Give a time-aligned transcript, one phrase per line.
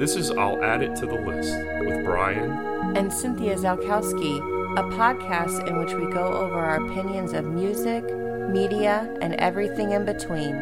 [0.00, 1.54] This is I'll Add It to the List
[1.84, 4.38] with Bryan and Cynthia Zalkowski,
[4.78, 8.02] a podcast in which we go over our opinions of music,
[8.48, 10.56] media, and everything in between.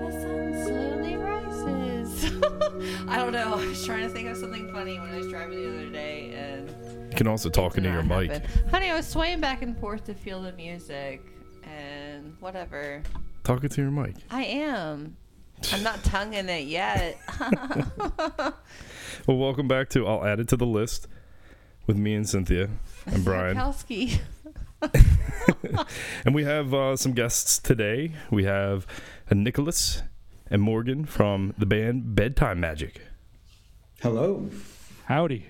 [0.00, 2.32] The sun slowly rises.
[3.06, 3.52] I don't know.
[3.52, 6.32] I was trying to think of something funny when I was driving the other day,
[6.34, 6.70] and
[7.10, 8.42] You can also talk into your not mic.
[8.70, 11.37] Honey, I was swaying back and forth to feel the music, and
[12.40, 13.02] whatever.
[13.44, 14.14] Talk it to your mic.
[14.30, 15.16] I am.
[15.72, 17.18] I'm not tonguing it yet.
[19.26, 21.06] Well, welcome back to I'll Add It to the List
[21.86, 22.68] with me and Cynthia
[23.04, 23.56] and Bryan.
[23.56, 24.20] Zalkowski.
[26.24, 28.12] And we have uh, some guests today.
[28.30, 28.86] We have
[29.30, 30.02] uh, Nicholas
[30.50, 33.00] and Morgan from the band Bedtime Magic.
[34.00, 34.48] Hello.
[35.06, 35.46] Howdy.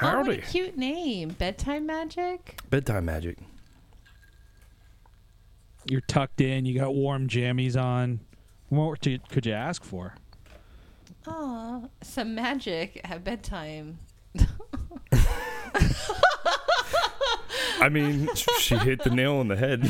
[0.00, 0.42] Oh, what a Howdy.
[0.42, 1.30] cute name.
[1.30, 2.60] Bedtime magic?
[2.70, 3.38] Bedtime Magic.
[5.86, 6.66] You're tucked in.
[6.66, 8.20] You got warm jammies on.
[8.68, 10.14] What more could you ask for?
[11.26, 13.98] Oh, some magic at bedtime.
[17.80, 19.86] I mean, she hit the nail on the head.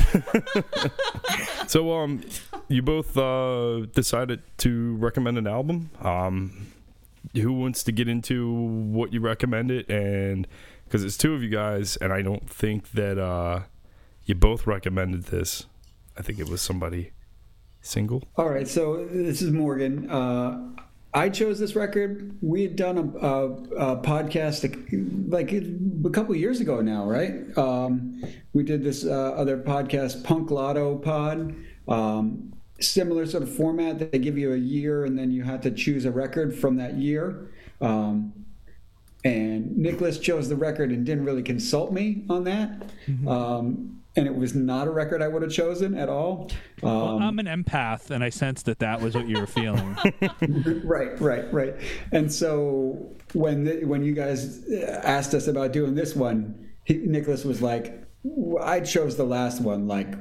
[1.71, 2.23] so, um,
[2.69, 5.91] you both uh, decided to recommend an album.
[6.01, 6.69] Um,
[7.35, 9.91] who wants to get into what you recommended?
[9.91, 10.47] And
[10.85, 13.63] because it's two of you guys, and I don't think that uh,
[14.25, 15.67] you both recommended this.
[16.19, 17.13] I think it was somebody
[17.81, 18.25] single.
[18.37, 18.67] All right.
[18.67, 20.11] So this is Morgan.
[20.11, 20.75] Uh,
[21.15, 22.37] I chose this record.
[22.43, 23.53] We had done a, a,
[23.93, 24.63] a podcast
[25.31, 27.57] like a couple years ago now, right?
[27.57, 31.55] Um, we did this uh, other podcast, Punk Lotto Pod.
[31.87, 34.13] Um, similar sort of format.
[34.13, 36.95] They give you a year, and then you had to choose a record from that
[36.95, 37.51] year.
[37.81, 38.33] Um,
[39.25, 42.83] and Nicholas chose the record and didn't really consult me on that.
[43.27, 46.51] Um, and it was not a record I would have chosen at all.
[46.83, 49.97] Well, Um, I'm an empath, and I sensed that that was what you were feeling.
[50.85, 51.75] right, right, right.
[52.13, 54.69] And so when the, when you guys
[55.05, 58.03] asked us about doing this one, he, Nicholas was like,
[58.61, 59.87] "I chose the last one.
[59.87, 60.15] Like,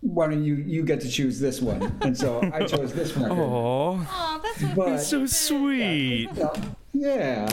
[0.00, 3.38] why don't you you get to choose this one?" And so I chose this record.
[3.38, 6.28] Oh, Oh, that's But so sweet.
[6.92, 7.48] yeah,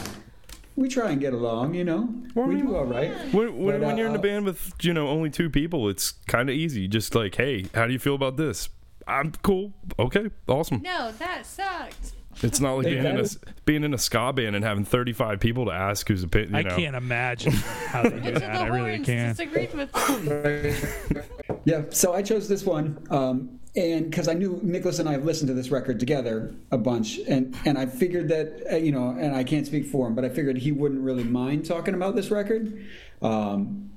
[0.80, 1.74] we try and get along.
[1.74, 3.12] You know, we do all right.
[3.34, 5.90] When, when, But, when you're in a uh, band with you know only two people,
[5.90, 6.88] it's kind of easy.
[6.88, 8.70] Just like, hey, how do you feel about this?
[9.08, 9.74] I'm cool.
[9.98, 10.82] Okay, awesome.
[10.82, 12.14] No, that sucked.
[12.42, 13.26] It's not like being in a
[13.66, 16.54] being in a ska band and having 35 people to ask whose opinion.
[16.54, 16.76] You I know.
[16.78, 18.40] can't imagine how they do that.
[18.40, 19.36] the I really can't.
[19.36, 19.92] disagreed with
[21.66, 25.26] Yeah, so I chose this one, um, and because I knew Nicholas and I have
[25.26, 29.10] listened to this record together a bunch, and and I figured that uh, you know,
[29.10, 32.16] and I can't speak for him, but I figured he wouldn't really mind talking about
[32.16, 32.86] this record.
[33.22, 33.92] Um,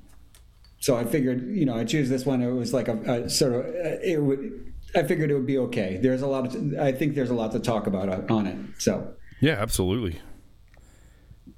[0.83, 2.43] so I figured, you know, I choose this one.
[2.43, 4.73] It was like a, a sort of uh, it would.
[4.95, 5.97] I figured it would be okay.
[5.97, 6.79] There's a lot of.
[6.79, 8.59] I think there's a lot to talk about uh, on it.
[8.79, 10.21] So Yeah, absolutely.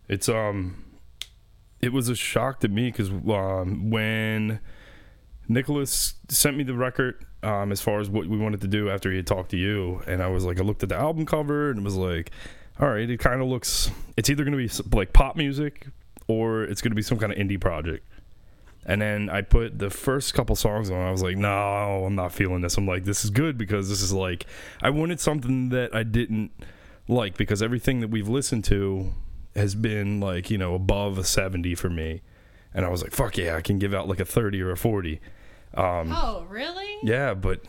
[0.09, 0.85] It's um,
[1.81, 4.61] it was a shock to me because um, when
[5.49, 9.11] Nicholas sent me the record, um, as far as what we wanted to do after
[9.11, 11.71] he had talked to you, and I was like, I looked at the album cover
[11.71, 12.31] and it was like,
[12.81, 13.91] all right, it kind of looks.
[14.17, 15.87] It's either going to be like pop music
[16.27, 18.07] or it's going to be some kind of indie project.
[18.87, 20.99] And then I put the first couple songs on.
[20.99, 22.77] I was like, no, I'm not feeling this.
[22.77, 24.47] I'm like, this is good because this is like,
[24.83, 26.51] I wanted something that I didn't
[27.09, 29.13] like because everything that we've listened to
[29.57, 32.23] has been like, you know, above a 70 for me.
[32.75, 34.77] And I was like, fuck yeah, I can give out like a 30 or a
[34.77, 35.21] 40.
[35.77, 36.87] Um, Oh, really?
[37.03, 37.61] yeah, but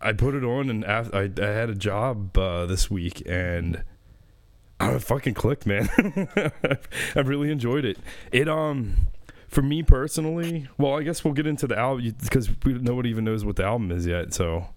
[0.00, 3.84] I put it on and af- I, I had a job uh, this week and
[4.80, 5.88] I fucking clicked, man.
[7.14, 7.98] I really enjoyed it.
[8.32, 9.08] It um
[9.48, 13.44] for me personally, well, I guess we'll get into the album because nobody even knows
[13.44, 14.32] what the album is yet.
[14.32, 14.68] So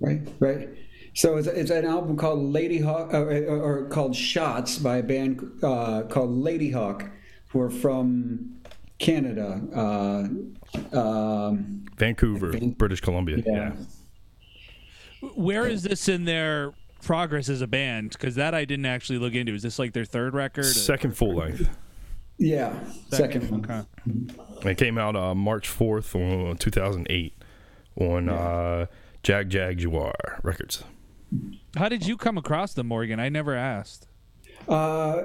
[0.00, 0.68] Right, right.
[1.14, 3.18] So it's, it's an album called Ladyhawk, uh,
[3.50, 7.10] or, or called Shots by a band uh, called Ladyhawk,
[7.48, 8.57] who are from
[8.98, 9.60] Canada.
[9.74, 13.42] Uh, um, Vancouver, British Columbia.
[13.46, 13.72] yeah.
[15.20, 15.28] Yeah.
[15.34, 16.72] Where is this in their
[17.02, 18.10] progress as a band?
[18.10, 19.52] Because that I didn't actually look into.
[19.54, 20.64] Is this like their third record?
[20.64, 21.68] Second full length.
[22.38, 22.78] Yeah,
[23.10, 23.64] second one.
[23.64, 24.70] Okay.
[24.70, 27.34] It came out uh, March 4th, uh, 2008
[27.96, 28.86] on uh,
[29.24, 30.12] Jagjaguwar
[30.44, 30.84] Records.
[31.76, 33.18] How did you come across them, Morgan?
[33.18, 34.06] I never asked.
[34.68, 35.22] Uh,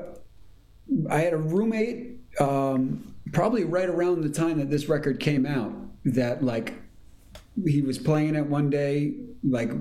[1.08, 5.74] I had a roommate, um, probably right around the time that this record came out,
[6.06, 6.74] that like
[7.66, 9.72] he was playing it one day, like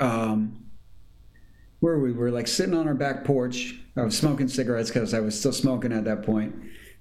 [0.00, 0.64] um,
[1.80, 3.78] where we were like sitting on our back porch.
[3.96, 6.54] I was smoking cigarettes because I was still smoking at that point,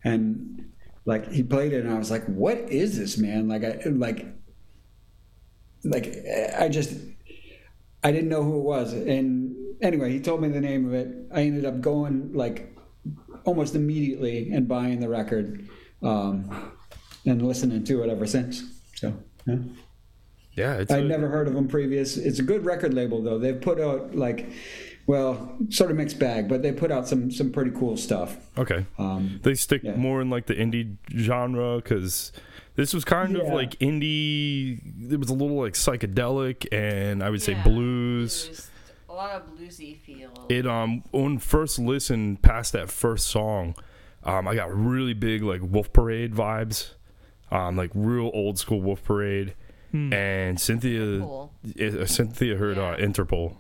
[0.03, 0.71] and
[1.05, 4.25] like he played it, and I was like, "What is this, man?" Like I like
[5.83, 6.17] like
[6.59, 6.93] I just
[8.03, 11.15] I didn't know who it was, and anyway, he told me the name of it.
[11.33, 12.75] I ended up going like
[13.45, 15.67] almost immediately and buying the record,
[16.01, 16.71] um,
[17.25, 18.63] and listening to it ever since.
[18.95, 19.13] So
[19.45, 19.57] yeah.
[20.53, 22.17] Yeah, it's I'd a- never heard of them previous.
[22.17, 23.37] It's a good record label though.
[23.39, 24.49] They've put out like,
[25.07, 28.37] well, sort of mixed bag, but they put out some some pretty cool stuff.
[28.57, 28.85] okay.
[28.99, 29.95] Um, They stick Yeah.
[29.95, 32.33] more in like the indie genre because
[32.75, 34.79] this was kind of like indie.
[35.11, 38.47] It was a little like psychedelic and I would say Yeah, blues.
[38.47, 38.67] blues.
[39.11, 40.31] A lot of bluesy feel.
[40.49, 43.75] It um on first listen past that first song,
[44.23, 46.91] um I got really big like Wolf Parade vibes,
[47.51, 49.53] um like real old school Wolf Parade,
[49.93, 51.51] and Cynthia Cool.
[51.81, 53.57] uh, Cynthia heard uh, Interpol,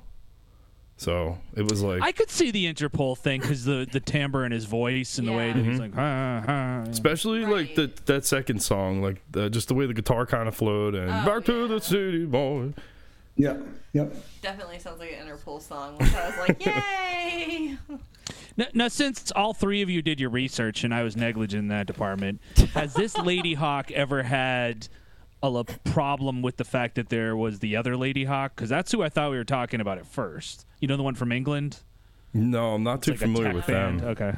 [0.95, 4.53] so it was like I could see the Interpol thing because the the timbre in
[4.53, 5.53] his voice and the way Yeah.
[5.57, 6.83] that he's like, ha, ha.
[6.89, 10.55] Especially like the that second song, like the, just the way the guitar kind of
[10.55, 12.73] flowed and Oh, back to the city boy.
[13.35, 13.57] Yeah,
[13.93, 14.13] yep.
[14.41, 17.77] Definitely sounds like an Interpol song, which I was like, yay!
[18.57, 21.67] Now, now, since all three of you did your research and I was negligent in
[21.69, 22.41] that department,
[22.73, 24.89] has this Ladyhawk ever had
[25.41, 28.53] a l- problem with the fact that there was the other Lady Hawk?
[28.55, 30.65] Because that's who I thought we were talking about at first.
[30.79, 31.79] You know, the one from England?
[32.33, 34.01] No, I'm not too Like a familiar with band.
[34.01, 34.09] them.
[34.09, 34.33] Okay.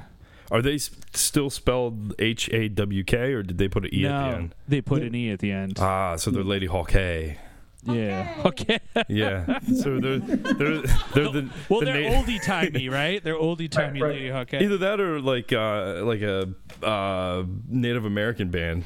[0.52, 4.04] Are they s- still spelled H A W K or did they put an E
[4.04, 4.56] no, at the end?
[4.68, 5.78] they put an E at the end.
[5.80, 7.40] Ah, so they're Lady Hawk Hay.
[7.86, 8.42] Yeah.
[8.46, 8.80] Okay.
[9.10, 9.60] Yeah.
[9.60, 13.24] so they're they're they're the well, the they're na- oldie timey, right?
[13.24, 14.16] They're oldie timey Right, right.
[14.16, 14.54] Lady Hawk.
[14.54, 16.54] Either that or like uh like a
[16.84, 18.84] uh Native American band.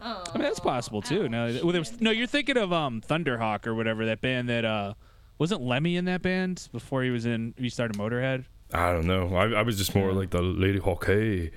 [0.00, 1.28] Oh, I mean, that's possible too.
[1.28, 4.64] No, well, there was, no, you're thinking of um Thunderhawk or whatever that band that
[4.64, 4.94] uh
[5.38, 8.44] wasn't Lemmy in that band before he was in he started Motorhead.
[8.74, 9.34] I don't know.
[9.36, 11.50] I, I was just more like the Lady Hawk Oh,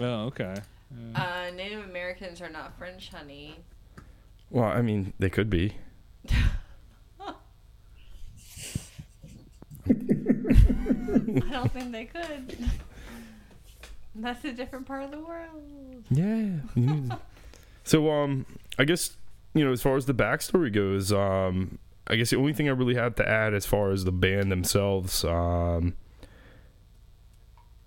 [0.00, 0.54] okay.
[1.14, 3.56] Uh, Native Americans are not French, honey.
[4.52, 5.76] Well, I mean, they could be.
[6.28, 7.34] I
[11.50, 12.70] don't think they could.
[14.14, 16.04] That's a different part of the world.
[16.10, 17.16] Yeah.
[17.84, 18.44] so um
[18.78, 19.16] I guess
[19.54, 22.72] you know as far as the backstory goes, um I guess the only thing I
[22.72, 25.94] really have to add as far as the band themselves, um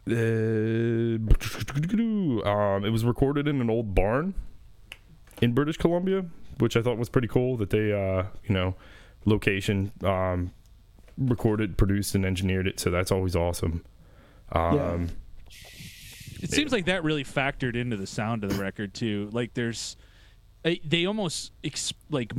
[0.08, 0.14] uh,
[2.48, 4.36] um, it was recorded in an old barn
[5.42, 6.26] in British Columbia,
[6.60, 8.76] which I thought was pretty cool that they, uh, you know,
[9.26, 10.52] location um,
[11.18, 12.80] recorded, produced, and engineered it.
[12.80, 13.84] So that's always awesome.
[14.52, 15.08] Um, Yeah.
[16.42, 19.30] It seems like that really factored into the sound of the record too.
[19.32, 19.96] Like there's
[20.64, 22.34] they- they almost ex- like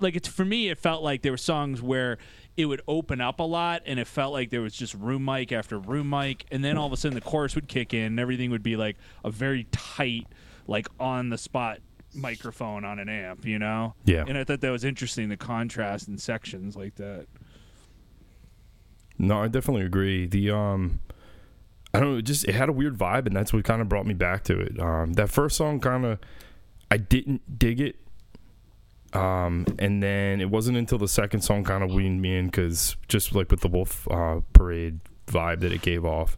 [0.00, 2.18] like it's for me it felt like there were songs where
[2.56, 5.52] it would open up a lot and it felt like there was just room mic
[5.52, 8.20] after room mic and then all of a sudden the chorus would kick in and
[8.20, 10.26] everything would be like a very tight
[10.66, 11.78] like on the spot
[12.14, 14.24] microphone on an amp you know Yeah.
[14.28, 17.26] and i thought that was interesting the contrast in sections like that
[19.18, 20.26] No, I definitely agree.
[20.26, 21.00] The um
[21.94, 23.88] I don't know, it just it had a weird vibe and that's what kind of
[23.88, 24.78] brought me back to it.
[24.80, 26.18] Um that first song kind of
[26.90, 27.96] I didn't dig it.
[29.12, 32.96] Um and then it wasn't until the second song kind of weaned me in cuz
[33.08, 36.36] just like with the Wolf uh Parade vibe that it gave off.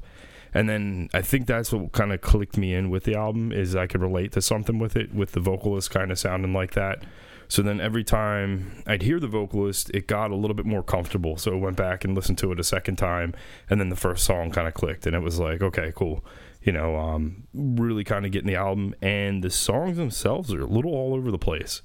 [0.54, 3.74] And then I think that's what kind of clicked me in with the album is
[3.74, 7.02] I could relate to something with it with the vocalist kind of sounding like that.
[7.48, 11.36] So then every time I'd hear the vocalist, it got a little bit more comfortable.
[11.36, 13.34] So I went back and listened to it a second time,
[13.68, 16.24] and then the first song kind of clicked, and it was like, okay, cool.
[16.62, 20.66] You know, um, really kind of getting the album, and the songs themselves are a
[20.66, 21.82] little all over the place.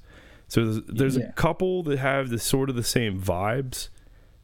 [0.48, 1.24] So there's, there's Yeah.
[1.28, 3.90] a couple that have the sort of the same vibes,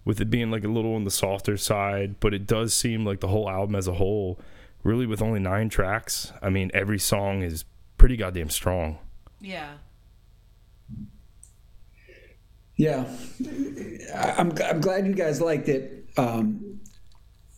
[0.07, 3.21] with it being like a little on the softer side, but it does seem like
[3.21, 4.39] the whole album as a whole,
[4.85, 6.33] really with only nine tracks.
[6.41, 7.65] I mean, every song is
[7.99, 8.99] pretty goddamn strong.
[9.41, 9.73] Yeah.
[12.77, 13.07] Yeah,
[14.15, 16.09] I- I'm I'm glad you guys liked it.
[16.19, 16.79] Um,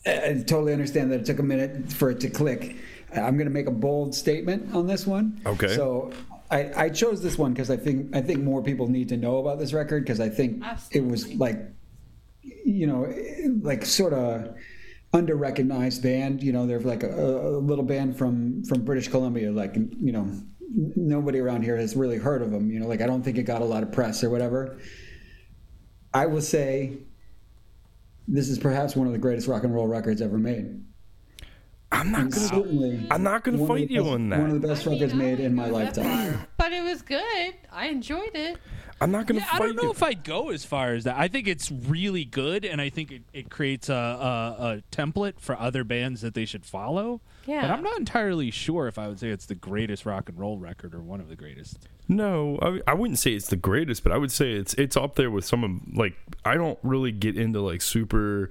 [0.07, 2.77] I I totally understand that it took a minute for it to click.
[3.13, 5.41] I'm going to make a bold statement on this one.
[5.45, 5.75] Okay.
[5.75, 6.13] So
[6.51, 9.39] I, I chose this one because I think I think more people need to know
[9.39, 10.63] about this record because I think
[10.93, 11.59] it was like,
[12.65, 13.13] you know,
[13.63, 14.55] like sort of
[15.13, 16.43] under recognized band.
[16.43, 19.51] You know, they're like a, a little band from from British Columbia.
[19.53, 20.31] Like you know,
[20.97, 22.71] nobody around here has really heard of them.
[22.71, 24.79] You know, like I don't think it got a lot of press or whatever.
[26.15, 26.99] I will say
[28.27, 30.85] this is perhaps one of the greatest rock and roll records ever made.
[31.91, 32.47] I'm not And gonna.
[32.49, 34.41] certainly I'm not gonna one of fight you best- on that.
[34.41, 36.35] One of the best I mean, records made in my lifetime.
[36.35, 37.55] far, But it was good.
[37.73, 38.59] I enjoyed it.
[39.01, 39.91] I'm not gonna Yeah, fight I don't know you.
[39.91, 41.17] if I'd go as far as that.
[41.17, 45.39] I think it's really good, and I think it, it creates a, a, a template
[45.39, 47.21] for other bands that they should follow.
[47.47, 47.63] Yeah.
[47.63, 50.59] But I'm not entirely sure if I would say it's the greatest rock and roll
[50.59, 51.79] record or one of the greatest.
[52.09, 55.15] No, I, I wouldn't say it's the greatest, but I would say it's it's up
[55.15, 56.15] there with some of like
[56.45, 58.51] I don't really get into like super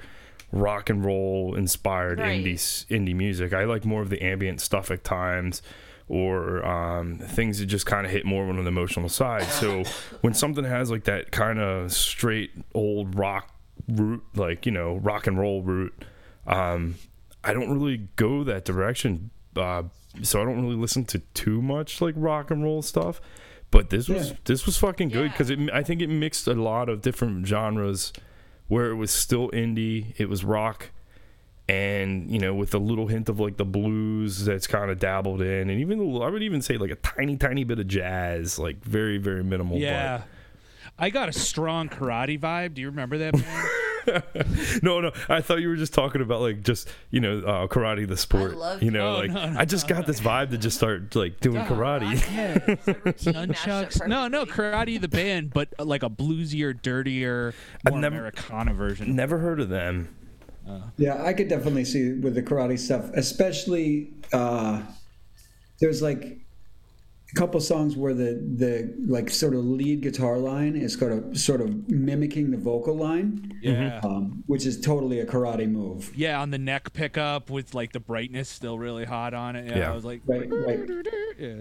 [0.51, 2.43] rock and roll inspired Right.
[2.43, 3.53] indie indie music.
[3.53, 5.61] I like more of the ambient stuff at times
[6.09, 9.43] or um, things that just kind of hit more on an emotional side.
[9.43, 9.83] So
[10.21, 13.49] when something has like that kind of straight old rock
[13.87, 16.05] root, like you know rock and roll root,
[16.45, 16.95] um,
[17.43, 19.31] I don't really go that direction.
[19.55, 19.83] Uh,
[20.21, 23.19] so I don't really listen to too much like rock and roll stuff.
[23.69, 24.35] But this was Yeah.
[24.45, 25.67] this was fucking good because Yeah.
[25.73, 28.13] I think it mixed a lot of different genres
[28.67, 30.91] where it was still indie, it was rock,
[31.69, 35.41] and you know with a little hint of like the blues that's kind of dabbled
[35.41, 38.83] in, and even I would even say like a tiny tiny bit of jazz, like
[38.83, 39.77] very very minimal.
[39.77, 40.23] Yeah.
[40.99, 42.73] I got a strong karate vibe.
[42.73, 44.79] Do you remember that band?
[44.83, 48.07] no, no, I thought you were just talking about like just you know uh, karate
[48.07, 48.55] the sport.
[48.57, 51.13] love- you know, Oh, like no, no, I just got this vibe to just start
[51.15, 52.15] like doing karate.
[52.33, 52.57] Yeah,
[53.31, 54.07] nunchucks?
[54.07, 57.53] No, no, karate the band, but uh, like a bluesier, dirtier,
[57.89, 59.15] more never- Americana version.
[59.15, 60.09] Never heard of them.
[60.97, 64.81] Yeah, I could definitely see with the karate stuff, especially uh,
[65.79, 66.39] there's like
[67.31, 71.37] a couple songs where the the like sort of lead guitar line is sort of
[71.37, 73.99] sort of mimicking the vocal line, Yeah.
[74.03, 76.11] um, which is totally a karate move.
[76.15, 79.67] Yeah, on the neck pickup with like the brightness still really hot on it.
[79.67, 79.91] Yeah, Yeah.
[79.91, 80.79] I was like, Right, right.
[81.39, 81.55] yeah.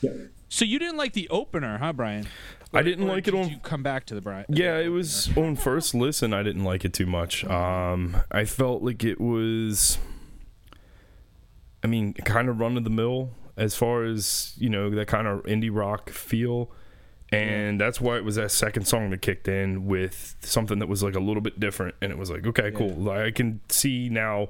[0.00, 0.10] Yeah.
[0.48, 2.26] So you didn't like the opener, huh, Bryan?
[2.72, 4.44] I didn't like it did on You come back to the Bryan.
[4.48, 6.34] Yeah, it was on first listen.
[6.34, 7.44] I didn't like it too much.
[7.44, 9.98] Um, I felt like it was,
[11.82, 15.26] I mean, kind of run of the mill as far as you know that kind
[15.26, 16.70] of indie rock feel,
[17.30, 21.02] and that's why it was that second song that kicked in with something that was
[21.02, 22.94] like a little bit different, and it was like, okay, cool.
[22.94, 24.48] Like, I can see now.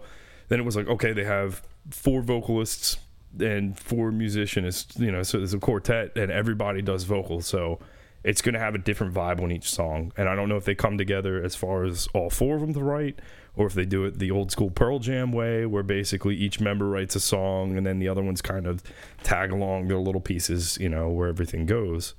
[0.49, 2.99] Then it was like, okay, they have four vocalists
[3.39, 4.87] and four musicians.
[4.97, 7.47] You know, so there's a quartet, and everybody does vocals.
[7.47, 7.79] So
[8.25, 10.13] it's going to have a different vibe on each song.
[10.17, 12.75] And I don't know if they come together as far as all four of them
[12.75, 13.21] to write,
[13.57, 16.89] or if they do it the old school Pearl Jam way, where basically each member
[16.89, 18.83] writes a song and then the other ones kind of
[19.23, 22.15] tag along their little pieces, you know, where everything goes.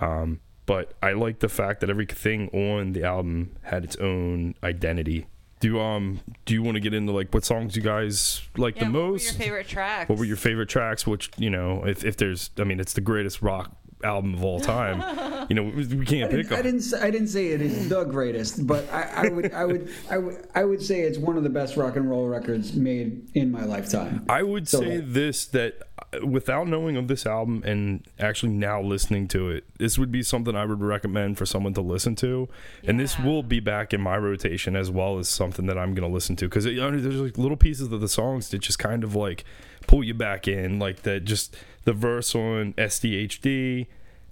[0.00, 5.26] Um, but I like the fact that everything on the album had its own identity.
[5.60, 8.76] Do you, um do you want to get into like what songs you guys like
[8.76, 9.38] Yeah, the most?
[9.38, 10.08] what were your favorite tracks?
[10.08, 11.06] What were your favorite tracks?
[11.06, 13.74] Which you know, if if there's, I mean, it's the greatest rock
[14.06, 15.46] album of all time.
[15.50, 16.80] you know, we, we can't I pick didn't, I didn't.
[16.80, 19.52] say- I didn't say it is the greatest, but I, I would.
[19.52, 19.90] I would.
[20.10, 20.48] I would.
[20.54, 23.64] I would say it's one of the best rock and roll records made in my
[23.64, 24.24] lifetime.
[24.28, 25.82] I would So- say this that
[26.12, 30.22] uh, without knowing of this album and actually now listening to it, this would be
[30.22, 32.48] something I would recommend for someone to listen to.
[32.84, 36.08] And this will be back in my rotation as well as something that I'm going
[36.08, 38.78] to listen to because you know, there's like little pieces of the songs that just
[38.78, 39.44] kind of like
[39.86, 43.86] pull you back in, like that just the verse on SDHD.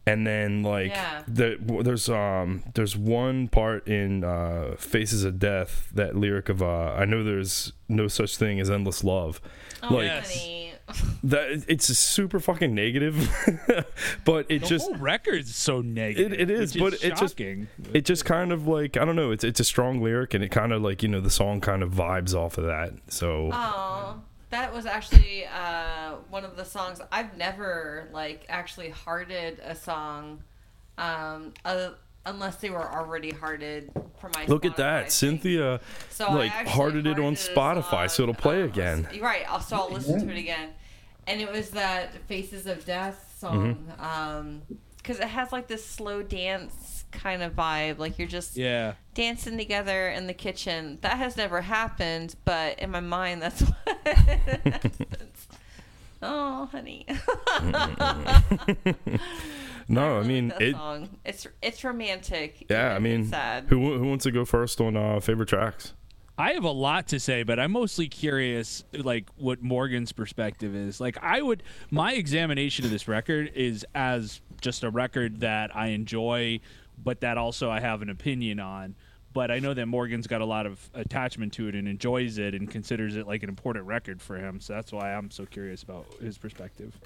[0.07, 1.23] And then like Yeah.
[1.27, 6.93] the there's um there's one part in uh Faces of Death that lyric of uh
[6.95, 9.41] I know there's no such thing as endless love.
[9.83, 10.49] Oh, like Yes.
[11.25, 13.17] that it's super fucking negative
[14.27, 16.35] but it The just whole record's so negative.
[16.35, 19.31] It- it is, which but it just- it just kind of like I don't know
[19.31, 21.83] it's it's a strong lyric and it kind of like you know the song kind
[21.83, 24.21] of vibes off of that so Oh,
[24.55, 30.45] that was actually uh, one of the songs I've never like actually hearted a song,
[30.97, 31.91] um, uh,
[32.25, 34.47] unless they were already hearted for my.
[34.47, 35.11] look at that thing.
[35.11, 39.09] Cynthia So I like actually hearted it on a Spotify so it'll play um, again
[39.21, 40.71] Right, I'll, so I'll listen to it again,
[41.27, 44.75] and it was that "Faces of Death" song, Mm-hmm.
[44.99, 48.95] because it has like this slow dance kind of vibe, like you're just Yeah.
[49.15, 50.99] dancing together in the kitchen.
[51.03, 55.49] That has never happened, but in my mind, that's what happens.
[56.23, 57.07] Oh, honey.
[59.89, 61.09] no I like mean that it song.
[61.25, 62.67] It's it's romantic.
[62.71, 63.65] yeah I mean sad.
[63.69, 65.93] who who wants to go first on uh favorite tracks
[66.37, 71.01] I have a lot to say, but I'm mostly curious, like what Morgan's perspective is.
[71.01, 75.91] Like, I would, my examination of this record is as just a record that I
[75.91, 76.59] enjoy,
[77.03, 78.95] but that also I have an opinion on.
[79.33, 82.55] But I know that Morgan's got a lot of attachment to it and enjoys it
[82.55, 84.61] and considers it like an important record for him.
[84.61, 86.97] So that's why I'm so curious about his perspective.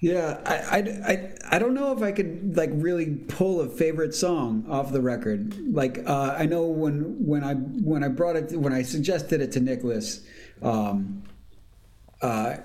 [0.00, 0.78] Yeah, I, I,
[1.12, 5.00] I, I don't know if I could like really pull a favorite song off the
[5.00, 5.56] record.
[5.72, 9.52] Like uh, I know when when I when I brought it when I suggested it
[9.52, 10.26] to Nicholas,
[10.60, 11.22] um,
[12.20, 12.56] uh,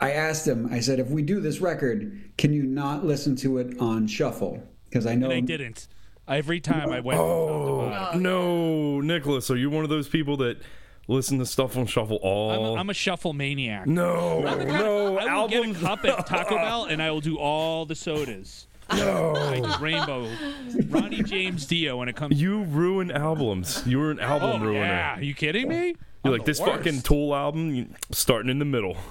[0.00, 0.68] I asked him.
[0.70, 4.62] I said, if we do this record, can you not listen to it on shuffle?
[4.88, 5.88] Because I know And I didn't.
[6.26, 7.18] Every time I went.
[7.18, 8.16] from top to bottom.
[8.16, 10.58] Oh no, Nicholas, are you one of those people that
[11.06, 12.50] listen to stuff on shuffle all.
[12.50, 13.86] I'm a, I'm a shuffle maniac.
[13.86, 15.78] no, no I will albums.
[15.78, 18.66] get a cup at Taco Bell and I will do all the sodas.
[18.92, 20.30] No, Like Rainbow,
[20.88, 22.40] Ronnie James Dio when it comes.
[22.40, 23.82] you ruin albums.
[23.86, 24.80] You were an album oh ruiner.
[24.80, 25.94] yeah, are you kidding me?
[26.24, 27.02] You're I'm like the this fucking.
[27.02, 28.96] Tool album, starting in the middle.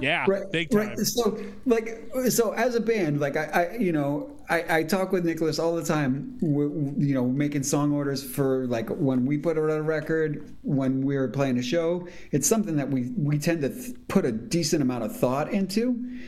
[0.00, 0.88] Yeah, right, big time.
[0.90, 0.98] right.
[0.98, 5.26] So, like, so as a band, like, I, I you know, I, I talk with
[5.26, 6.38] Nicholas all the time.
[6.40, 10.56] w w- you know, making song orders for like when we put out a record,
[10.62, 12.08] when we're playing a show.
[12.30, 16.18] It's something that we we tend to th- put a decent amount of thought into.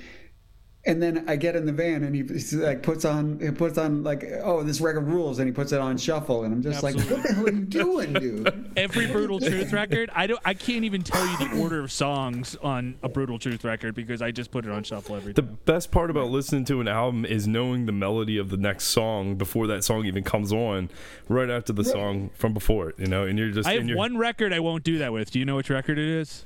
[0.85, 2.25] And then I get in the van and he
[2.57, 5.81] like puts on he puts on like oh this record rules and he puts it
[5.81, 9.39] on shuffle and I'm just like what the hell are you doing dude Every Brutal
[9.39, 10.41] Truth record, I don't.
[10.45, 14.23] I can't even tell you the order of songs on a Brutal Truth record because
[14.23, 15.59] I just put it on shuffle every The time.
[15.67, 19.37] best part about listening to an album is knowing the melody of the next song
[19.37, 20.89] before that song even comes on,
[21.29, 22.99] right after the song from before it.
[22.99, 23.69] You know, and you're just.
[23.69, 25.31] I and have you're- one record I won't do that with.
[25.31, 26.45] Do you know which record it is?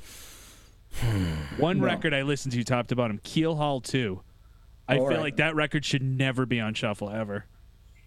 [1.00, 1.35] Hmm.
[1.59, 4.21] one record I listen to top to bottom, Keel Hall 2.
[4.88, 5.21] I All feel right.
[5.21, 7.45] like that record should never be on shuffle ever.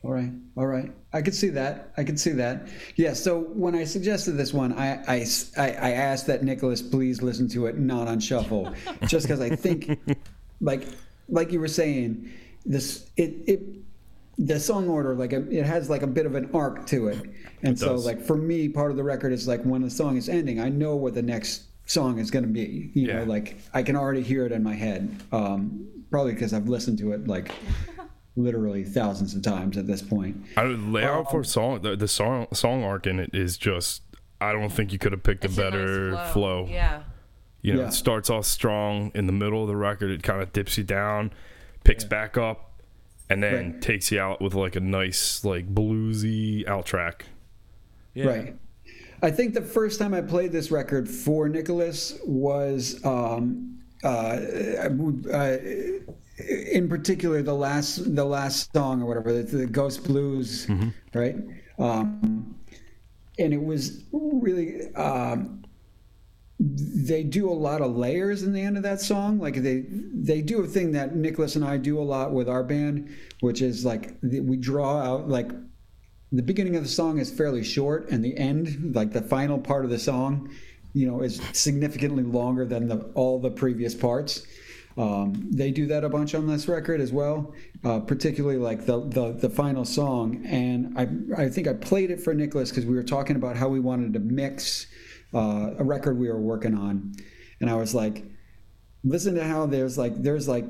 [0.02, 0.92] All right, all right.
[1.12, 1.92] I could see that.
[1.98, 2.70] I could see that.
[2.96, 3.12] Yeah.
[3.12, 5.26] So when I suggested this one, I I,
[5.58, 8.74] I asked that Nicholas please listen to it not on shuffle,
[9.08, 10.00] just because I think,
[10.62, 10.88] like
[11.28, 12.32] like you were saying,
[12.66, 13.62] this it it
[14.38, 17.30] the song order like um, it has like a bit of an arc to it,
[17.64, 18.06] and so does.
[18.06, 20.70] like for me, part of the record is like when the song is ending, I
[20.70, 22.92] know what the next song is going to be.
[22.94, 25.16] You know, like I can already hear it in my head.
[25.32, 27.52] Um, probably because I've listened to it like
[28.36, 30.38] literally thousands of times at this point.
[30.58, 34.04] I don't- layout for song the, the song song arc in it is just.
[34.42, 36.66] I don't think you could have picked It's a a nice better flow.
[36.70, 37.04] Yeah.
[37.62, 37.88] You know, Yeah.
[37.88, 40.12] it starts off strong in the middle of the record.
[40.12, 41.34] It kind of dips you down,
[41.84, 42.80] picks back up,
[43.30, 43.82] and then Right.
[43.82, 47.26] takes you out with like a nice, like bluesy out track.
[48.14, 48.28] Yeah.
[48.28, 48.56] Right.
[49.22, 55.58] I think the first time I played this record for Nicholas was, um, uh, uh,
[56.48, 60.68] in particular, the last the last song or whatever, the, the Ghost Blues,
[61.14, 61.36] right?
[61.78, 62.56] Um,
[63.38, 64.94] and it was really.
[64.96, 65.64] Um,
[66.62, 69.40] they do a lot of layers in the end of that song.
[69.40, 72.64] Like they they do a thing that Nicholas and I do a lot with our
[72.64, 75.52] band, which is like the, we draw out like
[76.32, 79.84] the beginning of the song is fairly short, and the end, like the final part
[79.84, 80.50] of the song,
[80.94, 84.46] you know, is significantly longer than the, all the previous parts.
[84.98, 89.00] Um, they do that a bunch on this record as well, uh, particularly like the,
[89.08, 90.46] the the final song.
[90.46, 93.70] And I I think I played it for Nicholas because we were talking about how
[93.70, 94.88] we wanted to mix
[95.34, 97.14] uh, a record we were working on,
[97.62, 98.26] and I was like,
[99.04, 100.66] listen to how there's like there's like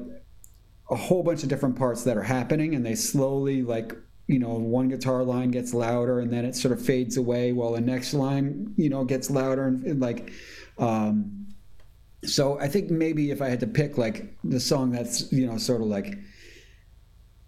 [0.91, 3.95] a whole bunch of different parts that are happening and they slowly like
[4.29, 7.73] you know one guitar line gets louder and then it sort of fades away while
[7.73, 10.31] the next line you know gets louder and, and, like
[10.77, 11.47] um
[12.23, 15.57] so i think maybe if i had to pick like the song that's you know
[15.57, 16.15] sort of like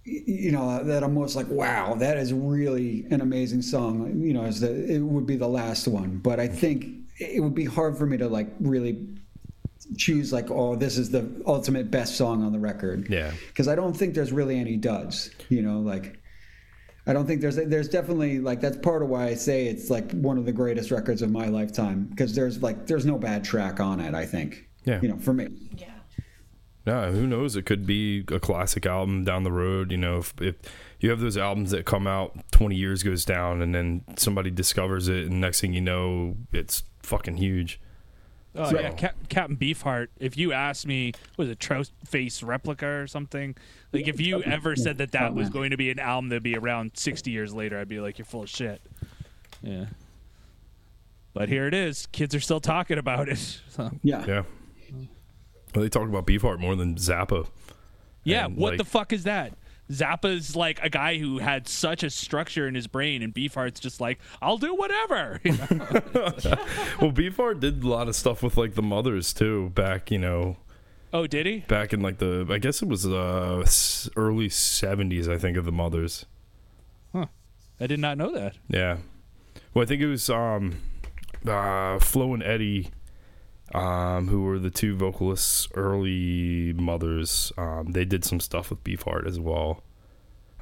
[0.05, 4.43] you know that i'm most like wow that is really an amazing song you know
[4.45, 6.85] is the it would be the last one but i think
[7.19, 9.07] it would be hard for me to like really
[9.97, 13.31] choose like oh this is the ultimate best song on the record Yeah.
[13.49, 16.20] because i don't think there's really any duds you know like
[17.07, 20.11] i don't think there's there's definitely like that's part of why i say it's like
[20.11, 23.79] one of the greatest records of my lifetime because there's like there's no bad track
[23.79, 24.99] on it i think Yeah.
[25.01, 25.87] you know for me Yeah.
[26.83, 27.55] Yeah, who knows?
[27.55, 29.91] It could be a classic album down the road.
[29.91, 30.55] You know, if, if
[30.99, 35.07] you have those albums that come out, 20 years goes down, and then somebody discovers
[35.07, 37.79] it, and next thing you know, it's fucking huge.
[38.55, 40.07] Oh So- yeah, Cap- Captain Beefheart.
[40.19, 43.55] If you asked me, was it Trout Face replica or something?
[43.93, 46.57] Like if you ever said that that was going to be an album that'd be
[46.57, 48.81] around sixty years later, I'd be like, you're full of shit.
[49.61, 49.85] Yeah.
[51.33, 52.07] But here it is.
[52.07, 53.37] Kids are still talking about it.
[53.69, 54.41] So, yeah Yeah.
[55.73, 57.47] Well, they talk about Beefheart more than Zappa.
[58.25, 58.45] yeah.
[58.45, 59.53] And, what like- the fuck is that?
[59.89, 63.99] Zappa's like a guy who had such a structure in his brain, and Beefheart's just
[63.99, 65.39] like, I'll do whatever.
[65.45, 65.67] You know?
[67.01, 69.69] Well, Beefheart did a lot of stuff with like the Mothers too.
[69.71, 70.57] Back, you know,
[71.13, 71.59] oh, did he?
[71.67, 73.65] back in like the I guess it was uh
[74.15, 75.27] early 70s.
[75.27, 76.25] I think of the Mothers.
[77.11, 77.25] Huh.
[77.79, 78.55] I did not know that.
[78.69, 78.97] Yeah.
[79.73, 80.77] Well, I think it was um,
[81.47, 82.89] uh, Flo and Eddie,
[83.73, 87.51] um, who were the two vocalists, early mothers.
[87.57, 89.83] Um, they did some stuff with Beefheart as well.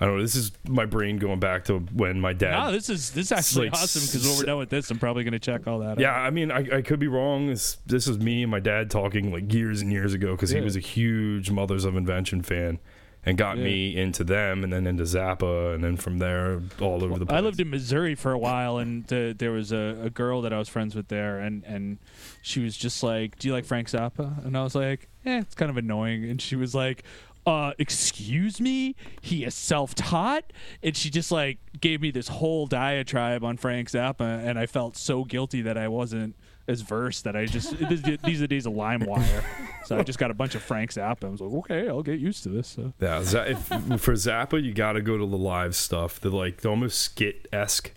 [0.02, 0.22] I don't know.
[0.22, 2.52] This is my brain going back to when my dad.
[2.52, 4.98] No, this is this is actually like awesome because when we're done with this, I'm
[4.98, 6.00] probably gonna check all that.
[6.00, 6.26] yeah, out.
[6.26, 7.48] I mean, I, I could be wrong.
[7.48, 10.62] This this is me and my dad talking like years and years ago because he
[10.62, 12.80] was a huge Mothers of Invention fan,
[13.26, 13.64] and got Yeah.
[13.66, 17.38] me into them, and then into Zappa, and then from there all over the place.
[17.38, 20.54] I lived in Missouri for a while, and uh, there was a, a girl that
[20.54, 21.98] I was friends with there, and, and
[22.42, 25.56] she was just like, "Do you like Frank Zappa?" And I was like, "Eh, it's
[25.56, 27.04] kind of annoying." And she was like,
[27.46, 33.44] "Uh, excuse me, he is self-taught," and she just like gave me this whole diatribe
[33.44, 36.36] on Frank Zappa, and I felt so guilty that I wasn't
[36.70, 39.44] as versed that I just these these are the days of LimeWire,
[39.86, 41.26] so I just got a bunch of Frank Zappa.
[41.26, 42.94] I was like, "Okay, I'll get used to this." So.
[43.00, 46.70] Yeah, if, for Zappa, you got to go to the live stuff, the like the
[46.70, 47.92] almost skit esque,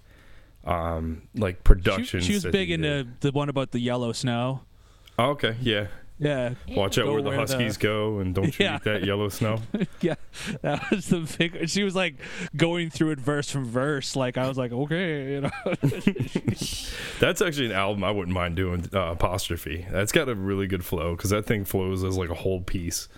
[0.64, 1.62] um, like
[2.20, 4.62] She, she was big into the one about the yellow snow.
[5.18, 5.88] Oh, okay, yeah.
[6.18, 8.76] Yeah, Watch out Go where the where the- Huskies go, and don't you Yeah.
[8.76, 9.58] eat that yellow snow.
[10.00, 10.14] yeah,
[10.62, 11.68] that was the big.
[11.68, 12.14] She was like
[12.56, 14.14] going through it verse from verse.
[14.14, 15.50] Like I was like, okay, you know.
[17.20, 18.88] That's actually an album I wouldn't mind doing.
[18.92, 19.86] Uh, apostrophe.
[19.90, 23.08] That's got a really good flow because that thing flows as like a whole piece.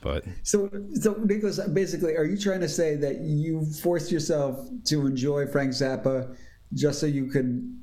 [0.00, 5.06] But So, so Nicholas, basically, are you trying to say that you forced yourself to
[5.06, 6.34] enjoy Frank Zappa
[6.74, 7.80] just so you could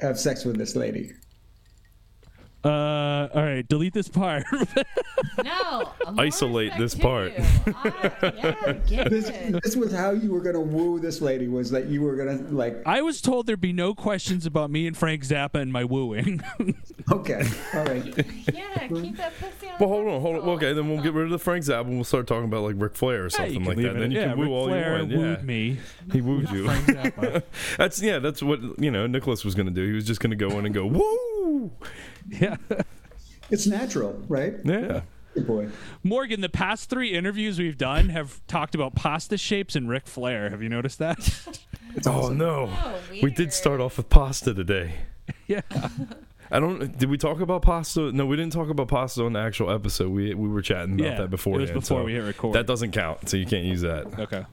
[0.00, 1.12] have sex with this lady?
[2.64, 4.44] Uh, all right, delete this part.
[5.44, 5.92] No.
[6.12, 7.38] more Isolate respect this to part.
[7.38, 7.44] you.
[7.66, 9.62] I, yeah, get This, it.
[9.62, 11.46] this was how you were going to woo this lady.
[11.48, 12.82] Was that you were going to like?
[12.86, 16.40] I was told there'd be no questions about me and Frank Zappa and my wooing.
[17.12, 17.42] Okay,
[17.74, 18.04] all right.
[18.52, 19.76] Yeah, keep that pussy on.
[19.80, 20.48] well, hold on, hold on.
[20.56, 21.94] Okay, then we'll get rid of the Frank's album.
[21.96, 23.86] We'll start talking about like Ric Flair or Yeah, something like that.
[23.96, 25.12] it- Then you yeah, can woo Ric all Flair you want.
[25.12, 25.78] wooed Yeah, me.
[26.12, 26.64] he wooed you.
[26.64, 27.42] Frank Zappa.
[27.78, 28.18] That's yeah.
[28.18, 29.06] That's what you know.
[29.06, 29.86] Nicholas was going to do.
[29.86, 31.70] He was just going to go in and go woo.
[32.28, 32.56] yeah.
[33.50, 34.54] It's natural, right?
[34.64, 35.02] Yeah.
[35.34, 35.68] Good boy.
[36.02, 40.50] Morgan, the past three interviews we've done have talked about pasta shapes and Ric Flair.
[40.50, 41.58] Have you noticed that?
[42.06, 42.70] Oh no.
[42.72, 44.94] Oh, We did start off with pasta today.
[45.46, 45.60] yeah.
[46.50, 46.96] I don't.
[46.98, 48.10] Did we talk about pasta?
[48.12, 50.10] No, we didn't talk about pasta on the actual episode.
[50.10, 51.58] We we were chatting about Yeah, that before.
[51.58, 52.54] it was before we hit record.
[52.54, 54.18] That doesn't count, so you can't use that.
[54.18, 54.44] Okay.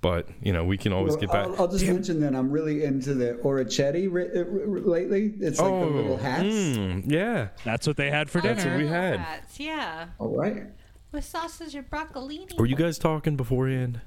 [0.00, 1.46] But you know, we can always Well, get back.
[1.46, 5.32] I'll, I'll just mention that I'm really into the Orecchiette ri- uh, r- lately.
[5.38, 6.42] It's like the little hats.
[6.42, 7.48] mm, yeah.
[7.64, 8.76] That's what they had for That's dinner.
[8.76, 9.20] what we had.
[9.20, 10.06] Hats, Yeah.
[10.18, 10.64] All right.
[11.12, 12.58] With sausage and broccolini.
[12.58, 14.00] Were you guys talking beforehand?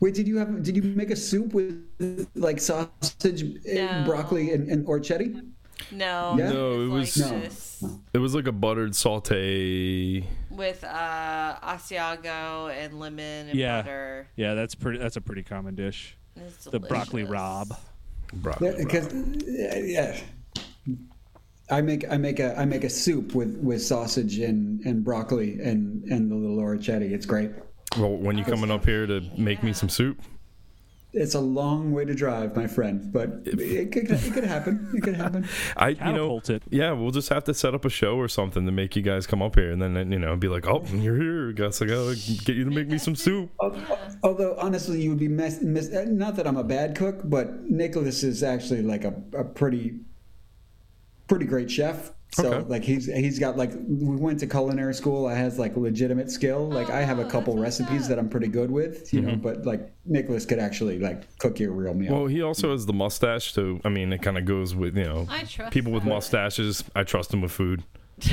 [0.00, 0.62] Wait, did you have?
[0.62, 3.80] Did you make a soup with like sausage, No.
[3.82, 5.42] and broccoli, and, and orchetti?
[5.92, 6.36] No.
[6.38, 6.50] Yeah?
[6.52, 7.40] No, it was- like No.
[7.40, 7.84] this
[8.14, 10.24] It was like a buttered saute.
[10.50, 13.82] with uh, Asiago and lemon and Yeah.
[13.82, 14.28] butter.
[14.36, 14.98] Yeah, that's pretty.
[14.98, 16.16] That's a pretty common dish.
[16.36, 17.76] It's The broccoli rabe.
[18.34, 18.74] Broccoli.
[18.78, 19.08] Because
[19.46, 20.18] yeah,
[21.70, 25.60] I make I make a I make a soup with with sausage and and broccoli
[25.60, 27.10] and and the little orchetti.
[27.12, 27.50] It's great.
[27.98, 30.20] Well, when you coming up here to make me some soup?
[31.18, 34.90] It's a long way to drive, my friend, but it could, it could happen.
[34.94, 35.48] It could happen.
[35.76, 36.62] I, you know, it.
[36.68, 39.26] yeah, we'll just have to set up a show or something to make you guys
[39.26, 41.52] come up here, and then you know, be like, oh, you're here.
[41.52, 43.50] Guess I gotta get you to make me some soup.
[44.22, 47.62] Although honestly, you would be mess, miss, eh, not that I'm a bad cook, but
[47.62, 50.00] Nicholas is actually like a, a pretty
[51.28, 52.12] pretty great chef.
[52.32, 52.68] So Okay.
[52.68, 55.26] like he's he's got like we went to culinary school.
[55.26, 56.68] I has like legitimate skill.
[56.68, 58.08] Like I have a Oh, couple recipes up.
[58.10, 59.28] that I'm pretty good with, you Mm-hmm.
[59.30, 59.36] know.
[59.36, 62.12] But like Nicholas could actually like cook you a real meal.
[62.14, 65.04] Well, he also has the mustache, so I mean, it kind of goes with you
[65.04, 66.08] know, I trust people with that.
[66.10, 66.84] mustaches.
[66.94, 67.84] I trust them with food.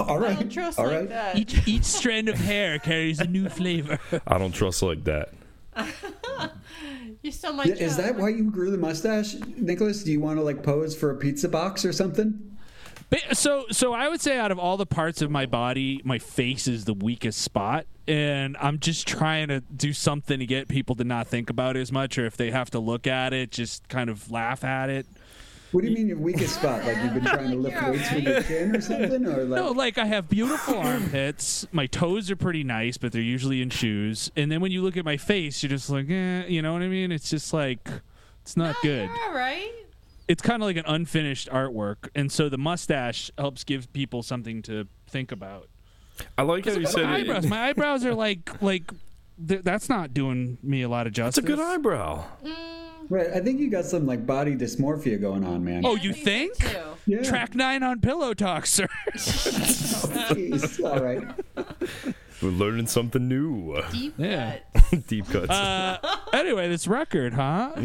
[0.00, 0.36] All right.
[0.36, 1.36] I don't trust all like that.
[1.36, 3.98] Each each strand of hair carries a new flavor.
[4.26, 5.32] I don't trust like that.
[7.22, 10.02] You still my Yeah, Is that why you grew the mustache, Nicholas?
[10.02, 12.51] Do you want to like pose for a pizza box or something?
[13.12, 16.18] Ba- So, so I would say out of all the parts of my body, my
[16.18, 20.96] face is the weakest spot, and I'm just trying to do something to get people
[20.96, 23.50] to not think about it as much, or if they have to look at it,
[23.50, 25.06] just kind of laugh at it.
[25.72, 26.84] What do you mean your weakest spot?
[26.84, 29.60] Like you've been trying to lift You're weights with your chin or something, or like?
[29.62, 31.66] No, like I have beautiful armpits.
[31.72, 34.30] My toes are pretty nice, but they're usually in shoes.
[34.36, 36.82] And then when you look at my face, you're just like, eh, you know what
[36.82, 37.10] I mean?
[37.10, 37.88] It's just like,
[38.42, 39.08] it's not good.
[39.08, 39.70] You're all right.
[40.28, 44.62] It's kind of like an unfinished artwork, and so the mustache helps give people something
[44.62, 45.68] to think about.
[46.38, 47.44] I like how you My said it.
[47.48, 48.84] My eyebrows are like like
[49.46, 51.38] th- that's not doing me a lot of justice.
[51.42, 52.24] It's a good eyebrow.
[53.08, 55.82] Right, I think you got some like body dysmorphia going on, man.
[55.84, 56.54] Oh, you think?
[57.06, 57.22] yeah.
[57.22, 58.86] Track nine on Pillow Talk, sir.
[59.14, 60.82] Jeez.
[60.84, 61.22] All right.
[62.40, 63.80] We're learning something new.
[63.92, 64.58] Deep Yeah.
[64.74, 65.06] cut.
[65.06, 65.50] Deep cuts.
[65.50, 65.98] Uh,
[66.32, 67.72] anyway, this record, huh?
[67.76, 67.82] So,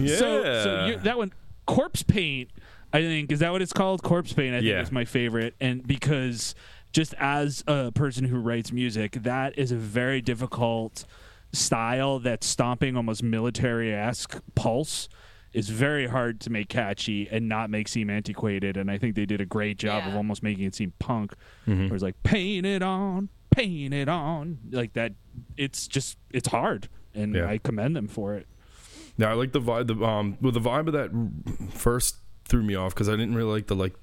[0.64, 1.34] so you, that one,
[1.68, 2.50] Corpse Paint.
[2.92, 4.02] I think is that what it's called?
[4.02, 4.56] Corpse Paint.
[4.56, 4.82] I think Yeah.
[4.82, 6.56] is my favorite, and because
[6.94, 11.06] just as a person who writes music, that is a very difficult
[11.54, 15.10] style, that stomping, almost military esque pulse,
[15.54, 18.78] is very hard to make catchy and not make seem antiquated.
[18.78, 21.34] And I think they did a great job of almost making it seem punk.
[21.68, 21.86] Mm-hmm.
[21.88, 25.14] Where it's like paint it on, paint it on, like that.
[25.56, 27.48] It's just it's hard, and Yeah.
[27.50, 28.48] I commend them for it.
[29.18, 29.88] Yeah, I like the vibe.
[29.88, 33.52] The um, well, the vibe of that first threw me off because I didn't really
[33.52, 33.94] like the like.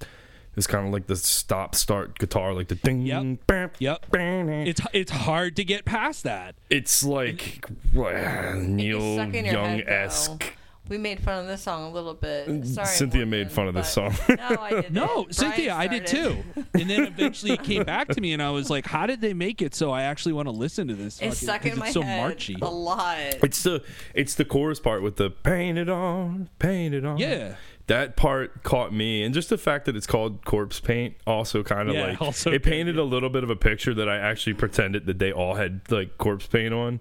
[0.57, 3.03] It's kind of like the stop start guitar, like the ding.
[3.03, 3.47] Yep.
[3.49, 4.11] bam, Yep.
[4.13, 4.49] bam.
[4.49, 6.55] It's it's hard to get past that.
[6.71, 7.65] It's like
[7.97, 10.53] uh, Neil stuck Young head, esque.
[10.87, 10.95] Though.
[10.95, 12.47] We made fun of this song a little bit.
[12.49, 14.15] Mm, Sorry, Cynthia Morgan, made fun of this song.
[14.29, 14.93] No, I didn't.
[14.93, 16.43] No, Bryan Cynthia, I did too.
[16.75, 19.33] And then eventually it came back to me, and I was like, "How did they
[19.35, 21.79] make it so I actually want to listen to this?" It's fucking- stuck 'cause in
[21.79, 22.57] my it's so head marchy.
[22.61, 23.17] a lot.
[23.19, 23.83] It's the
[24.15, 27.19] it's the chorus part with the paint it on, paint it on.
[27.19, 27.55] Yeah.
[27.87, 31.89] That part caught me, and just the fact that it's called corpse paint also kind
[31.91, 34.17] of Yeah, like also it good, painted a little bit of a picture that I
[34.17, 37.01] actually pretended that they all had like corpse paint on.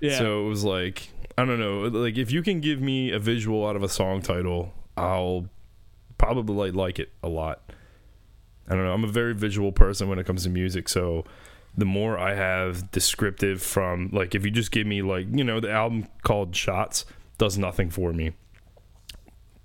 [0.00, 0.18] Yeah.
[0.18, 3.66] So it was like I don't know, like if you can give me a visual
[3.66, 5.48] out of a song title, I'll
[6.16, 7.72] probably like, it a lot.
[8.68, 8.92] I don't know.
[8.92, 11.24] I'm a very visual person when it comes to music, so
[11.76, 15.60] the more I have descriptive from like if you just give me like, you know,
[15.60, 17.04] the album called Shots
[17.36, 18.32] does nothing for me.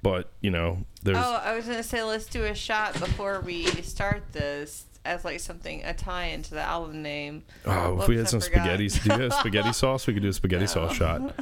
[0.02, 3.66] But, you know, there's Oh, I was gonna say let's do a shot before we
[3.84, 7.44] start this as like something a tie into the album name.
[7.66, 8.64] Oh, if we had I some forgot.
[8.64, 10.06] spaghetti, do you have spaghetti sauce?
[10.08, 11.34] We could do a spaghetti sauce shot.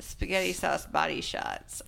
[0.00, 1.82] Spaghetti sauce body shots.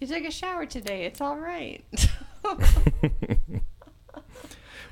[0.00, 1.04] you took a shower today.
[1.06, 1.84] It's all right.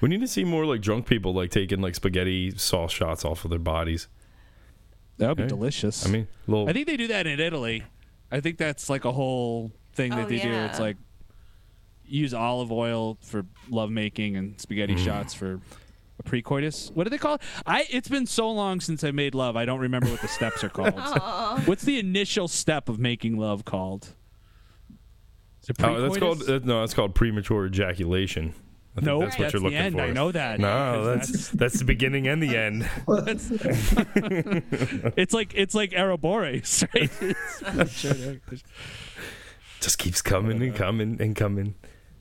[0.01, 3.45] We need to see more like drunk people like taking like spaghetti sauce shots off
[3.45, 4.07] of their bodies.
[5.17, 5.49] that would be Okay.
[5.49, 6.07] delicious.
[6.07, 7.83] I mean, little I think they do that in Italy.
[8.31, 10.53] I think that's like a whole thing oh, that Oh, they do.
[10.53, 10.97] It's like
[12.09, 15.05] use olive oil for lovemaking and spaghetti Mm.
[15.05, 15.61] shots for
[16.19, 16.91] a pre-coitus.
[16.95, 17.43] What do they call it?
[17.67, 17.87] I.
[17.91, 19.57] It's been so long since I made love.
[19.57, 20.95] I don't remember what the steps are called.
[21.67, 24.15] What's the initial step of making love called?
[25.63, 28.55] Is it oh, that's called uh, no, that's called premature ejaculation.
[28.97, 29.95] I think no, that's what you're the looking end.
[29.95, 30.01] for.
[30.01, 30.59] I know that.
[30.59, 32.89] No, 'Cause that's that's the beginning and the end.
[35.17, 37.11] it's like it's like Ouroboros, right?
[39.81, 41.75] Just keeps coming and coming and coming.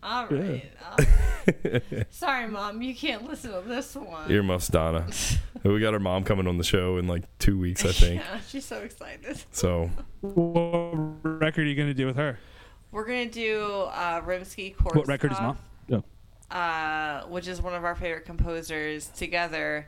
[0.03, 0.71] All right.
[0.85, 2.05] all right.
[2.11, 2.81] Sorry, mom.
[2.81, 4.29] You can't listen to this one.
[4.31, 5.07] Earmuffs, Donna.
[5.63, 8.21] we got our mom coming on the show in like two weeks, I think.
[8.21, 9.43] Yeah, she's so excited.
[9.51, 9.89] So
[10.21, 10.93] what
[11.41, 12.37] record are you gonna do with her?
[12.91, 15.57] We're gonna do uh, Rimsky Korsakov, What record is mom?
[16.49, 19.85] Uh, which is one of our favorite composers, together,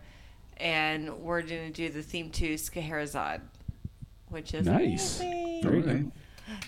[0.58, 3.40] and we're gonna do the theme to Scheherazade,
[4.28, 5.22] which is Nice.
[5.22, 5.62] amazing.
[5.64, 5.88] Very Okay.
[5.94, 6.12] good.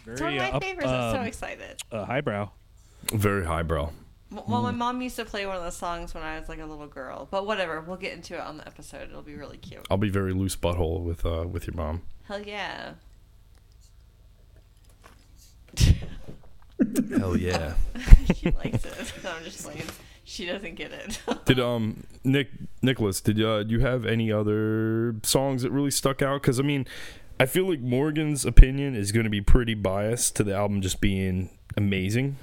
[0.08, 0.88] It's one of my uh, up- favorites.
[0.90, 1.82] I'm so um, excited.
[1.92, 2.52] uh, highbrow.
[3.14, 3.92] Very highbrow.
[4.32, 6.60] M- Well, my mom used to play one of the songs when I was like
[6.60, 7.82] a little girl, but whatever.
[7.82, 9.10] We'll get into it on the episode.
[9.10, 9.86] It'll be really cute.
[9.90, 12.02] I'll be very loose butthole with uh with your mom.
[12.28, 12.94] Hell yeah.
[17.18, 17.74] Hell yeah.
[18.36, 19.14] she likes it.
[19.24, 19.84] No, I'm just playing.
[20.24, 21.20] She doesn't get it.
[21.46, 22.50] Did um Nick
[22.82, 23.22] Nicholas?
[23.22, 26.42] Did uh, do you have any other songs that really stuck out?
[26.42, 26.88] Because I mean,
[27.40, 31.02] I feel like Morgan's opinion is going to be pretty biased to the album just
[31.02, 32.38] being amazing.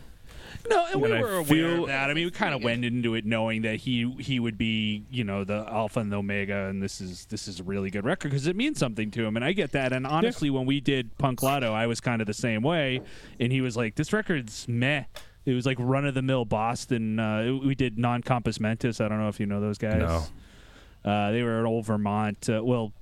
[0.68, 2.10] No, and we And I were aware of that.
[2.10, 5.24] I mean, we kind of went into it knowing that he he would be, you
[5.24, 8.30] know, the alpha and the omega, and this is this is a really good record
[8.30, 9.92] because it means something to him, and I get that.
[9.92, 13.00] And honestly, when we did Punk Lotto, I was kind of the same way,
[13.40, 15.04] and he was like, "This record's meh."
[15.46, 17.18] It was like run of the mill Boston.
[17.18, 19.00] Uh, we did Non Compos Mentis.
[19.00, 20.00] I don't know if you know those guys.
[20.00, 20.24] No.
[21.10, 22.92] Uh, they were an old Vermont, uh, well,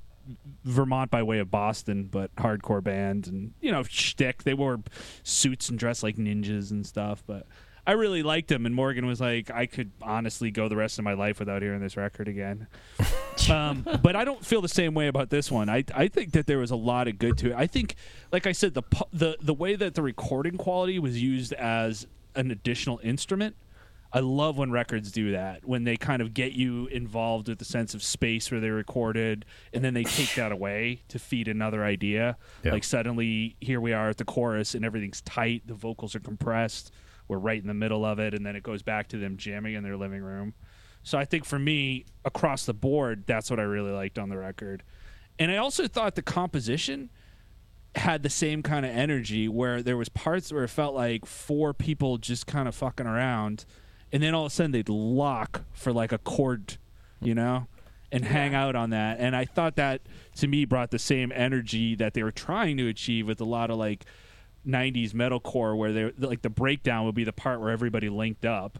[0.64, 4.42] Vermont by way of Boston, but hardcore band, and you know, shtick.
[4.42, 4.80] They wore
[5.22, 7.22] suits and dressed like ninjas and stuff.
[7.26, 7.46] But
[7.86, 11.04] I really liked them, and Morgan was like, I could honestly go the rest of
[11.04, 12.66] my life without hearing this record again.
[13.50, 15.68] um, but I don't feel the same way about this one.
[15.68, 17.54] I I think that there was a lot of good to it.
[17.56, 17.94] I think,
[18.32, 22.50] like I said, the the the way that the recording quality was used as an
[22.50, 23.56] additional instrument.
[24.16, 27.66] I love when records do that when they kind of get you involved with the
[27.66, 31.84] sense of space where they recorded, and then they take that away to feed another
[31.84, 32.38] idea.
[32.64, 32.72] Yeah.
[32.72, 35.66] Like suddenly, here we are at the chorus, and everything's tight.
[35.66, 36.92] The vocals are compressed.
[37.28, 39.74] We're right in the middle of it, and then it goes back to them jamming
[39.74, 40.54] in their living room.
[41.02, 44.38] So I think for me, across the board, that's what I really liked on the
[44.38, 44.82] record.
[45.38, 47.10] And I also thought the composition
[47.94, 51.74] had the same kind of energy where there was parts where it felt like four
[51.74, 53.66] people just kind of fucking around
[54.12, 56.76] and then all of a sudden they'd lock for like a chord
[57.20, 57.66] you know
[58.12, 60.00] and hang out on that and i thought that
[60.34, 63.70] to me brought the same energy that they were trying to achieve with a lot
[63.70, 64.04] of like
[64.66, 68.78] 90s metalcore where they like the breakdown would be the part where everybody linked up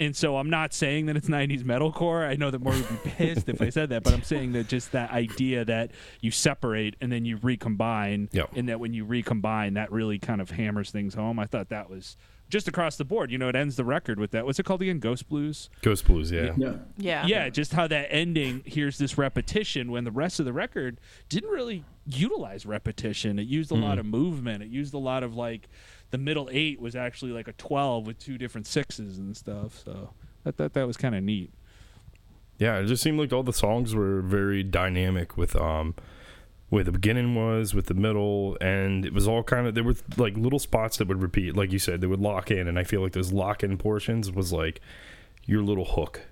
[0.00, 2.24] and so I'm not saying that it's 90s metalcore.
[2.24, 4.68] I know that more would be pissed if I said that, but I'm saying that
[4.68, 8.50] just that idea that you separate and then you recombine, Yep.
[8.54, 11.40] and that when you recombine, that really kind of hammers things home.
[11.40, 12.16] I thought that was
[12.48, 13.30] just across the board.
[13.30, 14.46] You know, it ends the record with that.
[14.46, 14.98] What's it called again?
[14.98, 15.68] Ghost Blues.
[15.82, 16.54] Ghost Blues, yeah.
[16.56, 16.74] Yeah.
[16.96, 17.26] Yeah.
[17.26, 18.62] Yeah, just how that ending.
[18.64, 23.38] Here's this repetition when the rest of the record didn't really utilize repetition.
[23.38, 24.62] It used a lot of movement.
[24.62, 25.68] It used a lot of like
[26.10, 29.82] the middle eight was actually like a twelve with two different sixes and stuff.
[29.84, 30.10] So
[30.46, 31.52] I thought that was kind of neat.
[32.58, 35.94] Yeah, it just seemed like all the songs were very dynamic with um
[36.70, 39.94] where the beginning was, with the middle, and it was all kind of there were
[40.16, 42.84] like little spots that would repeat, like you said, they would lock in, and I
[42.84, 44.80] feel like those lock in portions was like
[45.46, 46.22] your little hook.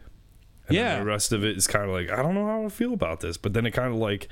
[0.68, 0.99] And Yeah.
[0.99, 3.20] the rest of it is kind of like I don't know how I feel about
[3.20, 4.29] this, but then it kind of like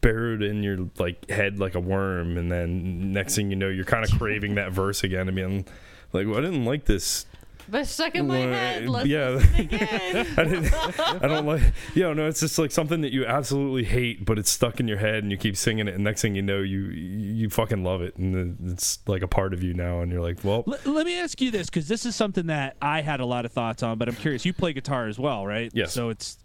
[0.00, 3.84] buried in your like head like a worm, and then next thing you know, you're
[3.84, 5.28] kind of craving that verse again.
[5.28, 5.64] I mean,
[6.12, 7.26] like well, I didn't like this
[7.68, 8.88] But it's stuck in my Well, head.
[8.88, 9.40] Let's yeah.
[9.58, 10.26] again.
[10.36, 10.74] I didn't.
[11.00, 11.62] I don't like.
[11.94, 14.98] Yeah, no, it's just like something that you absolutely hate, but it's stuck in your
[14.98, 18.02] head, and you keep singing it, and next thing you know, you you fucking love
[18.02, 21.06] it, and it's like a part of you now, and you're like, well, L- let
[21.06, 23.82] me ask you this because this is something that I had a lot of thoughts
[23.82, 24.44] on, but I'm curious.
[24.44, 25.70] You play guitar as well, right?
[25.74, 25.92] Yes.
[25.92, 26.38] So it's.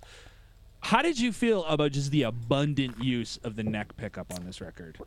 [0.82, 4.62] How did you feel about just the abundant use of the neck pickup on this
[4.62, 4.98] record?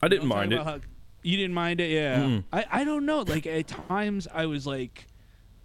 [0.00, 0.62] I didn't You know mind it.
[0.62, 0.80] How-
[1.22, 2.20] you didn't mind it, yeah.
[2.20, 2.44] Mm.
[2.52, 3.20] I, I don't know.
[3.22, 5.07] Like at times, I was like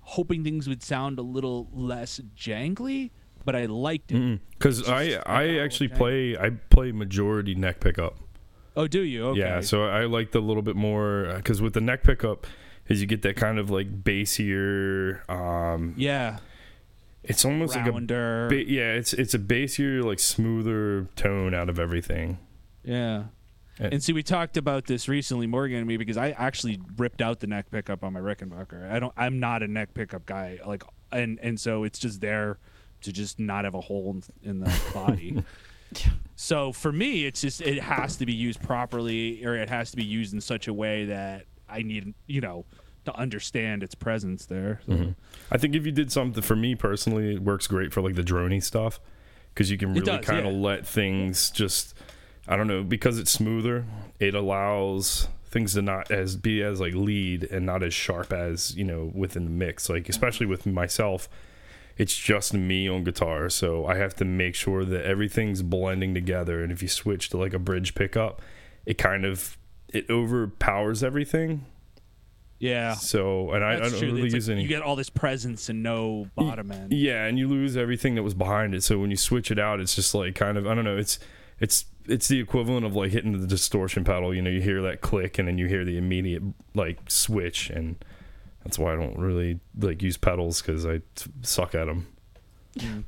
[0.04, 3.12] hoping things would sound a little less jangly,
[3.46, 4.40] but I liked it.
[4.52, 8.18] Because I I oh, actually play I play majority neck pickup.
[8.76, 9.28] Oh, do you?
[9.28, 9.40] Okay.
[9.40, 12.48] Yeah, so I like the little bit more because with the neck pickup,
[12.88, 15.28] is you get that kind of like bassier.
[15.30, 16.40] Um, yeah,
[17.24, 18.48] it's almost rounder.
[18.50, 22.40] like a ba- yeah, it's it's a bassier like smoother tone out of everything.
[22.84, 23.26] Yeah.
[23.80, 27.40] And- see, we talked about this recently, Morgan and me, because I actually ripped out
[27.40, 28.92] the neck pickup on my Rickenbacker.
[28.92, 29.14] I don't.
[29.18, 30.60] I'm not a neck pickup guy.
[30.66, 32.60] Like, and and so it's just there
[33.02, 34.12] to just not have a hole
[34.44, 35.44] in, in the body.
[36.36, 39.98] so for me, it's just it has to be used properly, or it has to
[39.98, 42.66] be used in such a way that I need, you know,
[43.06, 44.82] to understand its presence there.
[44.86, 44.94] So.
[44.94, 45.12] Mm-hmm.
[45.52, 48.24] I think if you did something for me personally, it works great for like the
[48.24, 49.00] drony stuff
[49.54, 50.60] because you can really kind of yeah.
[50.60, 51.96] let things just
[52.48, 53.86] I don't know because it's smoother.
[54.20, 58.76] It allows things to not as be as like lead and not as sharp as
[58.76, 59.90] you know within the mix.
[59.90, 61.30] Like especially with myself,
[61.98, 66.64] it's just me on guitar, so I have to make sure that everything's blending together.
[66.64, 68.42] And if you switch to like a bridge pickup,
[68.86, 69.58] it kind of
[69.90, 71.66] it overpowers everything.
[72.60, 72.94] Yeah.
[72.94, 74.08] So and I, I don't true.
[74.08, 74.64] really It's like use any.
[74.64, 76.94] You get all this presence and no bottom end.
[76.94, 78.84] Yeah, and you lose everything that was behind it.
[78.84, 80.98] So when you switch it out, it's just like kind of I don't know.
[80.98, 81.20] It's
[81.60, 84.34] it's it's the equivalent of like hitting the distortion pedal.
[84.34, 88.04] You know, you hear that click, and then you hear the immediate like switch, and
[88.64, 92.08] that's why I don't really like use pedals because I t- suck at them.
[92.78, 93.04] Mm.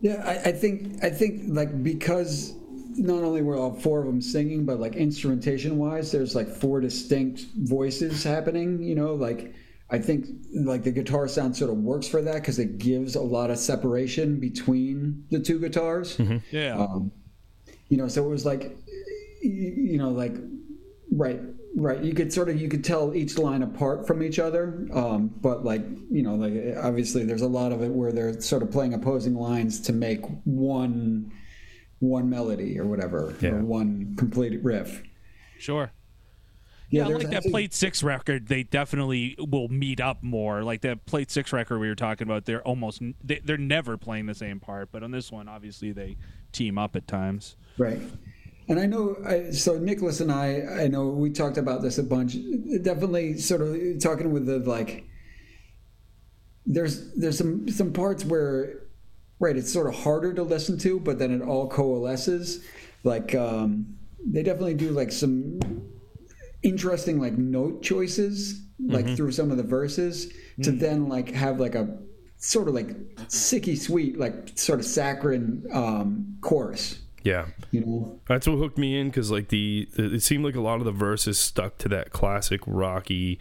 [0.00, 2.54] Yeah, I, I think I think like because
[2.96, 6.80] not only were all four of them singing, but like instrumentation wise, there's like four
[6.80, 8.82] distinct voices happening.
[8.82, 9.54] You know, like
[9.88, 13.20] I think like the guitar sound sort of works for that because it gives a
[13.22, 16.18] lot of separation between the two guitars.
[16.50, 16.76] Yeah.
[16.76, 17.12] Um,
[17.88, 18.76] you know, so it was like,
[19.42, 20.34] you know, like,
[21.12, 21.40] right,
[21.76, 22.02] right.
[22.02, 25.64] You could sort of you could tell each line apart from each other, um, but
[25.64, 28.92] like, you know, like obviously there's a lot of it where they're sort of playing
[28.92, 31.30] opposing lines to make one
[32.00, 33.50] one melody or whatever, Yeah.
[33.50, 35.02] or one complete riff.
[35.58, 35.92] Sure.
[36.88, 40.62] Yeah, there's like that plate six record, they definitely will meet up more.
[40.62, 44.26] Like that plate six record we were talking about, they're almost they, they're never playing
[44.26, 46.16] the same part, but on this one, obviously they
[46.52, 47.56] team up at times.
[47.76, 48.00] Right.
[48.68, 52.02] And I know, I, so Nicholas and I, I know we talked about this a
[52.02, 52.36] bunch.
[52.82, 55.04] Definitely, sort of talking with the like.
[56.68, 58.80] There's there's some some parts where,
[59.38, 62.64] right, it's sort of harder to listen to, but then it all coalesces.
[63.04, 65.60] Like um, they definitely do like some
[66.66, 71.74] interesting like note choices, like through some of the verses, to then like have like
[71.74, 71.98] a
[72.36, 72.88] sort of like
[73.28, 77.00] sicky sweet, like sort of saccharine um, chorus.
[77.22, 78.20] Yeah, You know.
[78.28, 80.84] that's what hooked me in because like the, the it seemed like a lot of
[80.84, 83.40] the verses stuck to that classic rocky.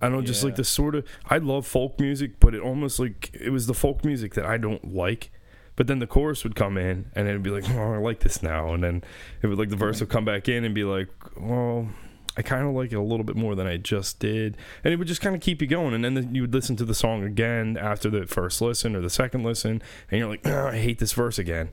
[0.00, 2.98] I don't know, just like the sort of I love folk music, but it almost
[2.98, 5.30] like it was the folk music that I don't like.
[5.76, 8.42] But then the chorus would come in, and it'd be like, "Oh, I like this
[8.42, 9.02] now," and then
[9.42, 11.08] it would like the verse would come back in and be like,
[11.40, 11.88] "Well,
[12.36, 14.96] I kind of like it a little bit more than I just did," and it
[14.96, 15.94] would just kind of keep you going.
[15.94, 19.10] And then you would listen to the song again after the first listen or the
[19.10, 21.70] second listen, and you're like, "Oh, "I hate this verse again."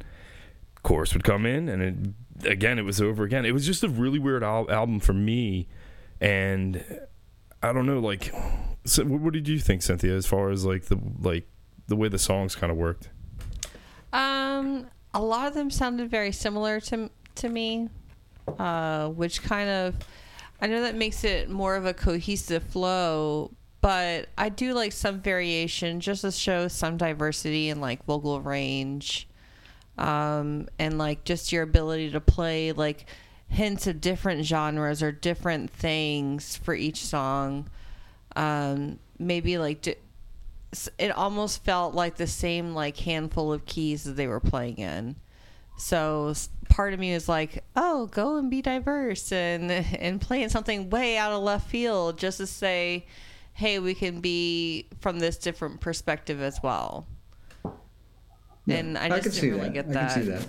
[0.83, 3.45] Chorus would come in, and it, again it was over again.
[3.45, 5.67] It was just a really weird al- album for me,
[6.19, 6.83] and
[7.61, 8.33] I don't know, like
[8.83, 11.47] So, what did you think, Cynthia, as far as like the like
[11.87, 13.09] the way the songs kind of worked?
[14.11, 17.89] Um, a lot of them sounded very similar to to me,
[18.57, 19.95] uh, which kind of
[20.61, 23.51] I know that makes it more of a cohesive flow.
[23.81, 29.27] But I do like some variation just to show some diversity in like vocal range,
[29.97, 33.07] um, and like just your ability to play like
[33.47, 37.69] hints of different genres or different things for each song.
[38.35, 44.27] Um, maybe like it almost felt like the same like handful of keys that they
[44.27, 45.15] were playing in.
[45.81, 46.33] So
[46.69, 51.17] part of me was like, "Oh, go and be diverse and and playing something way
[51.17, 53.07] out of left field just to say,
[53.53, 57.07] hey, we can be from this different perspective as well."
[58.69, 59.91] And I just could didn't really that.
[59.91, 60.47] get I can see that.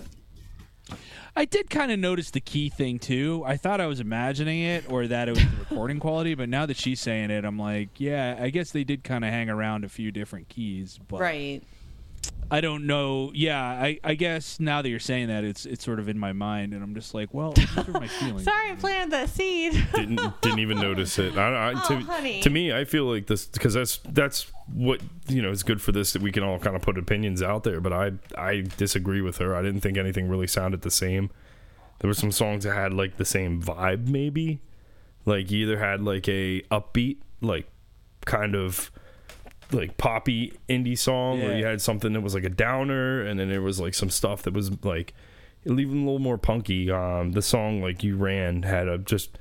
[1.35, 3.43] I did kind of notice the key thing too.
[3.43, 6.67] I thought I was imagining it or that it was the recording quality, but now
[6.67, 9.83] that she's saying it, I'm like, yeah, I guess they did kind of hang around
[9.83, 11.63] a few different keys, but Right.
[12.51, 13.31] I don't know.
[13.33, 16.33] Yeah, I, I guess now that you're saying that, it's it's sort of in my
[16.33, 18.43] mind, and I'm just like, well, these are my feelings.
[18.43, 19.73] Sorry, I planted that seed.
[19.95, 21.35] Didn't didn't even notice it.
[21.35, 22.41] I, I, to, Oh, honey.
[22.41, 25.91] to me, I feel like this because that's that's what you know is good for
[25.91, 27.81] this that we can all kind of put opinions out there.
[27.81, 29.55] But I I disagree with her.
[29.55, 31.31] I didn't think anything really sounded the same.
[31.99, 34.59] There were some songs that had like the same vibe, maybe.
[35.25, 37.67] Like you either had like a upbeat, like
[38.25, 38.91] kind of
[39.73, 41.55] like poppy indie song, Yeah.
[41.55, 44.43] you had something that was like a downer, and then there was like some stuff
[44.43, 45.13] that was like
[45.65, 46.91] even a little more punky.
[46.91, 49.37] Um, the song like you ran had a just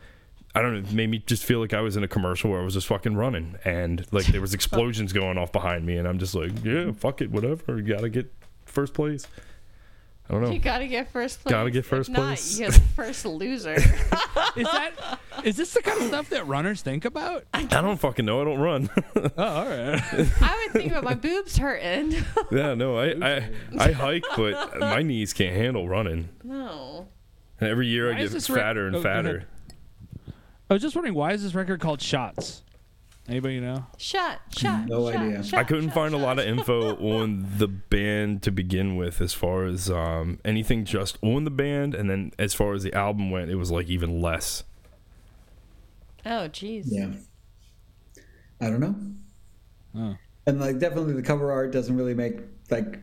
[0.55, 2.61] I don't know, it made me just feel like I was in a commercial where
[2.61, 6.07] I was just fucking running, and like there was explosions going off behind me, and
[6.07, 8.31] I'm just like, yeah, fuck it, whatever, you gotta get
[8.67, 9.27] first place.
[10.33, 10.51] I don't know.
[10.51, 11.51] You gotta get first place.
[11.53, 12.59] Gotta get If first not, place.
[12.59, 13.75] You're the first loser.
[14.57, 14.93] Is that
[15.45, 17.45] is this the kind of stuff that runners think about?
[17.53, 18.41] I don't fucking know.
[18.41, 18.91] I don't run.
[19.15, 20.01] Oh, all right.
[20.41, 22.13] I would think about my boobs hurting.
[22.51, 26.29] yeah, no, I, I I hike, but my knees can't handle running.
[26.43, 27.09] no.
[27.61, 29.45] And every year Why I get this re- fatter and oh, fatter.
[30.71, 32.63] I was just wondering why is this record called Shots?
[33.29, 33.87] Anybody know?
[33.99, 34.87] Shut, shut.
[34.87, 35.45] No shut, idea.
[35.45, 39.21] shut, I couldn't shut, find a lot of info on the band to begin with,
[39.21, 42.93] as far as um, anything just on the band, and then as far as the
[42.93, 44.65] album went, it was like even less.
[46.27, 46.85] Oh, jeez.
[46.87, 47.13] Yeah.
[48.61, 48.97] I don't know.
[49.97, 50.17] Oh.
[50.47, 52.99] And like definitely the cover art doesn't really make like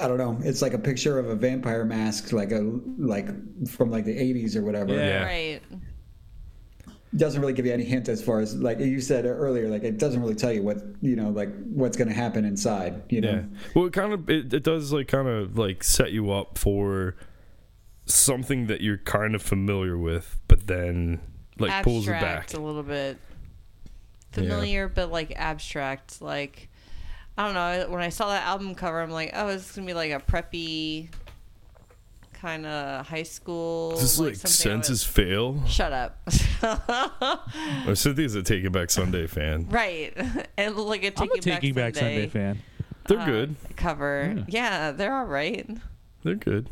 [0.00, 0.38] I don't know.
[0.42, 2.60] It's like a picture of a vampire mask like a
[2.98, 3.28] like
[3.68, 4.94] from like the 80s or whatever.
[4.94, 5.24] Yeah.
[5.24, 5.62] Right.
[7.14, 9.96] Doesn't really give you any hint as far as like you said earlier like it
[9.96, 13.30] doesn't really tell you what, you know, like what's going to happen inside, you know.
[13.30, 13.58] Yeah.
[13.74, 17.16] Well, it kind of it, it does like kind of like set you up for
[18.06, 21.20] something that you're kind of familiar with, but then
[21.58, 22.22] like pulls it back.
[22.22, 23.18] abstract a little bit.
[24.32, 26.20] Familiar, but like abstract.
[26.20, 26.68] Like,
[27.38, 27.90] I don't know.
[27.90, 30.12] When I saw that album cover, I'm like, oh, this is going to be like
[30.12, 31.08] a preppy
[32.40, 33.92] kind of high school.
[33.94, 35.62] Is this like something I would- senses fail?
[35.66, 36.18] Shut up.
[37.86, 39.66] Or Cynthia's a Take It Back Sunday fan.
[39.70, 40.12] right.
[40.58, 42.62] And like a I'm a Taking Back Sunday fan.
[43.08, 43.56] They're uh, good.
[43.76, 44.44] cover.
[44.48, 44.90] Yeah.
[44.92, 45.68] they're all right.
[46.24, 46.68] They're good.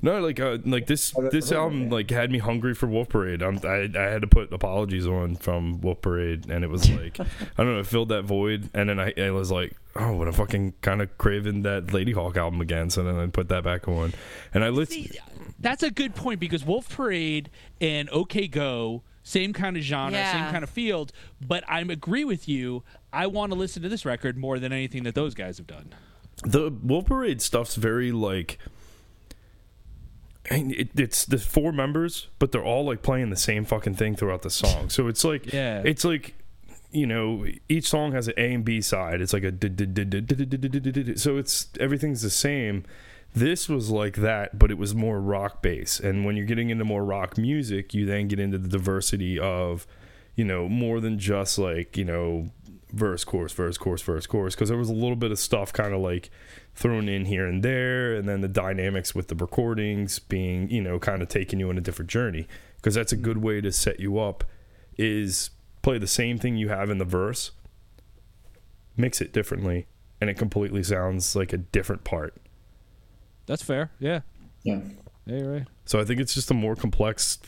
[0.00, 1.90] No, like uh, like this Oh, this album yeah.
[1.94, 3.42] like had me hungry for Wolf Parade.
[3.42, 7.18] I'm, I I had to put apologies on from Wolf Parade, and it was like
[7.20, 7.24] I
[7.56, 8.70] don't know, it filled that void.
[8.74, 12.36] And then I, I was like, oh, what I'm fucking kind of craving that Ladyhawk
[12.36, 12.90] album again.
[12.90, 14.12] So then I put that back on,
[14.54, 15.06] and I listened.
[15.12, 15.18] See,
[15.58, 20.32] that's a good point because Wolf Parade and OK Go, same kind of genre, Yeah.
[20.32, 21.10] same kind of field.
[21.40, 22.84] But I agree with you.
[23.12, 25.92] I want to listen to this record more than anything that those guys have done.
[26.44, 28.58] The Wolf Parade stuff's very like
[30.50, 34.42] it, it's the four members, but they're all like playing the same fucking thing throughout
[34.42, 34.90] the song.
[34.90, 36.34] So it's like, yeah, it's like
[36.90, 39.20] you know, each song has an A and B side.
[39.20, 39.52] It's like a
[41.18, 42.84] so it's everything's the same.
[43.34, 46.00] This was like that, but it was more rock bass.
[46.00, 49.86] And when you're getting into more rock music, you then get into the diversity of,
[50.34, 52.48] you know, more than just like you know,
[52.92, 54.54] verse, chorus, verse, chorus, verse, chorus.
[54.54, 56.30] Because there was a little bit of stuff kind of like
[56.78, 60.96] thrown in here and there and then the dynamics with the recordings being you know
[60.96, 63.98] kind of taking you on a different journey because that's a good way to set
[63.98, 64.44] you up
[64.96, 65.50] is
[65.82, 67.50] play the same thing you have in the verse
[68.96, 69.86] mix it differently
[70.20, 72.36] and it completely sounds like a different part
[73.46, 73.90] That's fair.
[73.98, 74.20] Yeah.
[74.62, 74.80] Yeah.
[75.26, 75.66] Yeah, you're right.
[75.84, 77.38] so i think it's just a more complex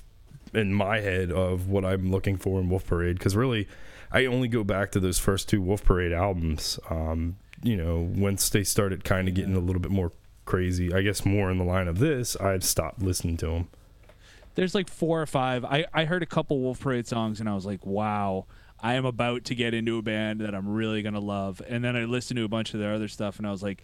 [0.52, 3.68] in my head of what i'm looking for in wolf parade because really
[4.10, 8.48] i only go back to those first two wolf parade albums um, you know once
[8.48, 10.12] they started kind of getting a little bit more
[10.46, 13.68] crazy i guess more in the line of this i've stopped listening to them
[14.56, 15.64] There's like four or five.
[15.64, 18.46] I, I heard a couple Wolf Parade songs and I was like, wow.
[18.82, 21.62] I am about to get into a band that I'm really gonna love.
[21.68, 23.82] And then I listened to a bunch of their other stuff, and I was like,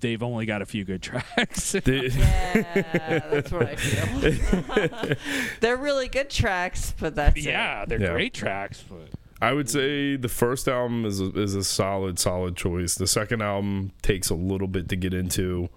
[0.00, 1.72] they've only got a few good tracks.
[1.72, 2.62] They- Yeah,
[3.30, 5.16] that's what I feel.
[5.60, 7.44] They're really good tracks, but that's it.
[7.44, 8.12] yeah, they're Yeah.
[8.12, 9.08] great tracks, but
[9.40, 12.94] I would say the first album is a, is a solid, solid choice.
[12.94, 15.68] The second album takes a little bit to get into,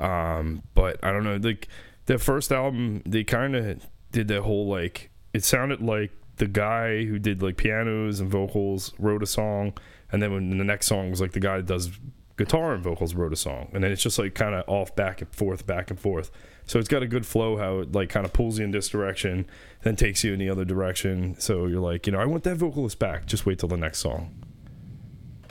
[0.00, 1.36] um, but I don't know.
[1.36, 1.68] Like
[2.06, 5.10] the first album, they kind of did that whole like.
[5.32, 9.74] It sounded like the guy who did like pianos and vocals wrote a song,
[10.10, 11.90] and then when the next song was like the guy that does
[12.36, 15.20] guitar and vocals wrote a song, and then it's just like kind of off back
[15.20, 16.30] and forth, back and forth.
[16.68, 18.90] So it's got a good flow how it like kind of pulls you in this
[18.90, 19.46] direction,
[19.82, 21.34] then takes you in the other direction.
[21.40, 23.24] So you're like, you know, I want that vocalist back.
[23.26, 24.34] Just wait till the next song.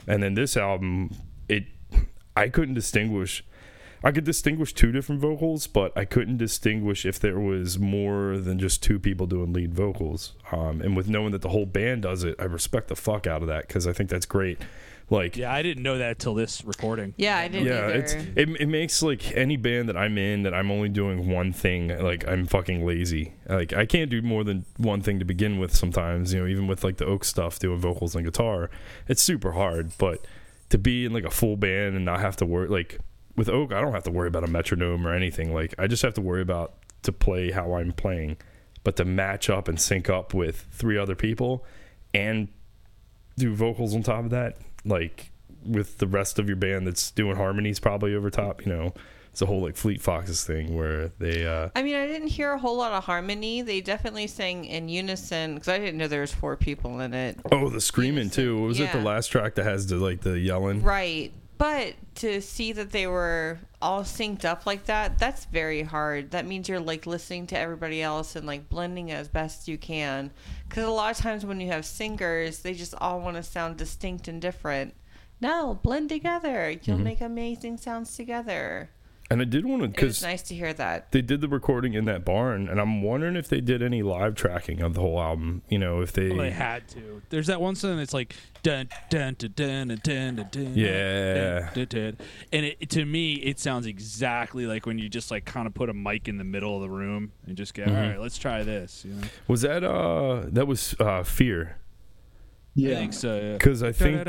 [0.06, 1.16] And then this album,
[1.50, 1.66] it
[2.36, 3.44] I couldn't distinguish.
[4.04, 8.60] I could distinguish two different vocals, but I couldn't distinguish if there was more than
[8.60, 10.36] just two people doing lead vocals.
[10.52, 13.42] Um, and with knowing that the whole band does it, I respect the fuck out
[13.42, 14.60] of that because I think that's great.
[15.10, 17.14] Like, yeah, I didn't know that till this recording.
[17.16, 17.94] Yeah, I didn't yeah, either.
[17.94, 21.54] it's it, it makes like any band that I'm in that I'm only doing one
[21.54, 21.98] thing.
[22.04, 23.34] Like I'm fucking lazy.
[23.48, 25.74] Like I can't do more than one thing to begin with.
[25.74, 28.70] Sometimes you know, even with like the Oak stuff, doing vocals and guitar,
[29.08, 29.98] it's super hard.
[29.98, 30.26] But
[30.70, 33.00] to be in like a full band and not have to worry like
[33.38, 35.54] with Oak, I don't have to worry about a metronome or anything.
[35.54, 38.38] Like I just have to worry about to play how I'm playing.
[38.84, 41.66] But to match up and sync up with three other people
[42.14, 42.50] and
[43.38, 45.32] do vocals on top of that, like
[45.66, 48.94] with the rest of your band that's doing harmonies probably over top, you know.
[49.32, 52.54] It's a whole like Fleet Foxes thing where they uh I mean, I didn't hear
[52.54, 53.62] a whole lot of harmony.
[53.62, 57.40] They definitely sang in unison because I didn't know there was four people in it.
[57.52, 58.60] oh the screaming too.
[58.64, 60.82] Was it the last track that has the like the yelling?
[60.82, 61.32] Right.
[61.60, 66.32] But to see that they were all synced up like that, that's very hard.
[66.32, 70.32] That means you're like listening to everybody else and like blending as best you can.
[70.68, 73.78] Because a lot of times when you have singers, they just all want to sound
[73.78, 74.94] distinct and different.
[75.40, 76.72] No, blend together.
[76.72, 76.90] Mm-hmm.
[76.90, 78.90] You'll make amazing sounds together.
[79.30, 81.12] And I did want to It was because nice to hear that.
[81.12, 84.36] they did the recording in that barn, and I'm wondering if they did any live
[84.36, 85.64] tracking of the whole album.
[85.68, 87.22] You know, if they, Well, they had to.
[87.30, 91.70] There's that one song that's like dun dun dun dun dun dun dun, dun Yeah.
[91.74, 92.18] dun, dun, dun.
[92.54, 95.90] and it, to me it sounds exactly like when you just like kind of put
[95.90, 98.64] a mic in the middle of the room and just get all right, let's try
[98.64, 99.04] this.
[99.06, 101.78] You know, was that uh that was uh Fear
[102.78, 102.96] I Yeah.
[102.96, 103.36] think so.
[103.40, 103.54] Yeah.
[103.54, 104.26] because I think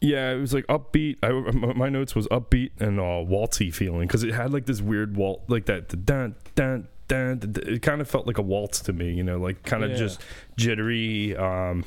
[0.00, 1.16] Yeah, it was like upbeat.
[1.22, 4.80] I my my notes was upbeat and uh, waltzy feeling because it had like this
[4.80, 7.38] weird waltz, like that dun dun dun.
[7.38, 7.62] dun, dun.
[7.74, 9.96] It kind of felt like a waltz to me, you know, like kind of Yeah.
[9.96, 10.20] just
[10.56, 11.36] jittery.
[11.36, 11.84] Um,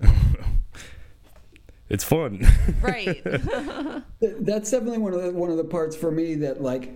[1.88, 2.46] it's fun.
[2.82, 3.22] Right.
[4.20, 6.92] That's definitely one of the one of the parts for me that like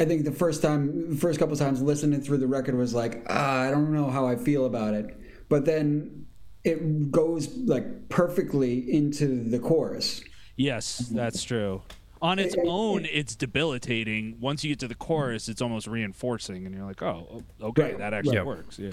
[0.00, 3.24] I think the first time the first couple times listening through the record was like
[3.28, 5.16] ah, I don't know how I feel about it,
[5.54, 6.26] but then
[6.64, 10.20] it goes like perfectly into the chorus.
[10.56, 11.82] Yes, that's true.
[12.20, 14.38] On its It- it- own, it's debilitating.
[14.40, 17.98] Once you get to the chorus, it's almost reinforcing, and you're like, "Oh, okay, Right,
[17.98, 18.46] that actually right.
[18.46, 18.90] works." Yeah.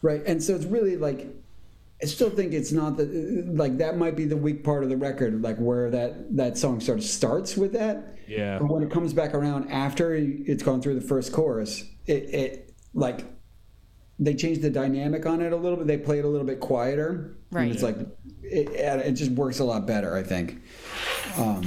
[0.00, 1.26] Right, and so it's really like
[2.02, 3.04] I still think it's not the
[3.62, 6.80] like that might be the weak part of the record, like where that that song
[6.80, 8.16] sort of starts with that.
[8.26, 8.58] Yeah.
[8.58, 12.72] But when it comes back around after it's gone through the first chorus, it, it
[12.94, 13.26] like
[14.20, 15.86] they changed the dynamic on it a little bit.
[15.86, 17.34] They play it a little bit quieter.
[17.50, 17.62] Right.
[17.62, 17.96] And it's like
[18.42, 20.62] it, it just works a lot better, I think.
[21.38, 21.66] Um,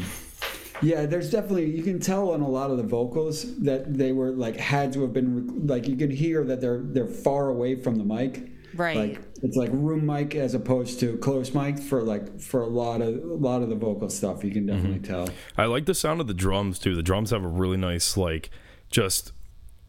[0.81, 4.31] yeah, there's definitely you can tell on a lot of the vocals that they were
[4.31, 7.95] like had to have been like you can hear that they're they're far away from
[7.95, 8.49] the mic.
[8.75, 8.97] Right.
[8.97, 13.01] Like it's like room mic as opposed to close mic for like for a lot
[13.01, 14.43] of a lot of the vocal stuff.
[14.43, 15.29] You can definitely tell.
[15.57, 16.95] I like the sound of the drums too.
[16.95, 18.51] The drums have a really nice like
[18.91, 19.31] just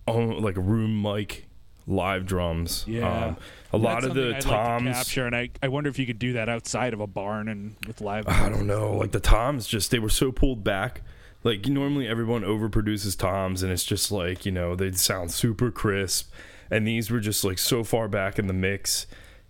[0.07, 1.47] oh, like room mic
[1.87, 2.85] live drums.
[2.87, 3.27] Yeah.
[3.27, 3.37] Um,
[3.73, 4.85] a lot of the I'd like to toms.
[4.97, 7.75] capture, and I, I wonder if you could do that outside of a barn and
[7.87, 8.27] with live.
[8.29, 8.93] I don't know.
[8.93, 11.03] Like the toms, just they were so pulled back.
[11.43, 16.33] Like normally everyone overproduces toms, and it's just like you know they sound super crisp,
[16.71, 19.07] and these were just like so far back in the mix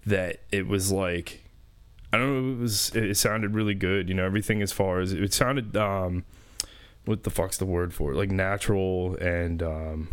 [0.07, 1.45] that it was like
[2.13, 2.53] I don't know.
[2.55, 4.09] It was it, it sounded really good.
[4.09, 5.77] You know everything as far as it sounded.
[5.77, 6.25] um
[7.05, 8.17] What the fuck's the word for it?
[8.17, 10.09] Like natural and um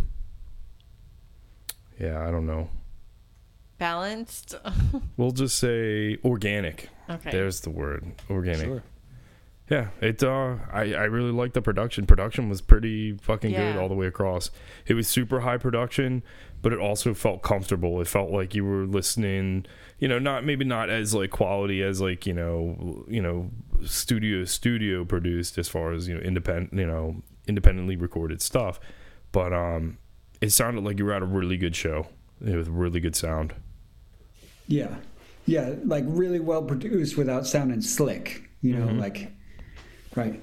[2.00, 2.70] yeah, I don't know.
[3.78, 4.56] Balanced.
[5.18, 6.90] We'll just say organic.
[7.10, 7.32] okay.
[7.32, 8.66] There's the word organic.
[8.66, 8.84] Sure.
[9.70, 10.22] Yeah, it.
[10.24, 12.06] Uh, I I really liked the production.
[12.06, 14.52] Production was pretty fucking good all the way across.
[14.86, 16.24] It was super high production,
[16.62, 18.02] but it also felt comfortable.
[18.02, 19.66] It felt like you were listening.
[20.00, 23.50] You know, not maybe not as like quality as like you know you know
[23.86, 28.80] studio studio produced as far as you know independent you know independently recorded stuff,
[29.32, 29.98] but um,
[30.42, 32.08] it sounded like you were at a really good show
[32.40, 33.54] with really good sound.
[34.68, 34.96] Yeah,
[35.46, 38.50] yeah, like really well produced without sounding slick.
[38.62, 39.00] You know, mm-hmm.
[39.00, 39.32] like
[40.16, 40.42] right.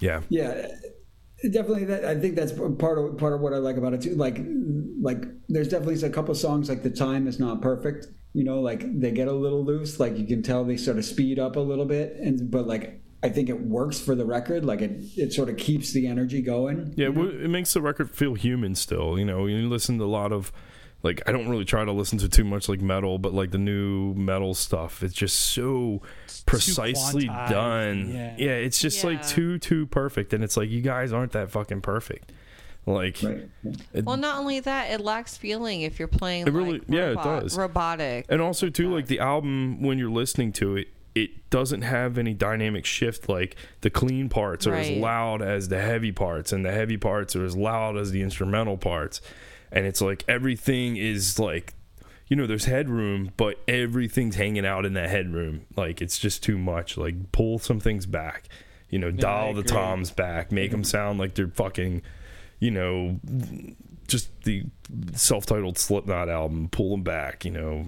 [0.00, 0.22] Yeah.
[0.28, 0.66] Yeah,
[1.42, 1.84] definitely.
[1.84, 4.14] That I think that's part of part of what I like about it too.
[4.14, 4.40] Like,
[5.00, 8.08] like there's definitely a couple songs like the time is not perfect.
[8.32, 10.00] You know, like they get a little loose.
[10.00, 13.02] Like you can tell they sort of speed up a little bit, and but like
[13.22, 14.64] I think it works for the record.
[14.64, 16.94] Like it, it sort of keeps the energy going.
[16.96, 19.18] Yeah, well, it makes the record feel human still.
[19.18, 20.50] You know, you listen to a lot of
[21.02, 23.58] like I don't really try to listen to too much like metal, but like the
[23.58, 26.02] new metal stuff, it's just so
[26.46, 28.10] precisely done.
[28.12, 28.34] yeah.
[28.38, 28.50] Yeah.
[28.52, 32.32] it's just like too too perfect, and it's like you guys aren't that fucking perfect.
[32.86, 33.48] Like, Right.
[33.92, 36.46] it- Well, not only that, it lacks feeling if you're playing.
[36.46, 37.56] It really- like, yeah, it does.
[37.56, 38.24] Robotic.
[38.30, 42.34] and also too like the album when you're listening to it it doesn't have any
[42.34, 46.72] dynamic shift like the clean parts are as loud as the heavy parts and the
[46.72, 49.20] heavy parts are as loud as the instrumental parts.
[49.72, 51.74] And it's like everything is like
[52.28, 55.66] you know there's headroom but everything's hanging out in that headroom.
[55.76, 56.96] Like it's just too much.
[56.96, 58.48] Like pull some things back
[58.90, 62.02] you know dial the toms back make them sound like they're fucking
[62.58, 63.18] you know
[64.10, 64.64] just the
[65.14, 67.86] self-titled slipknot album pull them back you know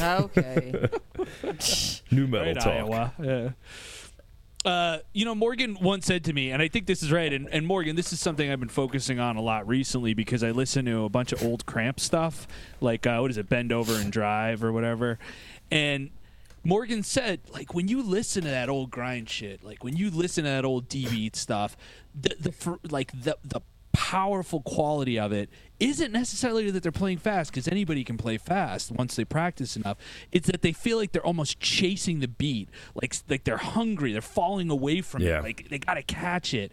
[0.00, 0.88] okay.
[2.10, 3.12] new metal right, talk Iowa.
[3.22, 3.50] Yeah.
[4.64, 7.32] Uh, you know, Morgan once said to me, and I think this is right.
[7.32, 10.50] And, and Morgan, this is something I've been focusing on a lot recently because I
[10.50, 12.46] listen to a bunch of old Cramp stuff,
[12.80, 15.18] like uh, what is it, Bend Over and Drive or whatever.
[15.70, 16.10] And
[16.62, 20.44] Morgan said, like when you listen to that old grind shit, like when you listen
[20.44, 21.74] to that old D beat stuff,
[22.14, 23.62] the the fr- like the the
[23.92, 28.92] powerful quality of it isn't necessarily that they're playing fast because anybody can play fast
[28.92, 29.96] once they practice enough.
[30.30, 34.20] It's that they feel like they're almost chasing the beat, like like they're hungry, they're
[34.20, 35.38] falling away from Yeah.
[35.38, 36.70] it, like they gotta catch it.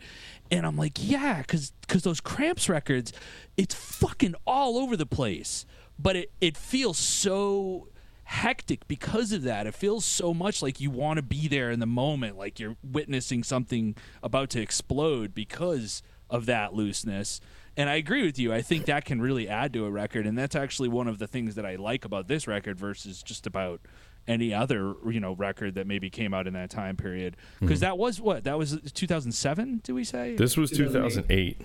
[0.52, 3.14] And I'm like, yeah, because because those Cramps records,
[3.58, 5.66] it's fucking all over the place,
[5.98, 7.88] but it it feels so
[8.26, 9.66] hectic because of that.
[9.68, 12.76] It feels so much like you want to be there in the moment, like you're
[12.84, 17.42] witnessing something about to explode because of that looseness.
[17.76, 18.52] And I agree with you.
[18.52, 21.28] I think that can really add to a record, and that's actually one of the
[21.28, 23.82] things that I like about this record versus just about
[24.28, 27.38] any other you know record that maybe came out in that time period.
[27.60, 27.86] Because mm-hmm.
[27.86, 29.82] that was what that was 2007.
[29.84, 31.60] Do we say This was 2008.
[31.60, 31.62] 2008.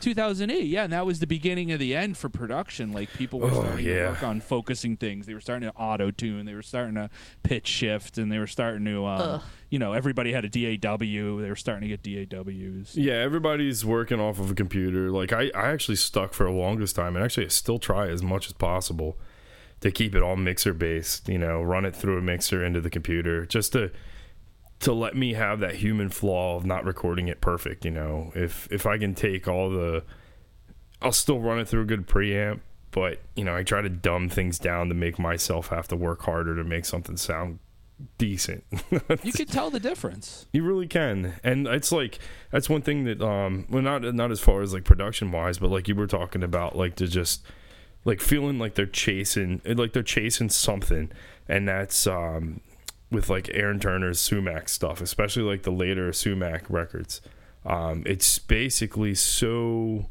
[0.00, 2.92] 2008 yeah and that was the beginning of the end for production.
[2.92, 5.26] Like people were Oh, starting to work on focusing things.
[5.26, 7.10] They were starting to auto tune they were starting to
[7.42, 9.40] pitch shift and they were starting to um,
[9.70, 14.20] you know everybody had a daw they were starting to get daws Yeah, everybody's working
[14.20, 15.10] off of a computer.
[15.10, 18.22] Like I, I actually stuck for the longest time, and actually I still try as
[18.22, 19.18] much as possible
[19.80, 21.28] to keep it all mixer based.
[21.28, 23.90] You know, run it through a mixer into the computer, just to
[24.80, 27.84] to let me have that human flaw of not recording it perfect.
[27.84, 30.04] You know, if if I can take all the,
[31.00, 32.60] I'll still run it through a good preamp,
[32.90, 36.22] but you know, I try to dumb things down to make myself have to work
[36.22, 37.58] harder to make something sound
[38.18, 38.64] decent.
[39.22, 42.18] you could tell the difference You really can, and it's like
[42.50, 45.70] that's one thing that um, well, not not as far as like production wise, but
[45.70, 47.44] like you were talking about, like to just
[48.04, 51.10] like feeling like they're chasing, like they're chasing something,
[51.48, 52.60] and that's um,
[53.14, 57.20] with like Aaron Turner's Sumac stuff, especially like the later Sumac records.
[57.64, 60.06] Um, it's basically so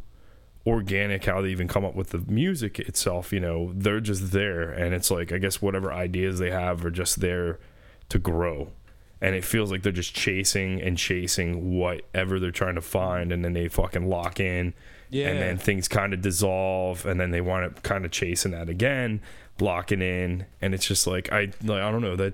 [0.66, 3.32] organic how they even come up with the music itself.
[3.34, 6.92] You know, they're just there, and it's like I guess whatever ideas they have are
[6.92, 7.60] just there
[8.10, 8.70] to grow
[9.22, 13.44] and it feels like they're just chasing and chasing whatever they're trying to find and
[13.46, 14.74] then they fucking lock in
[15.10, 15.30] Yeah.
[15.30, 18.68] and then things kind of dissolve and then they want to kind of chasing that
[18.68, 19.22] again
[19.62, 22.34] locking in and it's just like i like i don't know that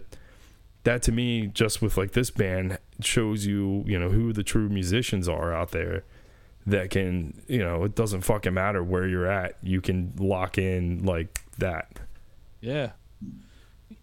[0.84, 4.70] that to me just with like this band shows you you know who the true
[4.70, 6.04] musicians are out there
[6.66, 11.04] that can you know it doesn't fucking matter where you're at you can lock in
[11.06, 12.00] like that
[12.62, 12.92] yeah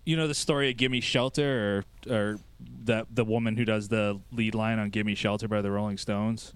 [0.05, 2.39] you know the story of gimme shelter or or
[2.85, 6.53] that the woman who does the lead line on gimme shelter by the rolling stones.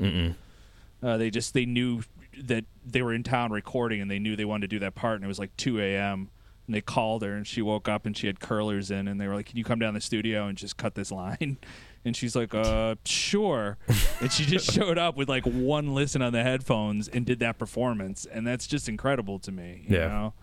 [1.02, 2.02] Uh, they just they knew
[2.42, 5.16] that they were in town recording, and they knew they wanted to do that part,
[5.16, 6.30] and it was like 2 a.m.
[6.70, 9.26] And they called her, and she woke up, and she had curlers in, and they
[9.26, 11.58] were like, "Can you come down the studio and just cut this line?"
[12.04, 13.76] And she's like, "Uh, sure."
[14.20, 17.58] and she just showed up with like one listen on the headphones and did that
[17.58, 19.84] performance, and that's just incredible to me.
[19.88, 20.06] You Yeah.
[20.08, 20.34] know?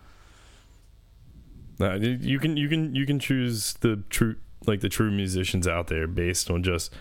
[1.80, 5.88] Uh, you can you can you can choose the true like the true musicians out
[5.88, 6.94] there based on just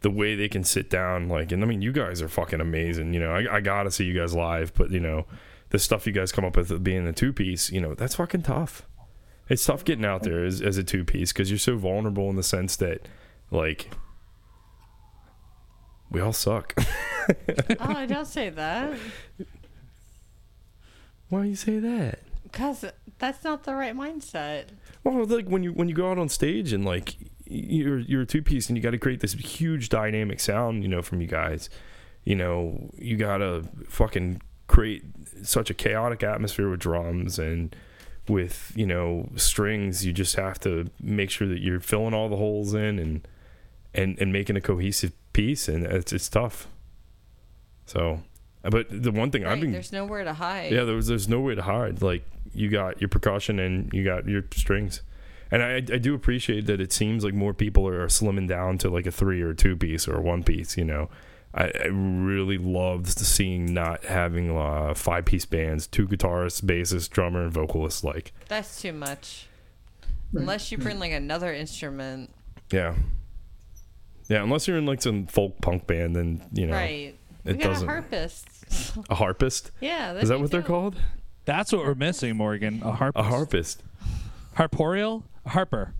[0.00, 3.14] the way they can sit down like and I mean you guys are fucking amazing
[3.14, 5.26] you know I, I gotta see you guys live but you know
[5.70, 8.42] the stuff you guys come up with being a two piece you know that's fucking
[8.42, 8.86] tough
[9.48, 12.36] it's tough getting out there as, as a two piece because you're so vulnerable in
[12.36, 13.08] the sense that
[13.50, 13.90] like
[16.10, 18.98] we all suck oh, I don't say that.
[21.28, 22.84] why do you say that Because
[23.18, 24.66] that's not the right mindset.
[25.04, 27.16] Well, like when you when you go out on stage and like
[27.46, 30.88] you're you're a two piece and you got to create this huge dynamic sound, you
[30.88, 31.68] know, from you guys.
[32.24, 34.42] You know, you gotta fucking
[34.78, 35.02] create
[35.42, 37.74] such a chaotic atmosphere with drums and
[38.28, 40.06] with you know strings.
[40.06, 43.26] You just have to make sure that you're filling all the holes in and
[43.92, 46.68] and and making a cohesive piece, and it's it's tough.
[47.86, 48.22] So,
[48.62, 50.70] but the one thing I've been there's nowhere to hide.
[50.70, 52.00] yeah, there was there's no way to hide.
[52.00, 52.24] Like
[52.54, 55.02] you got your percussion and you got your strings,
[55.50, 58.90] and I I do appreciate that it seems like more people are slimming down to
[58.90, 60.76] like a three or two piece or a one piece.
[60.76, 61.08] You know,
[61.58, 67.42] I, I really loved seeing not having uh, five piece bands, two guitarists, bassist, drummer,
[67.42, 68.04] and vocalist.
[68.04, 69.48] Like That's too much.
[70.32, 72.30] Unless you bring like another instrument.
[72.70, 72.94] yeah,
[74.28, 74.42] yeah.
[74.42, 77.16] Unless you're in like some folk punk band, then you know Right.
[77.44, 78.48] We it got a doesn't- A harpist.
[79.10, 79.70] a harpist.
[79.80, 80.12] Yeah.
[80.14, 80.66] Is that what they're do.
[80.66, 80.96] called?
[81.46, 82.82] That's what we're missing, Morgan.
[82.84, 83.16] A harp.
[83.16, 83.82] A harpist.
[84.56, 85.22] Harporial.
[85.46, 85.94] A harper.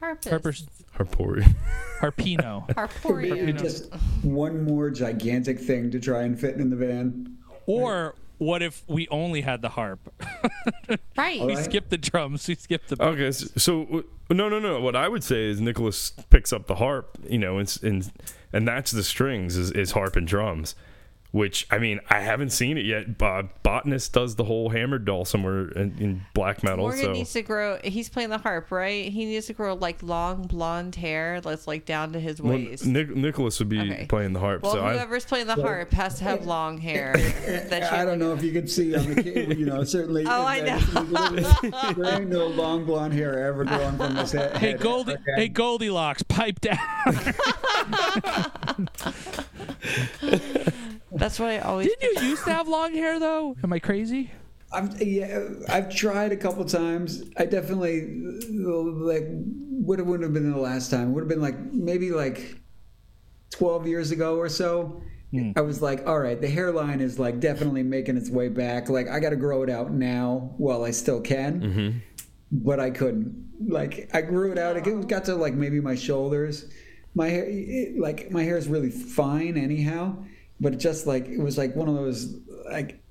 [0.00, 0.28] Harpist.
[0.30, 0.52] Harper.
[0.96, 1.54] Harporian.
[2.00, 2.64] Harpino.
[2.68, 3.58] It'd Harporian.
[3.60, 3.92] just
[4.22, 7.36] one more gigantic thing to try and fit in the van.
[7.66, 10.00] or what if we only had the harp?
[11.16, 11.40] Right.
[11.44, 11.64] We Right.
[11.64, 12.46] skipped the drums.
[12.46, 13.02] We skipped the.
[13.02, 14.80] Okay, so, so w- no, no, no.
[14.80, 18.12] What I would say is Nicholas picks up the harp, you know, and and,
[18.52, 20.76] and that's the strings is, is harp and drums.
[21.30, 23.18] Which I mean, I haven't seen it yet.
[23.18, 26.86] Bob Botanist does the whole hammered dulcimer in, in black metal.
[26.86, 27.78] Morgan so needs to grow.
[27.84, 29.12] He's playing the harp, right?
[29.12, 32.86] He needs to grow like long blonde hair that's like down to his Well, waist.
[32.86, 34.06] Nic- Nicholas would be Okay.
[34.08, 34.62] playing the harp.
[34.62, 37.12] well, so I, whoever's playing the harp has to have long hair.
[37.68, 40.24] That I don't know if you can see on the ca- you know certainly.
[40.26, 40.78] Oh, I know.
[41.92, 44.56] there ain't no long blonde hair ever growing from his head.
[44.56, 45.12] Hey Goldie.
[45.12, 45.22] Okay.
[45.36, 46.78] Hey Goldilocks, pipe down.
[51.18, 51.88] That's what I always.
[51.88, 53.56] Didn't you used to have long hair though?
[53.62, 54.30] Am I crazy?
[54.70, 57.22] I've yeah, I've tried a couple times.
[57.36, 58.06] I definitely
[58.50, 61.12] like would have wouldn't have been the last time.
[61.14, 62.58] Would have been like maybe like
[63.50, 65.02] twelve years ago or so.
[65.30, 65.52] Hmm.
[65.56, 68.88] I was like, all right, the hairline is like definitely making its way back.
[68.88, 71.98] Like I got to grow it out now while I still can, mm-hmm.
[72.52, 73.46] but I couldn't.
[73.66, 74.76] Like I grew it out.
[74.76, 76.66] It got to like maybe my shoulders.
[77.14, 80.24] My hair, it, like my hair is really fine anyhow,
[80.60, 82.34] but just like it was like one of those
[82.70, 83.02] like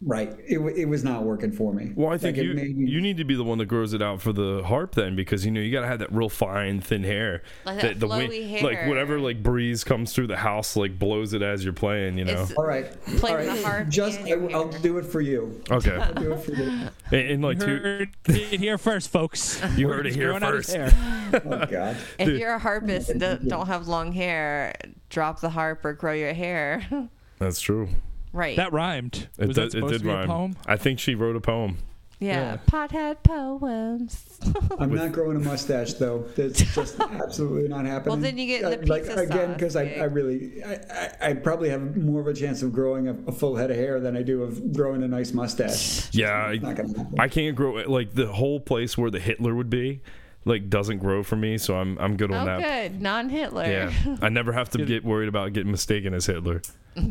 [0.00, 0.32] Right.
[0.46, 1.90] It, it was not working for me.
[1.96, 4.00] well, I think Like, you me- you need to be the one that grows it
[4.00, 6.80] out for the harp then, because you know you got to have that real fine,
[6.80, 7.42] thin hair.
[7.66, 8.62] Like that the flowy hair.
[8.62, 12.16] like whatever like breeze comes through the house, like blows it as you're playing.
[12.16, 12.42] You know.
[12.42, 12.86] It's All right.
[13.16, 13.88] playing All the harp.
[13.88, 15.60] Just I, i'll do it for you.
[15.68, 15.96] Okay.
[15.96, 16.62] I'll do it for you.
[17.10, 19.60] and, and like two, Heard it here first, folks.
[19.76, 20.92] You heard it here growing out his first.
[20.94, 21.42] hair.
[21.44, 21.96] Oh God.
[22.20, 24.74] If you're a harpist and don't- don't have long hair,
[25.10, 26.86] drop the harp or grow your hair.
[27.40, 27.88] that's true.
[28.32, 28.56] Right.
[28.56, 29.28] That rhymed.
[29.38, 30.24] It, Was did- that it supposed did to be rhyme.
[30.24, 30.56] a poem?
[30.66, 31.78] I think she wrote a poem.
[32.20, 32.52] yeah.
[32.52, 32.56] yeah.
[32.68, 34.24] Pothead poems.
[34.78, 36.24] I'm not growing a mustache though.
[36.36, 38.12] That's just absolutely not happening.
[38.12, 39.98] Well, then you get the Uh, like pizza again sauce because I, gig.
[40.00, 43.32] I really I, I, I probably have more of a chance of growing a, a
[43.32, 46.12] full head of hair than I do of growing a nice mustache.
[46.14, 47.14] Yeah, Not I, gonna happen.
[47.20, 50.00] I can't grow like the whole place where the Hitler would be,
[50.48, 51.58] like doesn't grow for me.
[51.58, 52.60] So I'm I'm good Oh, on that.
[52.90, 53.00] good.
[53.00, 53.66] Non Hitler.
[53.66, 56.62] Yeah, I never have to get worried about getting mistaken as Hitler.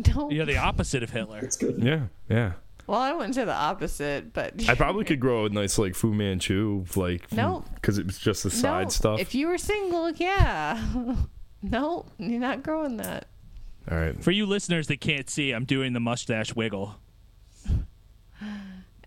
[0.01, 0.31] don't.
[0.31, 1.39] You're the opposite of Hitler.
[1.39, 1.81] It's good.
[1.81, 2.53] Yeah, yeah.
[2.87, 6.13] Well, I wouldn't say the opposite, but I probably could grow a nice like Fu
[6.13, 7.65] Manchu, like Nope.
[7.75, 9.19] because it was just the side no, stuff.
[9.19, 10.81] If you were single, yeah.
[11.61, 13.27] no, you're not growing that.
[13.91, 16.95] All right, For you listeners that can't see, I'm doing the mustache wiggle.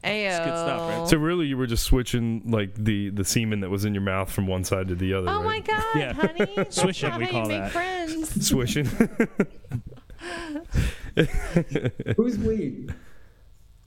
[0.04, 0.44] Ayo.
[0.44, 1.08] good stuff, right?
[1.08, 4.30] so really you were just switching like the the semen that was in your mouth
[4.32, 5.28] from one side to the other.
[5.28, 5.60] Oh my?
[5.60, 6.12] God, Yeah.
[6.14, 6.46] honey.
[6.56, 7.70] That's Swishing, we call that.
[7.72, 8.30] friends.
[8.48, 8.86] Swishing.
[12.16, 12.88] Who's we?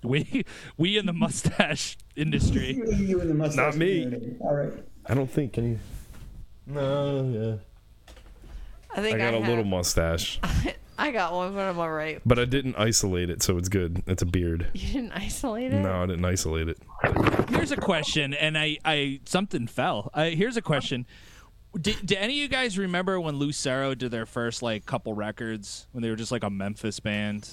[0.03, 0.45] We
[0.77, 2.73] we in the mustache industry.
[2.75, 4.03] You, you in the mustache Not me.
[4.03, 4.35] community.
[4.41, 4.73] All right.
[5.05, 5.79] I don't think any.
[6.67, 7.55] No, yeah.
[8.95, 10.75] I think I got a had- little mustache, I
[11.11, 12.21] got one, but I'm all right.
[12.25, 14.03] but I didn't isolate it, so it's good.
[14.07, 14.67] It's a beard.
[14.73, 15.81] You didn't isolate it?
[15.81, 16.77] No, I didn't isolate it.
[17.49, 20.09] Here's a question, and I, I something fell.
[20.13, 21.05] Uh, here's a question.
[21.79, 25.87] Did, do any of you guys remember when Lucero did their first like couple records
[25.91, 27.49] when they were just like a Memphis band?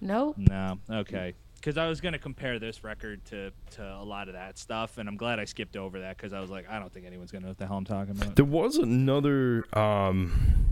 [0.00, 0.36] Nope.
[0.36, 0.78] No.
[0.90, 1.34] Okay.
[1.56, 5.08] Because I was gonna compare this record to to a lot of that stuff, and
[5.08, 7.44] I'm glad I skipped over that because I was like, I don't think anyone's gonna
[7.44, 8.36] know what the hell I'm talking about.
[8.36, 10.66] There was another um,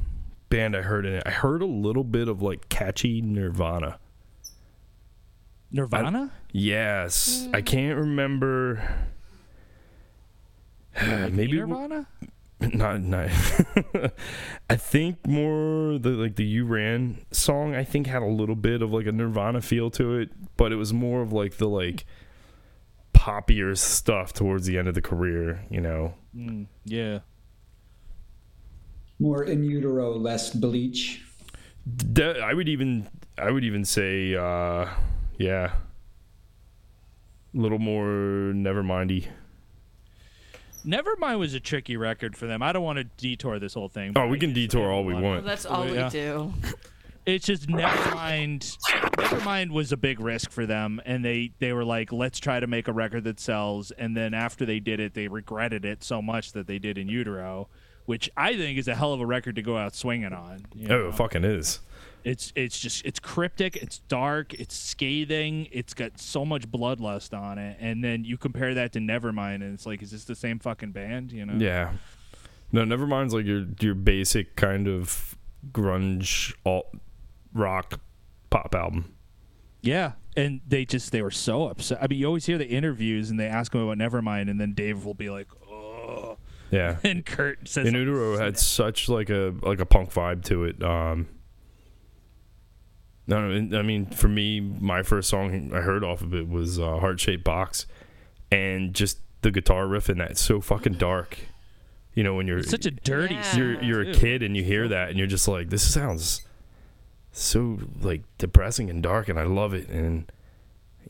[0.53, 1.23] band I heard in it.
[1.25, 3.99] I heard a little bit of like catchy Nirvana.
[5.71, 6.31] Nirvana.
[6.53, 8.83] Yes, I can't remember.
[11.03, 12.07] Maybe Nirvana.
[12.61, 13.29] not not.
[14.71, 17.75] I think more the like the You Ran song.
[17.75, 20.77] I think had a little bit of like a Nirvana feel to it, but it
[20.77, 22.05] was more of like the like
[23.15, 25.65] poppier stuff towards the end of the career.
[25.71, 27.21] You know, Mm, yeah.
[29.23, 31.23] More in utero, less bleach.
[32.13, 33.09] De- I would even
[33.39, 34.89] I would even say uh,
[35.39, 35.75] yeah,
[37.55, 38.05] a little more
[38.53, 39.29] Nevermindy.
[40.85, 42.65] Nevermind was a tricky record for them.
[42.65, 44.13] I don't want to detour this whole thing.
[44.17, 45.45] Oh, we I can detour all we Well, want.
[45.45, 46.07] that's all Yeah.
[46.07, 46.53] we do.
[47.25, 48.77] It's just Nevermind.
[48.89, 52.67] Nevermind was a big risk for them, and they they were like, let's try to
[52.67, 53.93] make a record that sells.
[53.93, 57.07] And then after they did it, they regretted it so much that they did in
[57.09, 57.69] utero,
[58.07, 60.65] which I think is a hell of a record to go out swinging on.
[60.75, 61.09] you Oh, know?
[61.09, 61.81] it fucking is.
[62.25, 67.59] It's it's just it's cryptic, it's dark, it's scathing, it's got so much bloodlust on
[67.59, 70.61] it, and then you compare that to Nevermind, and it's like, is this the same
[70.61, 71.33] fucking band?
[71.33, 71.55] You know?
[71.55, 71.93] Yeah.
[72.71, 75.37] No, Nevermind's like your your basic kind of
[75.73, 76.87] grunge alt
[77.53, 77.99] rock
[78.51, 79.15] pop album.
[79.83, 81.99] Yeah, and they just they were so upset.
[82.01, 84.75] I mean, you always hear the interviews, and they ask him about Nevermind, and then
[84.75, 85.72] Dave will be like, "Oh,"
[86.73, 86.97] Yeah.
[87.05, 90.83] and Kurt says, In Utero had such like a like a punk vibe to it.
[90.83, 91.29] Um
[93.25, 96.81] no, no, I mean, for me, my first song I heard off of it was
[96.81, 97.87] uh, "Heart Shaped Box,"
[98.51, 101.39] and just the guitar riff in that so fucking dark.
[102.15, 103.35] You know, when you're It's such a dirty.
[103.35, 103.57] Yeah.
[103.57, 106.43] you're you're a kid and you hear that and you're just like, this sounds
[107.31, 109.89] so like depressing and dark, and I love it.
[109.89, 110.31] And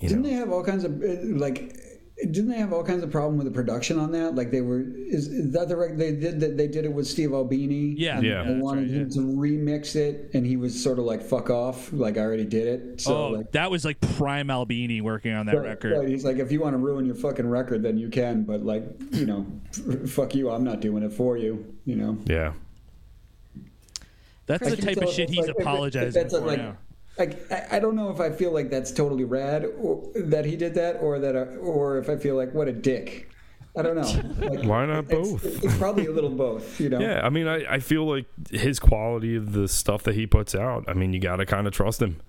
[0.00, 1.74] you Didn't know, they have all kinds of uh, like?
[2.18, 4.34] Didn't they have all kinds of problem with the production on that?
[4.36, 7.06] Like they were is, is that the record they did that they did it with
[7.06, 7.94] Steve Albini?
[7.98, 8.44] Yeah, and Yeah.
[8.44, 11.92] They wanted right, him to remix it, and he was sort of like "fuck off,"
[11.92, 13.00] like I already did it.
[13.00, 15.98] So oh, like, that was like prime Albini working on that right, record.
[15.98, 16.08] right.
[16.08, 18.84] He's like, if you want to ruin your fucking record, then you can, but like,
[19.10, 19.46] you know,
[20.06, 20.48] fuck you.
[20.50, 21.74] I'm not doing it for you.
[21.86, 22.18] You know.
[22.26, 22.52] yeah,
[24.46, 26.76] That's the type of shit he's like- if- if apologizing that's a, for like, now.
[27.18, 30.56] Like I, I don't know if I feel like that's totally rad or, that he
[30.56, 33.28] did that, or that, uh, or if I feel like what a dick.
[33.76, 34.48] I don't know.
[34.50, 35.64] Like, Why not it's- both?
[35.64, 36.78] It's, probably a little both.
[36.80, 37.00] You know.
[37.00, 37.20] yeah.
[37.24, 40.84] I mean, I I feel like his quality of the stuff that he puts out.
[40.88, 42.20] I mean, you got to kind of trust him.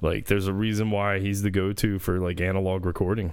[0.00, 3.32] Like, there's a reason why he's the go-to for like analog recording.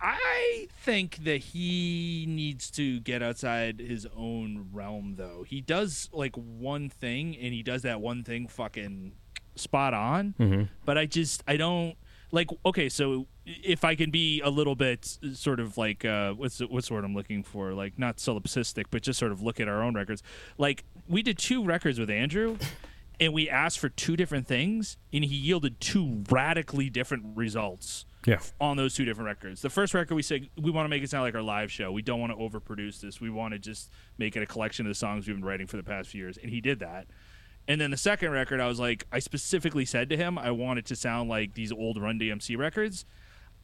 [0.00, 5.44] I think that he needs to get outside his own realm, though.
[5.46, 9.12] He does like one thing, and he does that one thing fucking
[9.56, 10.34] spot on.
[10.38, 10.62] Mm-hmm.
[10.84, 11.94] But I just I don't
[12.30, 12.48] like.
[12.66, 16.66] Okay, so if I can be a little bit sort of like uh, what's the,
[16.66, 17.72] what's the word I'm looking for?
[17.72, 20.22] Like not solipsistic, but just sort of look at our own records.
[20.58, 22.56] Like we did two records with Andrew.
[23.20, 28.40] And we asked for two different things, and he yielded two radically different results Yeah.
[28.60, 29.62] on those two different records.
[29.62, 31.92] The first record we said we want to make it sound like our live show.
[31.92, 33.20] We don't want to overproduce this.
[33.20, 35.76] We want to just make it a collection of the songs we've been writing for
[35.76, 37.06] the past few years, and he did that.
[37.66, 40.78] And then the second record, I was like, I specifically said to him, I want
[40.78, 43.04] it to sound like these old Run DMC records.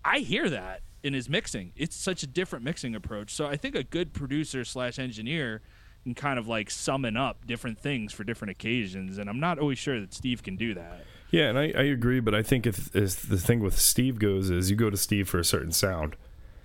[0.04, 1.72] I hear that in his mixing.
[1.76, 3.34] It's such a different mixing approach.
[3.34, 5.60] So I think a good producer slash engineer
[6.04, 9.18] can kind of like summon up different things for different occasions.
[9.18, 11.04] And I'm not always sure that Steve can do that.
[11.30, 14.50] Yeah, and I, I agree, but I think if, if the thing with Steve goes
[14.50, 16.16] is you go to Steve for a certain sound.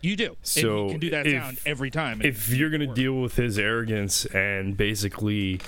[0.02, 0.38] You do.
[0.42, 2.22] So and he can do that if- sound every time.
[2.22, 5.60] If you're gonna deal with his arrogance and basically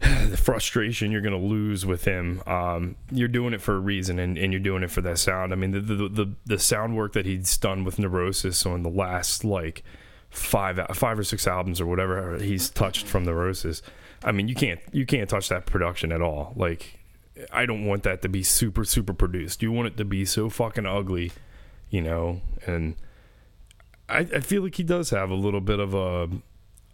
[0.00, 4.36] the frustration you're gonna lose with him, um, you're doing it for a reason, and,
[4.36, 5.52] and you're doing it for that sound.
[5.52, 8.90] I mean, the, the the the sound work that he's done with Neurosis on the
[8.90, 9.82] last like
[10.28, 13.80] five five or six albums or whatever he's touched from Neurosis.
[14.22, 16.52] I mean, you can't you can't touch that production at all.
[16.56, 16.98] Like,
[17.50, 19.62] I don't want that to be super super produced.
[19.62, 21.32] You want it to be so fucking ugly,
[21.88, 22.42] you know.
[22.66, 22.96] And
[24.08, 26.28] I, I feel like he does have a little bit of a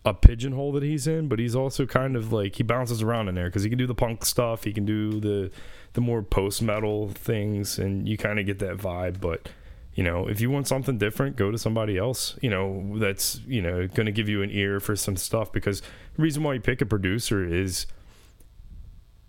[0.04, 3.34] a pigeonhole that he's in, but he's also kind of like he bounces around in
[3.34, 5.50] there because he can do the punk stuff, he can do the
[5.92, 9.20] the more post metal things, and you kind of get that vibe.
[9.20, 9.48] But
[9.94, 12.36] you know, if you want something different, go to somebody else.
[12.40, 15.80] You know, that's you know going to give you an ear for some stuff because
[15.80, 17.86] the reason why you pick a producer is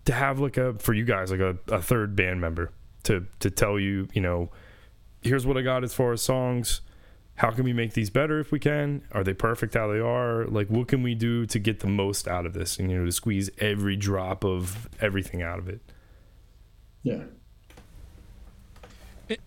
[0.06, 2.72] to have like a for you guys like a, a third band member
[3.04, 4.50] to to tell you you know
[5.22, 6.80] here's what I got as far as songs
[7.36, 10.44] how can we make these better if we can are they perfect how they are
[10.46, 13.04] like what can we do to get the most out of this and you know
[13.04, 15.80] to squeeze every drop of everything out of it
[17.02, 17.24] Yeah.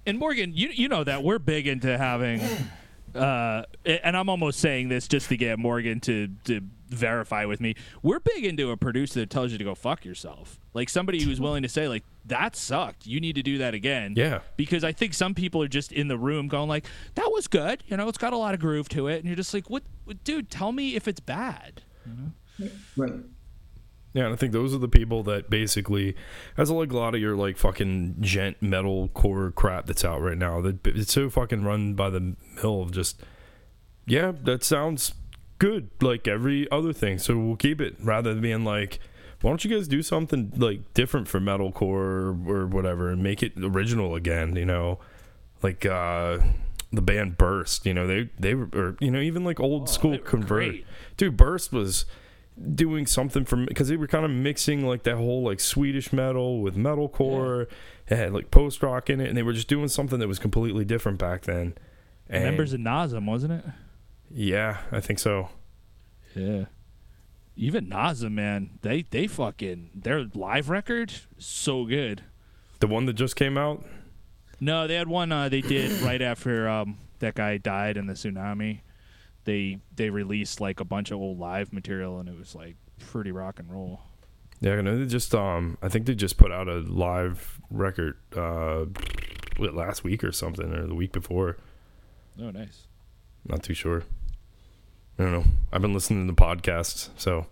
[0.05, 2.41] And Morgan, you you know that we're big into having,
[3.15, 7.75] uh, and I'm almost saying this just to get Morgan to to verify with me.
[8.01, 11.39] We're big into a producer that tells you to go fuck yourself, like somebody who's
[11.39, 13.05] willing to say like that sucked.
[13.05, 14.13] You need to do that again.
[14.15, 14.39] Yeah.
[14.55, 17.83] Because I think some people are just in the room going like that was good.
[17.87, 19.83] You know, it's got a lot of groove to it, and you're just like, what,
[20.05, 20.49] what dude?
[20.49, 21.81] Tell me if it's bad.
[22.95, 23.13] Right.
[24.13, 26.15] Yeah, and I think those are the people that basically,
[26.57, 30.37] as like a lot of your like fucking djent metal core crap that's out right
[30.37, 33.21] now, that it's so fucking run by the mill of just,
[34.07, 35.13] yeah, that sounds
[35.59, 38.99] good like every other thing, so we'll keep it rather than being like,
[39.41, 43.43] why don't you guys do something like different for metalcore or, or whatever and make
[43.43, 44.55] it original again?
[44.55, 44.99] You know,
[45.61, 46.39] like uh
[46.91, 47.85] the band Burst.
[47.85, 50.47] You know, they they were or, you know even like old Oh, school Converge.
[50.47, 50.85] great.
[51.17, 52.05] Dude, Burst was
[52.73, 56.61] doing something from because they were kind of mixing like that whole like Swedish metal
[56.61, 57.67] with metalcore.
[58.07, 60.39] It had like post rock in it, and they were just doing something that was
[60.39, 61.75] completely different back then.
[62.29, 63.65] And Members of Nazem, wasn't it?
[64.31, 65.49] yeah, I think so.
[66.35, 66.65] Yeah.
[67.59, 72.23] Even Nazem, man, they they fucking their live record so good.
[72.79, 73.83] The one that just came out.
[74.59, 78.13] No, they had one uh, they did right after um, that guy died in the
[78.13, 78.81] tsunami.
[79.45, 83.31] They they released like a bunch of old live material, and it was like pretty
[83.31, 84.01] rock and roll.
[84.59, 88.17] Yeah, I know they just um I think they just put out a live record
[88.35, 88.85] uh
[89.57, 91.57] last week or something or the week before.
[92.39, 92.85] Oh, nice.
[93.47, 94.03] Not too sure.
[95.19, 95.43] I don't know.
[95.71, 97.47] I've been listening to the podcasts, so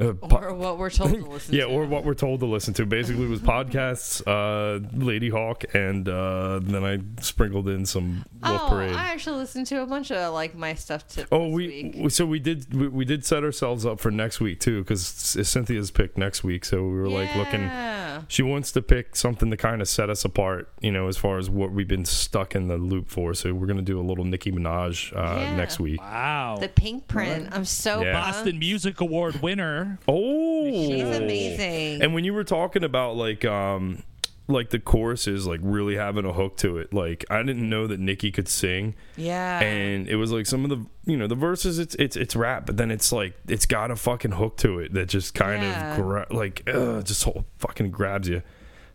[0.00, 1.70] uh, po- Or what we're told to listen yeah, to.
[1.70, 2.86] or what we're told to listen to.
[2.86, 8.68] Basically, it was podcasts, uh, Ladyhawk, and uh, then I sprinkled in some Wolf Oh,
[8.68, 8.92] Parade.
[8.94, 11.24] I actually listened to a bunch of like my stuff too.
[11.32, 12.10] Oh, this we, week.
[12.10, 15.90] so we did we, we did set ourselves up for next week too because Cynthia's
[15.90, 17.60] picked next week, so we were like looking.
[17.62, 18.22] Yeah.
[18.28, 21.38] She wants to pick something to kind of set us apart, you know, as far
[21.38, 23.34] as what we've been stuck in the loop for.
[23.34, 25.56] So we're gonna do a little Nicki Minaj uh, Yeah.
[25.56, 26.00] next week.
[26.00, 26.58] Wow.
[26.60, 27.48] The Pinkprint.
[27.52, 28.12] I'm so Yeah.
[28.12, 29.89] Boston Music Award winner.
[30.08, 32.02] Oh, She's amazing.
[32.02, 34.02] And when you were talking about like um
[34.48, 38.00] like the choruses like really having a hook to it, like I didn't know that
[38.00, 38.94] Nicki could sing.
[39.16, 39.60] yeah.
[39.60, 42.66] and it was like some of the you know the verses it's it's it's rap
[42.66, 45.92] but then it's like it's got a fucking hook to it that just kind Yeah.
[45.96, 48.42] of gra- like ugh, just whole fucking grabs you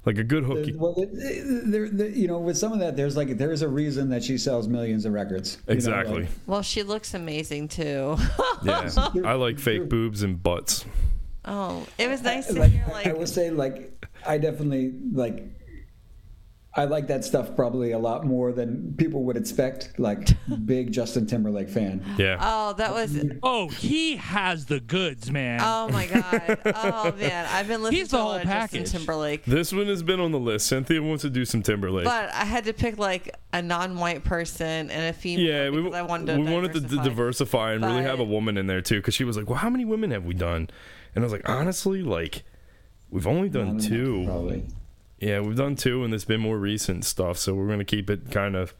[0.05, 2.95] like a good hook Well, it- it- there, there, you know, with some of that,
[2.95, 5.57] there's like there's a reason that she sells millions of records.
[5.67, 8.15] you know, exactly like- well, she looks amazing too.
[8.63, 8.89] yeah
[9.25, 10.85] i like fake boobs and butts
[11.45, 12.83] oh, it was nice to like, hear.
[12.87, 13.91] I- Like, I will say, like,
[14.25, 15.43] I definitely like.
[16.77, 19.97] I like that stuff probably a lot more than people would expect.
[19.97, 20.27] Like,
[20.65, 22.03] big Justin Timberlake fan.
[22.17, 23.15] yeah oh, that was.
[23.43, 25.61] Oh, he has the goods, man.
[25.63, 26.59] Oh my god.
[26.75, 28.83] Oh man, I've been listening He's to the whole lot of Justin.
[28.83, 29.45] Timberlake.
[29.45, 32.43] this one has been on the list cynthia wants to do some timberlake But I
[32.45, 35.45] had to pick like a non-white person and a female.
[35.45, 37.03] yeah, we, I wanted to we wanted to d- diversify.
[37.09, 39.69] diversify and really have a woman in there too because she was like well how
[39.69, 40.69] many women have we done
[41.15, 42.43] and i was like honestly like
[43.09, 44.65] we've only done two Probably.
[45.19, 47.37] Yeah, we've done two, and it's been more recent stuff.
[47.37, 48.75] So we're gonna keep it kind of,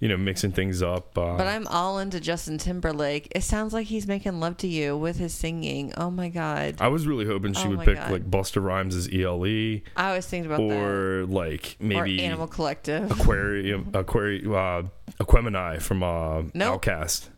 [0.00, 1.16] you know, mixing things up.
[1.16, 3.28] Uh, But I'm all into Justin Timberlake.
[3.34, 5.92] It sounds like he's making love to you with his singing.
[5.96, 6.76] Oh my god.
[6.80, 8.10] I was really hoping she Oh would my pick God.
[8.10, 10.76] like Busta Rhymes as ELE, I was thinking about that.
[10.76, 13.10] or like maybe or Animal Collective.
[13.10, 14.82] Aquarium, Aquarium, uh,
[15.24, 16.82] Aquemini from uh, Nope.
[16.82, 17.28] OutKast.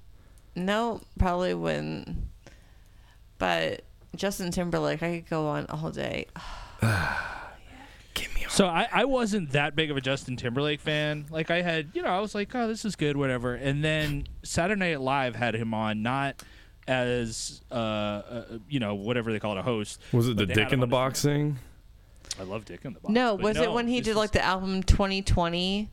[0.57, 2.17] No, probably wouldn't.
[3.39, 3.83] But
[4.17, 6.27] Justin Timberlake, I could go on all day.
[8.19, 11.27] Give me So I, I wasn't that big of a Justin Timberlake fan.
[11.31, 13.55] Like I had, you know, I was like, oh, this is good, whatever.
[13.55, 16.43] And then Saturday Night Live had him on, not
[16.89, 20.01] as uh, uh you know whatever they call it, a host.
[20.13, 21.59] Was it the but they had Dick in the on Box thing?
[22.41, 23.13] I love Dick in the Box.
[23.13, 25.91] No, but was it when he did like the album 2020?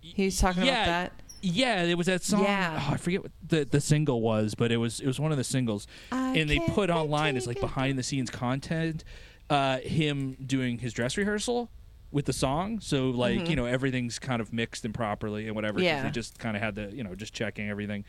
[0.00, 1.12] He was talking yeah, about that.
[1.42, 2.44] Yeah, it was that song.
[2.44, 2.78] Yeah.
[2.88, 5.38] Oh, I forget what the, the single was, but it was it was one of
[5.38, 9.04] the singles, I and they put online as like behind the scenes content,
[9.50, 11.70] uh, him doing his dress rehearsal
[12.12, 12.80] with the song.
[12.80, 15.78] So like you know everything's kind of mixed and properly and whatever.
[15.78, 15.84] Mm-hmm.
[15.84, 16.02] Yeah.
[16.04, 18.04] they just kind of had the you know just checking everything,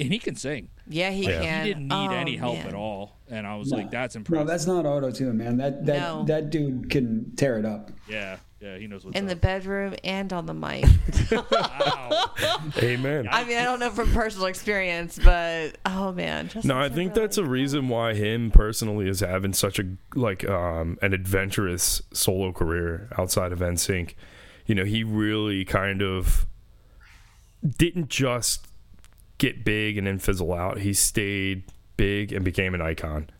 [0.00, 0.68] and he can sing.
[0.88, 1.40] Yeah, he Yeah.
[1.42, 1.62] can.
[1.66, 2.66] He didn't need Oh, any help man.
[2.68, 3.76] at all, and I was No.
[3.78, 5.58] like, that's impressive." No, that's not auto tune, man.
[5.58, 6.24] That that No.
[6.24, 7.90] that dude can tear it up.
[8.08, 10.84] yeah, yeah, he knows what's In the bedroom and on the mic.
[11.30, 12.30] wow.
[12.82, 13.28] Amen.
[13.30, 16.48] I mean, I don't know from personal experience, but oh man.
[16.48, 17.14] Justin No, I think Timberlake.
[17.14, 19.84] that's a reason why him personally is having such a
[20.14, 24.14] like um an adventurous solo career outside of NSYNC.
[24.66, 26.46] You know, he really kind of
[27.78, 28.66] didn't just
[29.38, 30.78] get big and then fizzle out.
[30.80, 31.64] He stayed
[31.96, 33.30] big and became an icon.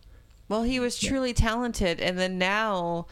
[0.49, 3.07] Well, he was truly talented, and then now,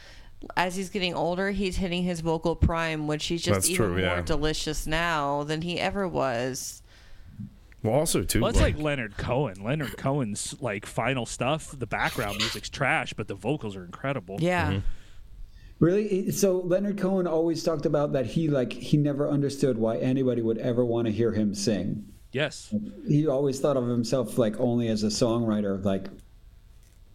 [0.57, 4.01] as he's getting older, he's hitting his vocal prime, which he's just That's even true,
[4.01, 4.15] yeah.
[4.15, 6.83] more delicious now than he ever was.
[7.83, 8.41] Well, also too.
[8.41, 9.63] Well, it's like- like Leonard Cohen.
[9.63, 11.75] Leonard Cohen's like final stuff.
[11.79, 14.37] The background music's trash, but the vocals are incredible.
[14.41, 14.71] Yeah.
[14.73, 14.79] Mm-hmm.
[15.81, 16.31] Really?
[16.33, 20.59] So Leonard Cohen always talked about that he like he never understood why anybody would
[20.59, 22.05] ever want to hear him sing.
[22.33, 22.75] Yes.
[23.07, 25.83] He always thought of himself like only as a songwriter.
[25.85, 26.09] Like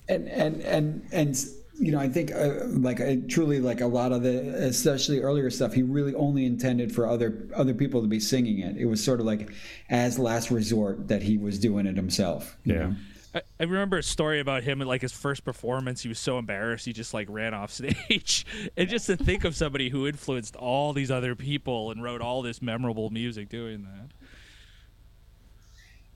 [0.08, 1.46] and and and and
[1.80, 5.50] you know, I think uh, like uh, truly like a lot of the especially earlier
[5.50, 8.78] stuff, he really only intended for other other people to be singing it.
[8.78, 9.52] It was sort of like
[9.90, 12.58] as last resort that he was doing it himself.
[12.64, 12.76] Yeah.
[12.76, 12.96] know?
[13.36, 16.02] I, I remember a story about him at like his first performance.
[16.02, 18.46] He was so embarrassed he just like ran off stage.
[18.78, 22.42] and just to think of somebody who influenced all these other people and wrote all
[22.44, 24.10] this memorable music doing that.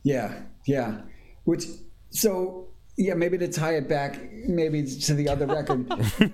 [0.04, 1.02] Yeah, yeah.
[1.46, 1.66] Which
[2.12, 2.67] so
[2.98, 5.88] yeah, maybe to tie it back, maybe to the other record,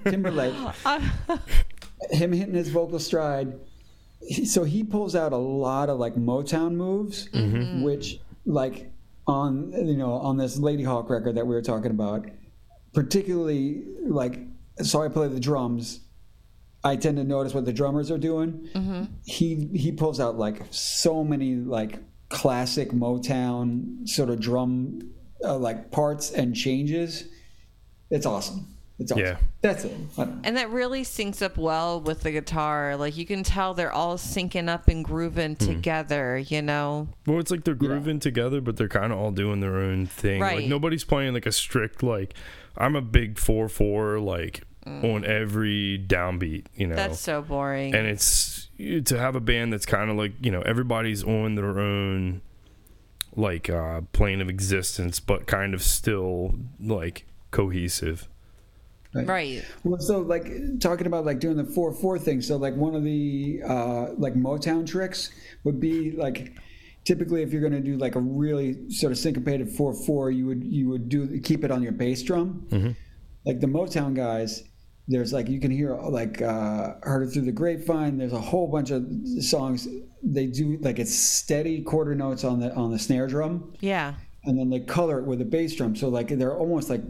[0.06, 0.56] Timberlake,
[2.10, 3.60] him hitting his vocal stride.
[4.46, 7.84] So he pulls out a lot of like Motown moves, mm-hmm.
[7.84, 8.92] which like
[9.28, 12.26] on you know on this Ladyhawk record that we were talking about,
[12.94, 14.40] particularly like
[14.82, 16.00] so I play the drums.
[16.86, 18.70] I tend to notice what the drummers are doing.
[18.74, 19.04] Mm-hmm.
[19.26, 22.00] He he pulls out like so many like
[22.30, 25.02] classic Motown sort of drum
[25.44, 27.26] uh, like parts and changes.
[28.10, 28.68] It's awesome.
[29.00, 29.26] It's awesome.
[29.26, 29.38] Yeah.
[29.62, 29.92] That's it.
[30.18, 30.42] I don't know.
[30.44, 32.96] And that really syncs up well with the guitar.
[32.96, 35.66] Like you can tell they're all syncing up and grooving Hmm.
[35.66, 37.08] together, you know?
[37.26, 40.40] Well, it's like they're grooving together, but they're kind of all doing their own thing.
[40.40, 40.70] Like Right.
[40.70, 42.36] nobody's playing like a strict like.
[42.78, 46.66] I'm a big four four like on every downbeat.
[46.76, 46.98] You know, Mm.
[46.98, 47.96] That's so boring.
[47.96, 48.70] and it's
[49.06, 52.42] to have a band that's kind of like you know everybody's on their own
[53.36, 58.28] like uh plane of existence, but kind of still like cohesive.
[59.14, 59.64] right.
[59.84, 62.42] Well, so like talking about like doing the four four thing.
[62.42, 65.30] So like one of the uh, like Motown tricks
[65.64, 66.54] would be like
[67.06, 70.48] typically if you're going to do like a really sort of syncopated four four, you
[70.48, 72.66] would you would do keep it on your bass drum.
[73.46, 74.64] Like the Motown guys,
[75.08, 78.18] there's like you can hear like uh, heard it through the grapevine.
[78.18, 79.06] There's a whole bunch of
[79.42, 79.88] songs
[80.22, 84.14] they do like it's steady quarter notes on the on the snare drum Yeah.
[84.46, 85.96] and then they color it with a bass drum.
[85.96, 87.02] So like they're almost like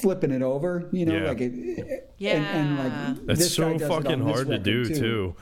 [0.00, 1.28] flipping it over, you know, Yeah.
[1.28, 2.14] like it.
[2.18, 2.32] Yeah.
[2.32, 5.36] And, and like That's this guy so fucking hard to record, do too.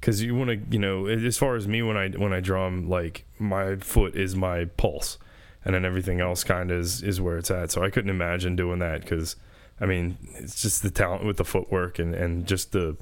[0.00, 2.88] Cause you want to, you know, as far as me when I when I drum,
[2.88, 5.18] like my foot is my pulse,
[5.64, 7.72] and then everything else kind of is is where it's at.
[7.72, 9.34] So I couldn't imagine doing that because,
[9.80, 12.96] I mean, it's just the talent with the footwork and and just the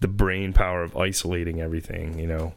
[0.00, 2.18] the brain power of isolating everything.
[2.18, 2.54] You know,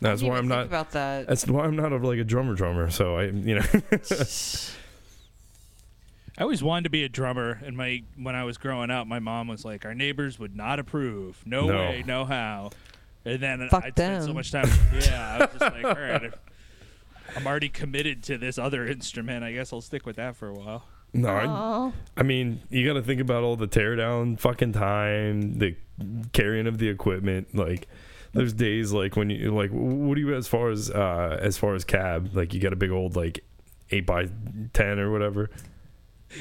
[0.00, 0.66] that's Didn't why I'm not.
[0.66, 1.26] about that.
[1.26, 2.90] That's why I'm not a, like a drummer drummer.
[2.90, 3.64] So I, you know,
[6.38, 9.18] I always wanted to be a drummer, and my when I was growing up, my
[9.18, 11.42] mom was like, "Our neighbors would not approve.
[11.44, 11.74] No, No.
[11.76, 12.70] way, no how."
[13.24, 14.68] And then Fuck I spent so much time.
[14.98, 16.32] Yeah, I was just like, "All right,
[17.36, 19.44] I'm already committed to this other instrument.
[19.44, 22.20] I guess I'll stick with that for a while." No, I.
[22.20, 25.76] I mean, you got to think about all the teardown fucking time, the
[26.32, 27.54] carrying of the equipment.
[27.54, 27.88] Like,
[28.32, 31.74] there's days like when you like, what do you as far as uh as far
[31.74, 32.30] as cab?
[32.34, 33.44] Like, you got a big old like
[33.90, 34.28] eight by
[34.72, 35.50] ten or whatever.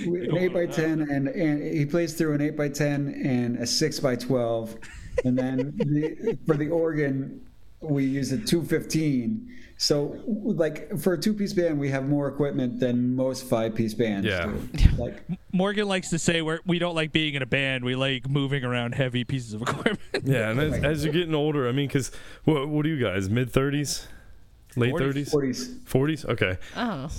[0.06, 3.68] An eight by ten, and and he plays through an eight by ten and a
[3.68, 4.78] six by twelve,
[5.26, 7.46] and then the, for the organ
[7.82, 9.48] we use a two fifteen.
[9.78, 13.96] So like for a two piece band, we have more equipment than most five piece
[13.96, 14.28] bands.
[14.28, 14.46] Yeah.
[14.74, 14.88] do.
[14.96, 17.84] Like Morgan likes to say we're, we don't like being in a band.
[17.84, 20.00] We like moving around heavy pieces of equipment.
[20.24, 22.12] Yeah, and as, as you're getting older, I mean, because
[22.44, 23.28] what what are you guys?
[23.30, 24.08] Mid thirties,
[24.76, 25.00] late 40s.
[25.00, 25.76] thirties, forties.
[25.86, 26.26] forties?
[26.26, 27.10] Okay, Oh.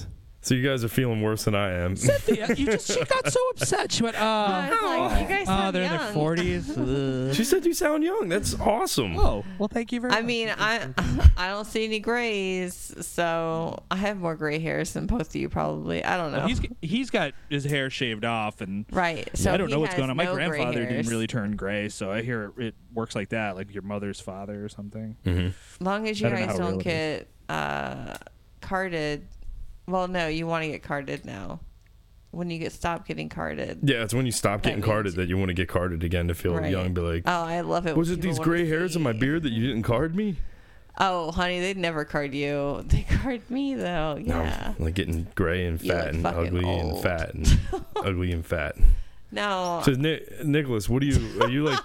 [0.43, 1.95] So you guys are feeling worse than I am.
[1.97, 3.93] Cynthia, you just she got so upset.
[3.93, 6.13] She went, I "Oh, like, you guys oh, sound they're in their young.
[6.15, 6.67] forties.
[7.37, 8.29] she said you sound young.
[8.29, 9.17] That's awesome.
[9.17, 10.19] oh, well, thank you very much.
[10.19, 10.89] I much." mean, I
[11.37, 15.49] I don't see any grays, so I have more gray hairs than both of you
[15.49, 16.05] probably.
[16.05, 16.39] I don't know.
[16.39, 19.31] Well, he's he's got his hair shaved off, and right.
[19.35, 20.17] So I don't he know what's has going on.
[20.17, 23.55] My no gray grandfather didn't really turn gray, so I hear it works like that,
[23.55, 25.17] like your mother's father or something.
[25.25, 25.47] Mm-hmm.
[25.47, 28.15] As long as you I don't know guys how don't real get uh,
[28.61, 29.27] carded.
[29.93, 31.61] Well, no, you want to get carded now.
[32.31, 33.81] When you get stopped getting carded.
[33.83, 36.29] Yeah, it's when you stop getting means- carded that you want to get carded again
[36.29, 36.71] to feel Right.
[36.73, 36.95] young.
[36.95, 37.95] Be like, Oh, I love it.
[37.95, 39.83] was when it people these wanna gray hairs in my see- beard that you didn't
[39.83, 40.37] card me?
[40.99, 42.85] Oh, honey, they'd never card you.
[42.89, 44.19] They card me though.
[44.19, 44.73] Yeah.
[44.79, 47.03] No, like getting gray and You look fat and fucking ugly and old.
[47.03, 47.61] fat and
[47.97, 48.77] ugly and fat.
[49.33, 49.81] No.
[49.85, 51.79] So Ni- Nicholas, what do you are you like?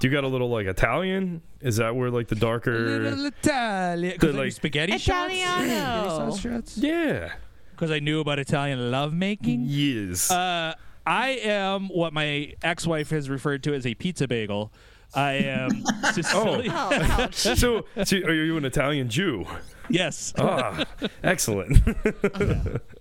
[0.00, 1.42] do you got a little like Italian?
[1.60, 2.78] Is that where like the darker?
[3.00, 6.34] Little Italian, The, like- spaghetti Italiano.
[6.36, 6.78] shots.
[6.78, 7.32] Yeah.
[7.72, 9.62] Because I knew about Italian lovemaking.
[9.66, 10.30] Yes.
[10.30, 10.74] Uh,
[11.06, 14.72] I am what my ex-wife has referred to as a pizza bagel.
[15.14, 16.70] I am Sicilian.
[16.74, 17.34] Oh, ouch.
[17.34, 17.56] so,
[18.04, 19.46] so are you an Italian Jew?
[19.88, 20.34] Yes.
[20.36, 20.84] Ah,
[21.22, 21.78] excellent.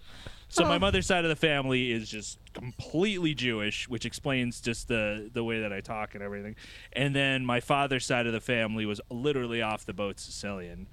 [0.49, 5.29] So my mother's side of the family is just completely Jewish, which explains just the
[5.33, 6.55] the way that I talk and everything.
[6.93, 10.87] And then my father's side of the family was literally off the boat Sicilian.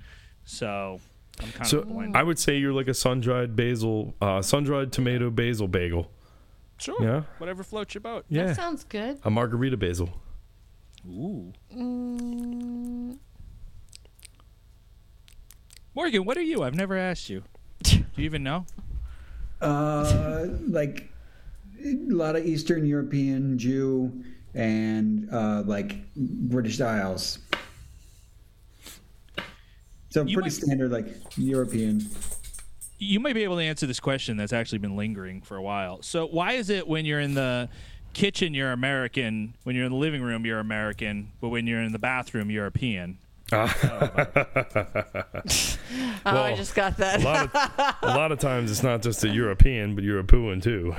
[0.44, 1.00] So
[1.40, 2.16] I'm kind so of blended.
[2.16, 6.10] I would say you're like a sun dried basil, uh, sun dried tomato basil bagel.
[6.78, 7.00] Sure.
[7.00, 7.22] Yeah.
[7.38, 8.24] Whatever floats your boat.
[8.28, 8.46] Yeah.
[8.46, 9.20] That sounds good.
[9.24, 10.10] a margarita basil.
[11.08, 11.52] Ooh.
[11.74, 13.18] Mm,
[15.94, 16.62] Morgan, what are you?
[16.62, 17.44] I've never asked you.
[17.82, 18.66] Do you even know?
[19.60, 21.10] Uh, like
[21.84, 24.24] a lot of Eastern European Jew
[24.54, 27.38] and uh, like British Isles.
[30.10, 31.06] So You pretty might- standard, like
[31.36, 32.06] European.
[32.98, 36.00] You might be able to answer this question that's actually been lingering for a while.
[36.02, 37.68] So, why is it when you're in the
[38.12, 41.90] kitchen you're American, when you're in the living room you're American, but when you're in
[41.90, 42.66] the bathroom you're
[43.52, 43.74] European?
[46.26, 47.20] oh, I just got that.
[47.20, 47.54] A lot of
[48.02, 50.94] a lot of times it's not just a European, but you're a European too.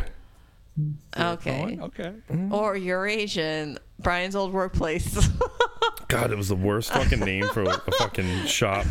[1.17, 1.79] okay.
[1.81, 2.13] Okay.
[2.51, 5.27] Or Eurasian, Bryan's old workplace.
[6.07, 8.85] God, it was the worst fucking name for a, a fucking shop.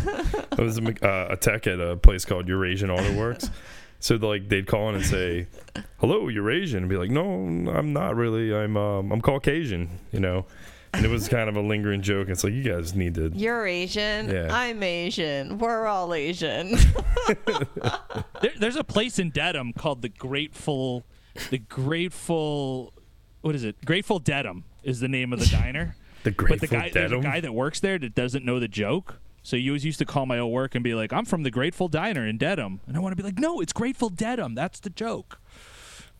[0.52, 3.50] It was a, uh, a tech at a place called Eurasian Auto Works.
[4.00, 5.46] So like they'd call in and say,
[5.98, 8.54] "Hello, Eurasian," and be like, "No, I'm not really.
[8.54, 10.44] I'm um, I'm Caucasian," you know.
[10.96, 12.28] And it was kind of a lingering joke.
[12.28, 13.30] It's like you guys need to.
[13.34, 14.28] You're Asian.
[14.28, 14.48] Yeah.
[14.50, 15.58] I'm Asian.
[15.58, 16.76] We're all Asian.
[18.40, 21.04] There, there's a place in Dedham called the Grateful,
[21.50, 22.92] the Grateful,
[23.40, 23.82] what is it?
[23.84, 25.96] Grateful Dedham is the name of the diner.
[26.24, 28.58] The Grateful but Grateful the guy, there's a guy that works there that doesn't know
[28.58, 29.20] the joke.
[29.42, 31.50] So you always used to call my old work and be like, "I'm from the
[31.50, 34.54] Grateful Diner in Dedham," and I want to be like, "No, it's Grateful Dedham.
[34.54, 35.38] That's the joke."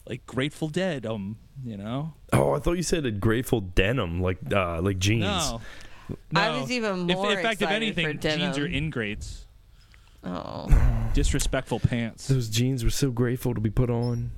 [0.07, 2.12] Like Grateful Dead, um, you know.
[2.32, 5.22] Oh, I thought you said a Grateful Denim, like uh, like jeans.
[5.22, 5.60] No,
[6.35, 9.47] I was even If- more in fact, if anything, jeans are ingrates.
[10.24, 10.68] oh.
[11.14, 12.26] Disrespectful pants.
[12.26, 14.32] Those jeans were so grateful to be put on.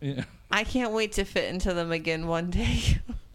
[0.00, 0.22] Yeah.
[0.48, 2.78] I can't wait to fit into them again one day.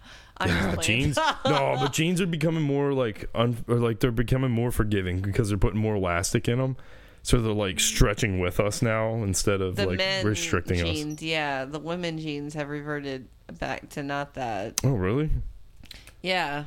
[0.37, 0.81] I'm just playing.
[1.01, 5.19] jeans no but jeans are becoming more like un, or like they're becoming more forgiving
[5.19, 6.77] because they're putting more elastic in them
[7.29, 11.63] so they're like stretching with us now instead of the like men restricting us yeah.
[11.63, 13.27] The women jeans have reverted
[13.59, 14.81] back to not that.
[14.83, 15.29] oh really
[16.23, 16.63] Yeah,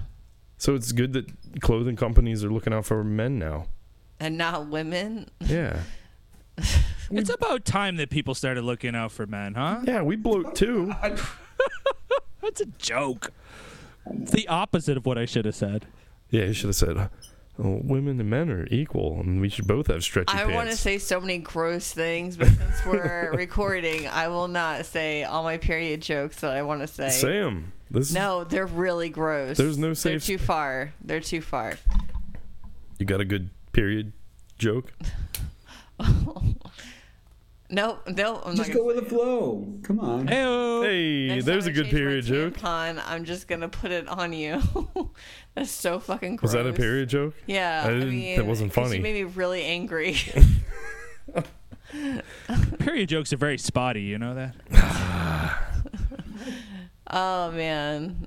[0.59, 1.27] so it's good that
[1.61, 3.67] clothing companies are looking out for men now
[4.21, 5.29] and not women.
[5.41, 5.81] yeah
[7.11, 9.81] It's about time that people started looking out for men, huh?
[9.83, 10.95] yeah we bloat too
[12.41, 13.33] That's a joke.
[14.11, 15.87] It's the opposite of what I should have said.
[16.31, 17.09] yeah you should have said
[17.59, 20.77] women and men are equal and we should both have stretchy I pants want to
[20.77, 25.59] say so many gross things, but since we're recording, I will not say all my
[25.59, 27.39] period jokes that I want to say.
[27.39, 27.73] 'em.
[27.91, 29.57] this No, they're really gross.
[29.59, 30.25] There's no safe.
[30.27, 30.93] They're too far.
[31.05, 31.75] They're too far.
[32.99, 34.13] you got a good period
[34.59, 34.93] joke
[37.75, 38.43] Nope, nope.
[38.45, 39.67] I'm oh Just not go with the flow.
[39.83, 40.29] Come on.
[40.29, 44.35] Hey, hey Next there's a good period joke tampon, I'm just gonna put it on
[44.35, 44.61] you.
[45.55, 46.53] That's so fucking gross.
[46.53, 48.99] was that a period joke Yeah, I I, didn't- mean, that wasn't funny.
[48.99, 50.19] You made me really angry.
[52.79, 54.03] period jokes are very spotty.
[54.03, 54.55] You know that.
[57.11, 58.27] oh man.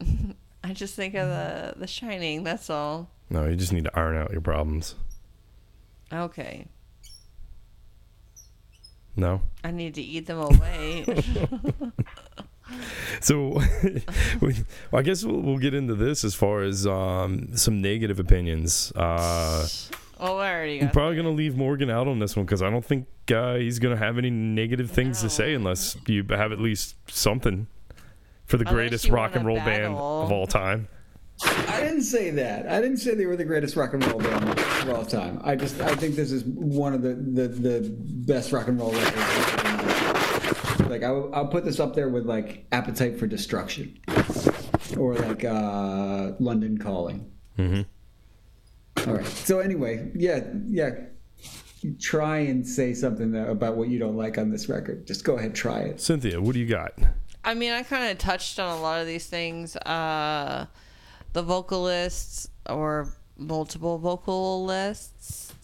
[0.62, 2.44] I just think of the The Shining.
[2.44, 3.10] That's all.
[3.28, 4.94] no you just need to iron out your problems
[6.12, 6.66] Okay,
[9.18, 11.04] no I need to eat them away.
[13.20, 13.60] So,
[14.40, 14.54] we,
[14.90, 18.92] well, I guess we'll, we'll get into this as far as um, some negative opinions.
[18.94, 19.66] Uh,
[20.20, 22.70] oh, I already I'm probably going to leave Morgan out on this one because I
[22.70, 26.52] don't think uh, he's going to have any negative things to say unless you have
[26.52, 27.66] at least something
[28.46, 30.88] for the Unless greatest rock and roll wanna band of all time.
[31.44, 32.68] I didn't say that.
[32.68, 35.40] I didn't say they were the greatest rock and roll band of all time.
[35.44, 38.92] I just I think this is one of the the, the best rock and roll
[38.92, 40.80] records.
[40.88, 43.98] Like I, will- I'll put this up there with like Appetite for Destruction,
[44.96, 47.30] or like uh, London Calling.
[47.58, 49.08] Mm-hmm.
[49.08, 49.26] All right.
[49.26, 50.90] So anyway, yeah, yeah.
[52.00, 55.06] Try and say something about what you don't like on this record.
[55.06, 56.00] Just go ahead, try it.
[56.00, 56.92] Cynthia, what do you got?
[57.44, 59.76] I mean, I kind of touched on a lot of these things.
[59.76, 60.66] Uh,
[61.38, 65.54] the vocalists or multiple vocalists.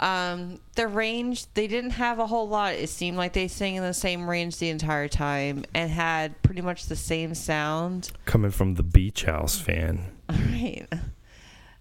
[0.00, 2.72] Um, the range, they didn't have a whole lot.
[2.72, 6.62] It seemed like they sang in the same range the entire time and had pretty
[6.62, 8.12] much the same sound.
[8.24, 10.06] Coming from the Beach House fan.
[10.30, 10.86] Right.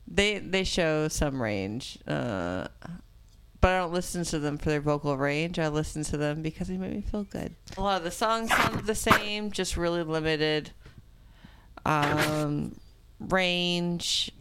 [0.06, 1.98] They they show some range.
[2.06, 2.68] Uh,
[3.62, 5.60] but I don't listen to them for their vocal range.
[5.60, 7.56] I listen to them because they make me feel good.
[7.78, 10.72] A lot of the songs sounded the same, just really limited
[11.86, 12.76] um,
[13.20, 14.32] range,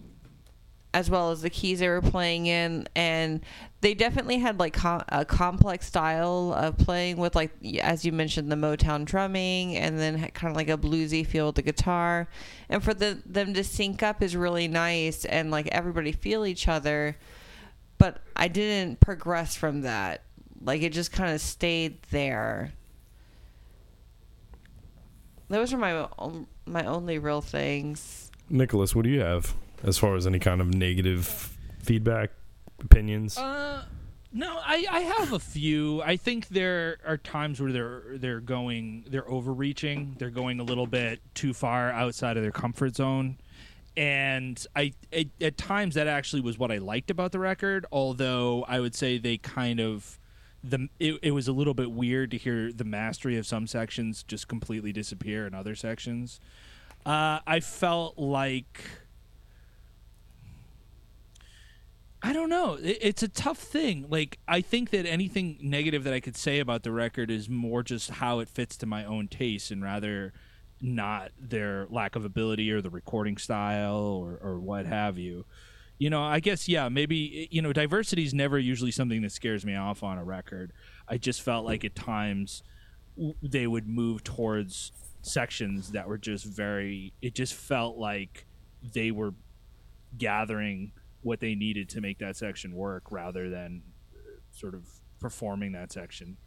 [0.92, 3.40] as well as the keys they were playing in, and
[3.80, 7.52] they definitely had like com- a complex style of playing with like
[7.82, 11.56] as you mentioned the Motown drumming, and then kind of like a bluesy feel with
[11.56, 12.28] the guitar,
[12.68, 16.68] and for the, them to sync up is really nice, and like everybody feel each
[16.68, 17.16] other
[18.00, 20.22] but I didn't progress from that.
[20.62, 22.72] Like it just kind of stayed there.
[25.48, 26.08] Those are my
[26.70, 28.30] my only real things.
[28.48, 32.30] Nicholas, what do you have as far as any kind of negative feedback,
[32.80, 33.36] opinions?
[33.36, 33.84] Uh,
[34.32, 36.02] no, I, I have a few.
[36.02, 40.14] I think there are times where they're they're going they're overreaching.
[40.18, 43.38] They're going a little bit too far outside of their comfort zone.
[43.97, 48.64] And I it, at times that actually was what I liked about the record, although
[48.68, 50.19] I would say they kind of
[50.62, 54.22] the it, it was a little bit weird to hear the mastery of some sections
[54.22, 56.40] just completely disappear in other sections.
[57.06, 58.82] Uh, I felt like
[62.22, 62.74] I don't know.
[62.74, 64.06] It, it's a tough thing.
[64.08, 67.82] Like I think that anything negative that I could say about the record is more
[67.82, 70.32] just how it fits to my own taste, and rather
[70.82, 75.44] not their lack of ability or the recording style or, or what have you.
[76.01, 79.66] You know, I guess yeah, maybe you know, diversity is never usually something that scares
[79.66, 80.72] me off on a record.
[81.06, 82.62] I just felt like at times
[83.43, 87.12] they would move towards sections that were just very.
[87.20, 88.47] It just felt like
[88.94, 89.35] they were
[90.16, 93.82] gathering what they needed to make that section work rather than
[94.14, 94.89] uh, sort of
[95.20, 96.39] performing that section.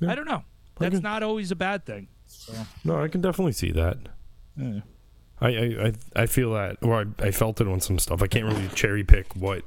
[0.00, 0.12] Yeah.
[0.12, 0.44] I don't know.
[0.78, 2.08] That's not always a bad thing.
[2.26, 2.52] So.
[2.84, 3.96] No, I can definitely see that.
[4.54, 4.80] Yeah.
[5.40, 8.22] I, I, I feel that, or I, I felt it on some stuff.
[8.22, 9.62] I can't really cherry pick what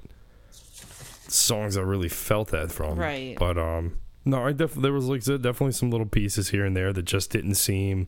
[0.51, 2.97] songs I really felt that from.
[2.97, 3.37] Right.
[3.39, 6.93] But um, no, I definitely there was like definitely some little pieces here and there
[6.93, 8.07] that just didn't seem.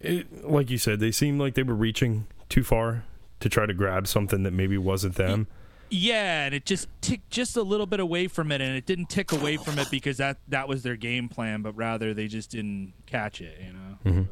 [0.00, 3.04] It, like you said, they seemed like they were reaching too far
[3.40, 5.46] to try to grab something that maybe wasn't them.
[5.94, 9.10] Yeah, and it just ticked just a little bit away from it, and it didn't
[9.10, 12.50] tick away from it because that that was their game plan, but rather they just
[12.50, 13.98] didn't catch it, you know.
[14.06, 14.22] Mm-hmm.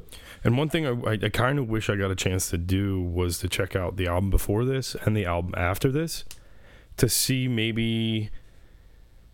[0.42, 3.02] And one thing I, I, I kind of wish I got a chance to do
[3.02, 6.24] was to check out the album before this and the album after this,
[6.96, 8.30] to see maybe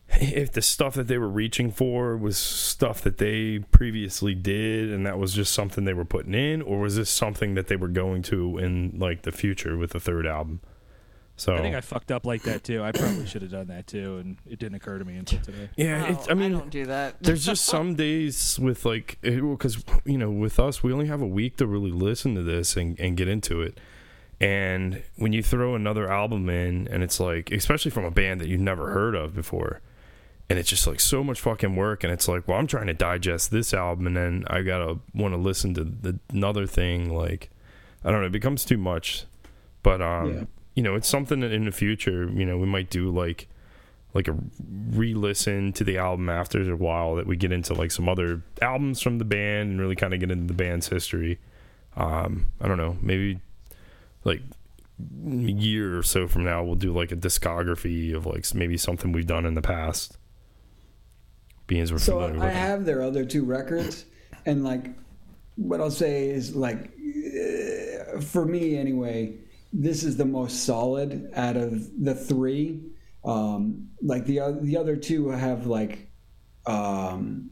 [0.08, 5.06] if the stuff that they were reaching for was stuff that they previously did and
[5.06, 7.88] that was just something they were putting in or was this something that they were
[7.88, 10.60] going to in like the future with the third album
[11.36, 12.82] so I think I fucked up like that too.
[12.82, 15.68] I probably should have done that too, and it didn't occur to me until today.
[15.76, 17.16] Yeah, I mean, I don't do that.
[17.22, 21.26] there's just some days with like because you know with us we only have a
[21.26, 23.78] week to really listen to this and, and get into it.
[24.40, 28.48] And when you throw another album in, and it's like, especially from a band that
[28.48, 29.80] you've never heard of before,
[30.48, 32.94] and it's just like so much fucking work and it's like well i'm trying to
[32.94, 37.50] digest this album and then i gotta want to listen to the, another thing like
[38.04, 39.24] i don't know it becomes too much
[39.82, 40.44] but um yeah.
[40.76, 43.48] You know it's something that in the future you know we might do like
[44.14, 44.36] like a
[44.90, 49.02] re-listen to the album after a while that we get into like some other albums
[49.02, 51.38] from the band and really kind of get into the band's history.
[51.96, 53.40] Um i don't know maybe
[54.24, 54.42] like
[55.26, 59.12] a year or so from now we'll do like a discography of like maybe something
[59.12, 60.16] we've done in the past.
[61.66, 64.04] Beings were so I have their other two records,
[64.46, 64.86] and like
[65.56, 69.34] what I'll say is like uh, for me anyway,
[69.72, 72.82] this is the most solid out of the three.
[73.24, 76.10] Um, like the the other two have like
[76.66, 77.50] um,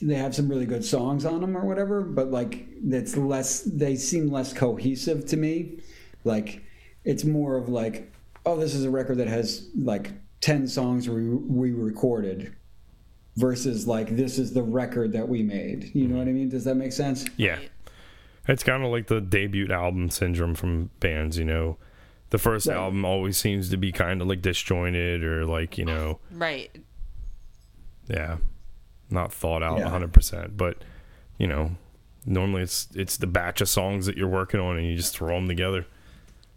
[0.00, 3.62] they have some really good songs on them or whatever, but like it's less.
[3.62, 5.80] They seem less cohesive to me.
[6.24, 6.62] Like
[7.04, 8.12] it's more of like,
[8.46, 12.54] oh, this is a record that has like ten songs we we recorded
[13.36, 15.94] versus like this is the record that we made.
[15.94, 16.48] You know what I mean?
[16.48, 17.24] Does that make sense?
[17.36, 17.58] Yeah.
[18.46, 21.78] It's kind of like the debut album syndrome from bands, you know.
[22.30, 22.76] The first right.
[22.76, 26.20] album always seems to be kind of like disjointed or like, you know.
[26.30, 26.70] Right.
[28.08, 28.38] Yeah.
[29.10, 29.88] Not thought out yeah.
[29.88, 30.82] 100%, but
[31.38, 31.76] you know,
[32.26, 35.36] normally it's it's the batch of songs that you're working on and you just throw
[35.36, 35.86] them together.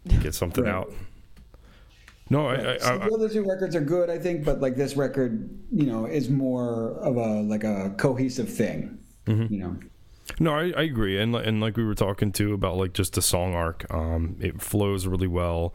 [0.08, 0.74] To get something right.
[0.74, 0.92] out.
[2.30, 4.96] No, I, I, so the other two records are good, I think, but like this
[4.96, 8.98] record, you know, is more of a like a cohesive thing.
[9.26, 9.52] Mm-hmm.
[9.52, 9.76] You know.
[10.40, 13.22] No, I, I agree, and and like we were talking to about like just the
[13.22, 15.74] song arc, um, it flows really well.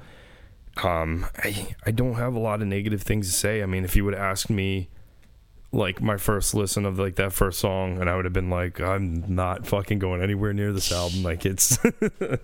[0.84, 3.62] Um, I I don't have a lot of negative things to say.
[3.64, 4.90] I mean, if you would ask me
[5.74, 8.80] like my first listen of like that first song and I would have been like
[8.80, 11.24] I'm not fucking going anywhere near this album.
[11.24, 12.42] Like it's it,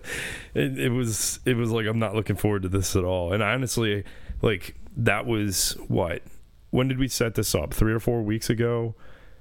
[0.54, 3.32] it was it was like I'm not looking forward to this at all.
[3.32, 4.04] And honestly
[4.42, 6.22] like that was what?
[6.70, 7.72] When did we set this up?
[7.72, 8.96] 3 or 4 weeks ago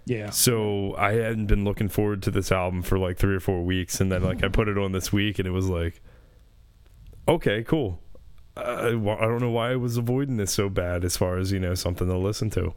[0.10, 3.64] yeah so I hadn't been looking forward to this album for like 3 or 4
[3.64, 6.02] weeks and then like I put it on this week and it was like
[7.28, 8.02] okay cool
[8.58, 11.60] I, I don't know why I was avoiding this so bad as far as you
[11.60, 12.74] know something to listen to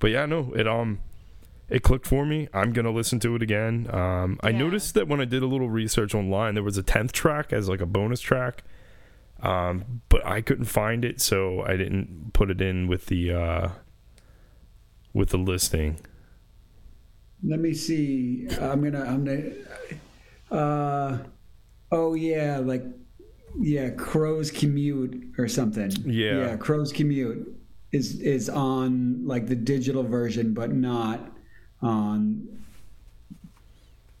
[0.00, 0.98] but yeah, no, it um
[1.68, 2.48] it clicked for me.
[2.52, 3.86] I'm gonna listen to it again.
[3.94, 4.48] Um, yeah.
[4.48, 7.52] I noticed that when I did a little research online, there was a tenth track
[7.52, 8.64] as like a bonus track,
[9.42, 13.68] um, but I couldn't find it, so I didn't put it in with the uh,
[15.12, 16.00] with the listing.
[17.42, 18.46] Let me see.
[18.60, 19.04] I'm gonna.
[19.04, 19.52] I'm gonna.
[20.50, 21.18] Uh,
[21.90, 22.84] oh yeah, like
[23.58, 25.90] yeah, Crow's Commute or something.
[26.04, 26.38] Yeah.
[26.38, 27.56] yeah, Crow's Commute
[27.92, 31.20] is is on like the digital version, but not
[31.82, 32.46] on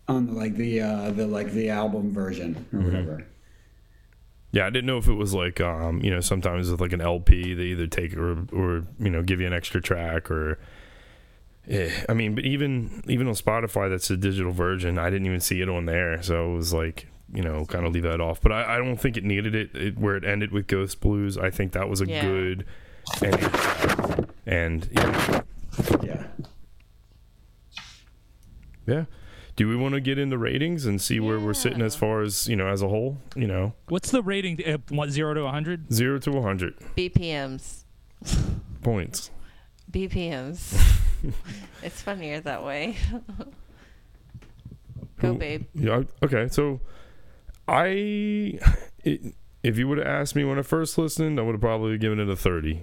[0.08, 3.26] on like the uh the like the album version or whatever.
[4.52, 7.00] Yeah, I didn't know if it was like um, you know, sometimes with like an
[7.00, 10.58] LP they either take or or you know, give you an extra track or
[12.08, 15.60] I mean, but even even on Spotify that's a digital version, I didn't even see
[15.60, 16.20] it on there.
[16.22, 18.40] So it was like, you know, kind of leave that off.
[18.40, 21.38] But I, I don't think it needed it, it where it ended with Ghost Blues.
[21.38, 22.22] I think that was a Yeah.
[22.22, 22.66] good
[23.22, 23.50] ending.
[24.46, 25.42] And yeah,
[26.02, 26.22] Yeah.
[28.86, 29.04] yeah.
[29.56, 32.48] Do we want to get into ratings and see where we're sitting as far as,
[32.48, 34.58] you know, as a whole, you know, What's the rating?
[34.66, 35.92] Uh, what zero to hundred?
[35.92, 37.84] 0 to 100 BPMs.
[38.82, 39.30] points.
[39.90, 40.80] BPMs.
[41.82, 42.96] it's funnier that way.
[45.20, 45.66] Go, babe.
[45.74, 46.02] Yeah.
[46.22, 46.48] Okay.
[46.48, 46.80] So,
[47.68, 48.58] I,
[49.04, 51.98] it, if you would have asked me when I first listened, I would have probably
[51.98, 52.82] given it a thirty.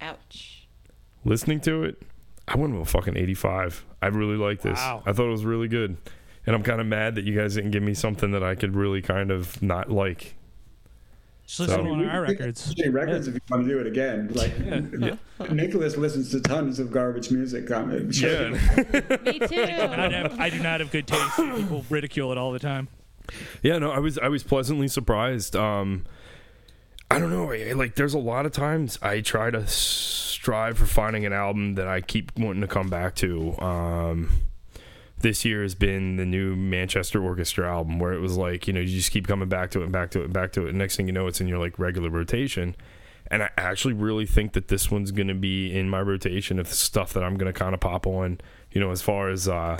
[0.00, 0.68] Ouch.
[1.24, 2.02] Listening to it,
[2.46, 3.84] I went with a fucking eighty-five.
[4.02, 4.78] I really like this.
[4.78, 5.02] Wow.
[5.06, 5.96] I thought it was really good,
[6.46, 8.74] and I'm kind of mad that you guys didn't give me something that I could
[8.76, 10.34] really kind of not like.
[11.48, 12.74] Just listen So- to one of our records.
[12.74, 14.28] Jay records if you want to do it again.
[14.34, 14.52] Like
[15.50, 17.70] Nicholas listens to tons of garbage music.
[17.70, 18.50] Um, Yeah.
[19.24, 19.62] Me too.
[19.62, 21.36] I, have, I do not have good taste.
[21.36, 22.88] People ridicule it all the time.
[23.62, 25.56] Yeah, no, I was I was pleasantly surprised.
[25.56, 26.04] Um,
[27.10, 30.84] I don't know, I- like there's a lot of times I try to strive for
[30.84, 33.58] finding an album that I keep wanting to come back to.
[33.58, 34.30] Um,
[35.20, 38.80] this year has been the new Manchester Orchestra album, where it was like you know
[38.80, 40.70] you just keep coming back to it and back to it and back to it.
[40.70, 42.76] And next thing you know, it's in your like regular rotation.
[43.30, 46.68] And I actually really think that this one's going to be in my rotation of
[46.68, 48.40] stuff that I'm going to kind of pop on.
[48.72, 49.78] You know, as far as uh,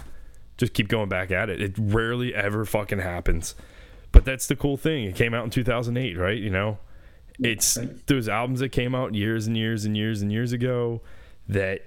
[0.59, 1.63] just keep going back at it.
[1.63, 3.55] It rarely ever fucking happens.
[4.13, 5.05] But that's the cool thing.
[5.05, 6.37] It came out in 2008, right?
[6.37, 6.79] You know,
[7.39, 11.01] it's those albums that came out years and years and years and years ago
[11.49, 11.83] that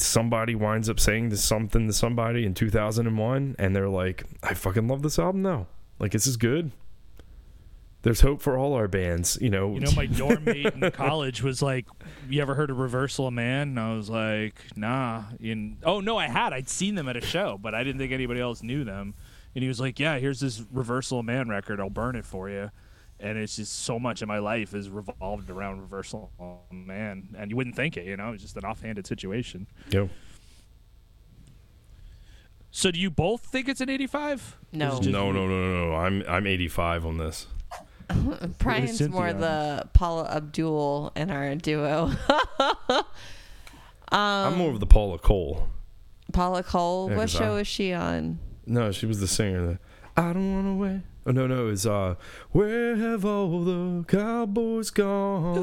[0.00, 4.88] somebody winds up saying to something to somebody in 2001 and they're like, I fucking
[4.88, 5.66] love this album now.
[5.98, 6.72] Like, this is good.
[8.02, 9.74] There's hope for all our bands, you know.
[9.74, 11.84] You know, my dorm mate in college was like,
[12.30, 16.16] "You ever heard of Reversal of Man?" And I was like, "Nah." And oh no,
[16.16, 16.52] I had.
[16.52, 19.14] I'd seen them at a show, but I didn't think anybody else knew them.
[19.56, 21.80] And he was like, "Yeah, here's this Reversal of Man record.
[21.80, 22.70] I'll burn it for you."
[23.20, 27.50] And it's just so much of my life is revolved around Reversal of Man, and
[27.50, 28.06] you wouldn't think it.
[28.06, 29.66] You know, it's just an offhanded situation.
[29.90, 30.08] Yo.
[32.70, 34.56] So, do you both think it's an 85?
[34.72, 34.90] No.
[34.98, 35.96] Just- No, no, no, no, no.
[35.96, 37.46] I'm I'm 85 on this.
[38.58, 42.12] Bryan's Cynthia more the Paula Abdul in our duo.
[44.10, 44.18] Um,
[44.52, 45.68] I'm more of the Paula Cole.
[46.32, 47.10] Paula Cole.
[47.10, 48.38] Yeah, what 'cause show I- is she on?
[48.66, 49.66] No, she was the singer.
[49.66, 49.78] That,
[50.16, 51.00] I don't want to wait.
[51.28, 52.14] Oh no, no, it's uh,
[52.52, 55.58] where have all the cowboys gone?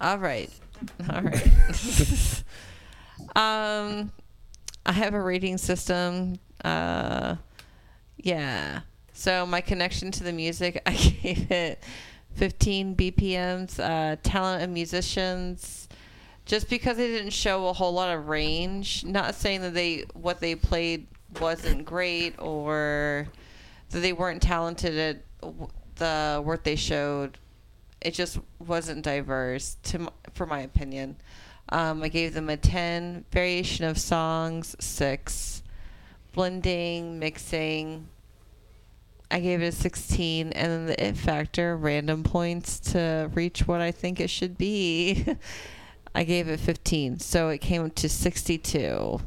[0.00, 0.48] All right.
[1.12, 2.44] All right.
[3.34, 4.12] um,
[4.86, 6.38] I have a rating system.
[6.64, 7.34] Uh,
[8.18, 8.82] yeah.
[9.12, 11.82] So my connection to the music, I gave it
[12.36, 13.80] 15 BPMs.
[13.80, 15.88] Uh, talent of musicians,
[16.46, 19.04] just because they didn't show a whole lot of range.
[19.04, 21.08] Not saying that they what they played
[21.40, 23.26] wasn't great or
[23.90, 25.52] that they weren't talented at
[25.96, 27.38] the work they showed
[28.00, 31.16] it just wasn't diverse to for my opinion.
[31.70, 35.62] Um, I gave them a 10 variation of songs, 6
[36.32, 38.08] blending, mixing.
[39.30, 43.80] I gave it a 16 and then the it factor, random points to reach what
[43.80, 45.26] I think it should be.
[46.14, 47.18] I gave it 15.
[47.18, 49.20] So it came to 62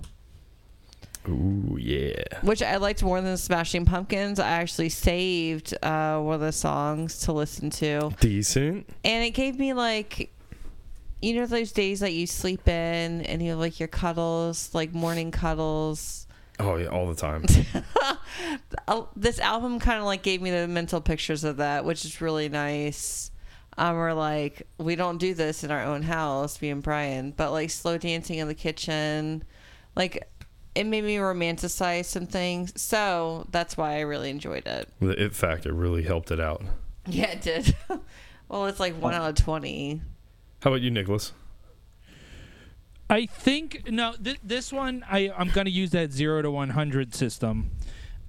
[1.27, 2.23] Ooh yeah.
[2.41, 4.39] which I liked more than Smashing Pumpkins.
[4.39, 8.89] I actually saved uh, one of the songs to listen to, Decent.
[9.03, 10.31] and it gave me like,
[11.21, 14.93] you know, those days that you sleep in and you have like your cuddles, like
[14.93, 16.25] morning cuddles.
[16.59, 17.45] Oh yeah, all the time.
[18.87, 22.21] Uh, This album kind of like gave me the mental pictures of that, which is
[22.21, 23.29] really nice.
[23.77, 27.51] Um, we're like, we don't do this in our own house, me and Bryan, but
[27.51, 29.43] like slow dancing in the kitchen,
[29.95, 30.27] like
[30.75, 32.79] it made me romanticize some things.
[32.81, 34.89] So that's why I really enjoyed it.
[34.99, 36.61] the it factor really helped it out.
[37.07, 37.75] Yeah, it did.
[38.47, 40.01] well, it's like one out of 20.
[40.63, 41.33] How about you, Nicholas?
[43.09, 44.13] I think no.
[44.23, 47.71] Th- this one, I I'm gonna use that zero to one hundred system.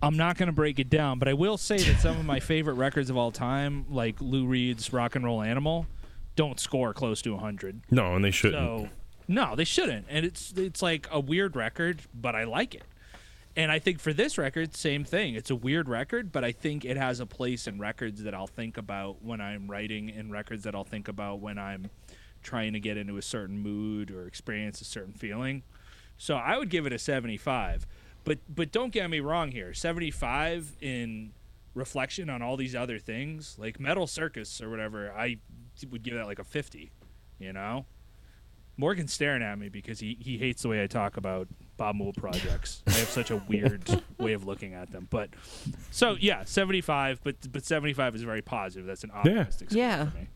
[0.02, 2.74] I'm not gonna break it down, but I will say that some of my favorite
[2.74, 5.86] records of all time, like Lou Reed's "Rock and Roll Animal,"
[6.34, 7.82] don't score close to hundred.
[7.92, 8.60] No, and they shouldn't.
[8.60, 8.88] So
[9.28, 10.06] No, they shouldn't.
[10.08, 12.84] And it's it's like a weird record, but I like it.
[13.54, 15.34] And I think for this record, same thing.
[15.34, 18.46] It's a weird record, but I think it has a place in records that I'll
[18.46, 21.90] think about when I'm writing, and records that I'll think about when I'm
[22.42, 25.62] trying to get into a certain mood or experience a certain feeling.
[26.16, 27.86] So I would give it a 75.
[28.24, 29.74] But but don't get me wrong here.
[29.74, 31.32] 75 in
[31.74, 35.38] reflection on all these other things, like Metal Circus or whatever, I
[35.90, 36.90] would give that like a 50,
[37.38, 37.86] you know?
[38.76, 41.46] Morgan's staring at me because he, he hates the way I talk about
[41.76, 42.82] Bob Mould projects.
[42.86, 45.06] I have such a weird way of looking at them.
[45.10, 45.30] But
[45.90, 48.86] so yeah, 75, but but 75 is very positive.
[48.86, 50.10] That's an optimistic score Yeah.
[50.10, 50.28] for me.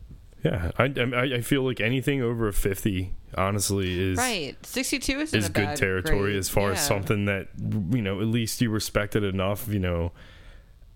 [0.44, 4.54] Yeah, I, I I feel like anything over a fifty, honestly, is Right.
[4.64, 6.36] 62 isn't is good territory grade.
[6.36, 9.66] as far as something that you know at least you respected enough.
[9.66, 10.12] You know,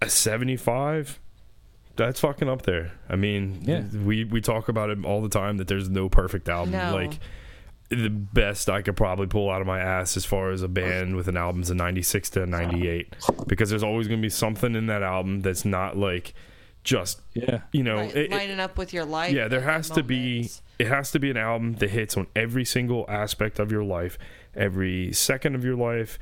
[0.02, 1.18] a seventy-five,
[2.04, 2.92] that's fucking up there.
[3.08, 3.82] I mean, Yeah.
[4.04, 6.72] we we talk about it all the time that there's no perfect album.
[6.72, 6.94] No.
[6.94, 7.18] Like
[7.90, 11.16] the best I could probably pull out of my ass as far as a band
[11.16, 13.16] with an album is a 96 to a 98
[13.48, 16.32] because there's always going to be something in that album that's not like
[16.84, 17.62] just Yeah.
[17.72, 19.32] you know Right, it- it- lining up with your life.
[19.34, 22.16] yeah there at the has to be it has to be an album that hits
[22.16, 24.16] on every single aspect of your life
[24.54, 26.16] every second of your life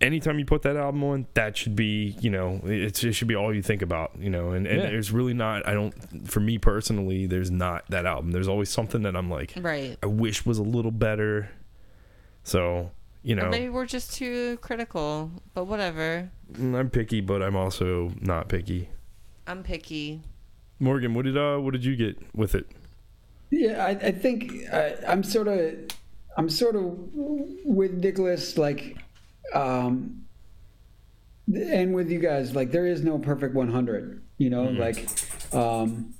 [0.00, 3.34] anytime you put that album on that should be you know it's, it should be
[3.34, 4.90] all you think about you know and, and Yeah.
[4.90, 9.02] there's really not i don't for me personally there's not that album there's always something
[9.02, 9.96] that i'm like Right.
[10.02, 11.48] i wish was a little better
[12.42, 12.90] so
[13.22, 16.30] you Or know maybe we're just too critical, but whatever.
[16.58, 18.90] i'm picky but i'm also not picky
[19.46, 20.20] I'm picky.
[20.78, 22.66] morgan what did uh what did you get with it
[23.50, 25.74] Yeah, I, I think I, I'm sort of,
[26.36, 26.82] I'm sort of
[27.64, 28.96] with Nicholas, like,
[29.54, 30.22] um,
[31.54, 35.08] and with you guys, like, there is no perfect 100, you know, like,
[35.52, 36.14] um,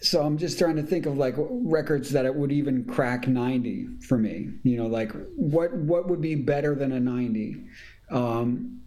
[0.00, 4.00] so I'm just trying to think of like records that it would even crack 90
[4.06, 7.64] for me, you know, like what what would be better than a 90,
[8.10, 8.82] um,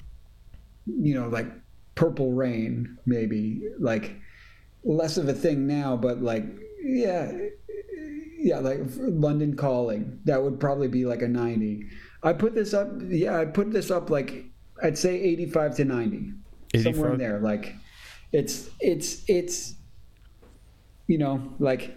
[0.86, 1.48] you know, like
[1.96, 4.16] Purple Rain, maybe like
[4.84, 6.46] less of a thing now, but like
[6.84, 7.32] yeah,
[8.38, 11.86] yeah, like London Calling, that would probably be like a 90.
[12.22, 14.46] I put this up, yeah, I put this up like
[14.82, 16.34] I'd say 85 to 90,
[16.82, 17.40] somewhere in there.
[17.40, 17.76] Like
[18.32, 19.76] it's it's it's
[21.08, 21.96] you know like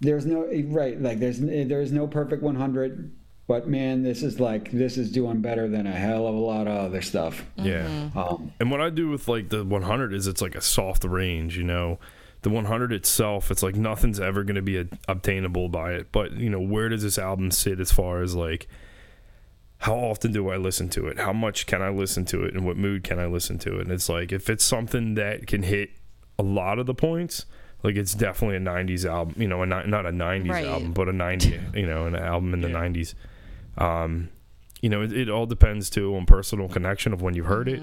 [0.00, 3.10] there's no right like there's there's no perfect 100
[3.46, 6.66] but man this is like this is doing better than a hell of a lot
[6.66, 10.42] of other stuff yeah um, And what I do with like the 100 is it's
[10.42, 11.98] like a soft range, you know.
[12.42, 16.12] The 100 itself, it's like nothing's ever going to be a, obtainable by it.
[16.12, 18.68] But you know, where does this album sit as far as like
[19.84, 21.18] how often do I listen to it?
[21.18, 22.54] How much can I listen to it?
[22.54, 23.82] And what mood can I listen to it?
[23.82, 25.90] And it's like if it's something that can hit
[26.38, 27.44] a lot of the points,
[27.82, 29.34] like it's definitely a 90s album.
[29.40, 30.64] You know, a, not a 90s Right.
[30.66, 31.60] album, but a 90.
[31.74, 33.12] You know, an album in the 90s.
[33.76, 34.30] Um,
[34.80, 37.82] you know, it, it all depends too on personal connection of when you heard it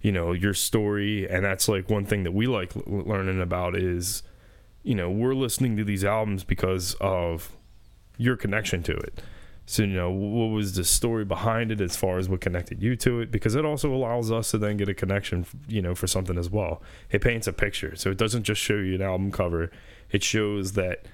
[0.00, 3.76] you know your story and that's like one thing that we like l- learning about
[3.76, 4.24] is
[4.82, 7.52] you know we're listening to these albums because of
[8.18, 9.22] your connection to it
[9.66, 12.96] so you know what was the story behind it as far as what connected you
[12.96, 13.30] to it?
[13.30, 16.50] Because it also allows us to then get a connection you know for something as
[16.50, 16.82] well.
[17.10, 17.94] It paints a picture.
[17.96, 19.70] So it doesn't just show you an album cover.
[20.10, 21.06] It shows that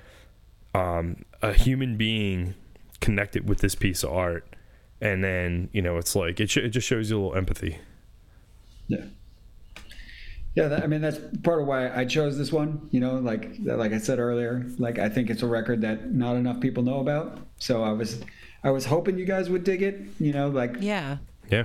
[0.74, 2.54] um, a human being
[3.00, 4.56] connected with this piece of art.
[5.00, 7.78] And then you know it's like it, sh- it just shows you a little empathy.
[8.88, 9.04] Yeah
[10.54, 13.50] yeah that, i mean that's part of why i chose this one you know like
[13.60, 17.00] like i said earlier like i think it's a record that not enough people know
[17.00, 18.22] about so i was
[18.64, 21.18] i was hoping you guys would dig it you know like Yeah.
[21.50, 21.64] yeah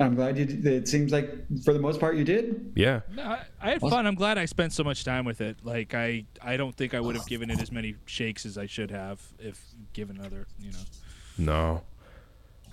[0.00, 1.30] i'm glad you did it seems like
[1.64, 4.06] for the most part you did yeah No, I, I had fun.
[4.06, 5.56] I'm glad I spent so much time with it.
[5.62, 8.66] Like I, I don't think I would have given it as many shakes as I
[8.66, 9.62] should have if
[9.92, 10.78] given other, you know.
[11.38, 11.82] No.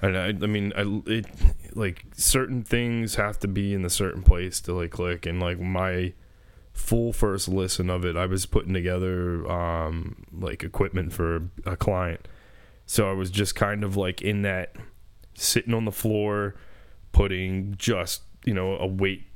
[0.02, 1.26] And I, I mean, I, it,
[1.76, 5.26] like certain things have to be in a certain place to like click.
[5.26, 6.14] And like my
[6.74, 12.28] full first listen of it, I was putting together um, like equipment for a client.
[12.86, 14.76] So I was just kind of like in that
[15.36, 16.56] sitting on the floor,
[17.12, 19.28] putting just, you know, a weight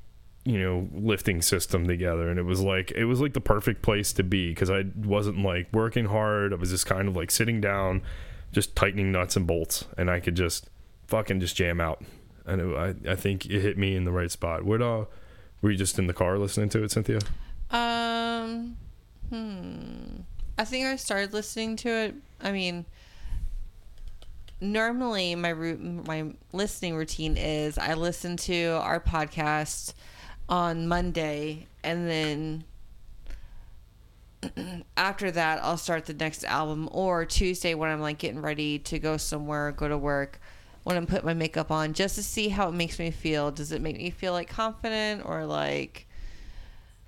[0.48, 4.14] you know lifting system together and it was like it was like the perfect place
[4.14, 7.60] to be because i wasn't like working hard i was just kind of like sitting
[7.60, 8.00] down
[8.56, 10.70] just tightening nuts and bolts and i could just
[11.08, 12.02] fucking just jam out
[12.48, 15.06] and it, I, I think it hit me in the right spot what uh
[15.62, 17.20] were you just in the car listening to it cynthia
[17.70, 18.78] Um,
[19.30, 20.22] hmm.
[20.58, 22.16] I think I started listening to it.
[22.40, 22.86] I mean,
[24.62, 29.94] normally my root, my listening routine is I listen to our podcast
[30.48, 32.64] on Monday, and then
[34.98, 39.00] after that, I'll start the next album, or Tuesday when I'm like getting ready to
[39.00, 40.40] go somewhere, go to work,
[40.84, 43.52] when I'm putting my makeup on, just to see how it makes me feel.
[43.52, 46.08] Does it make me feel like confident or like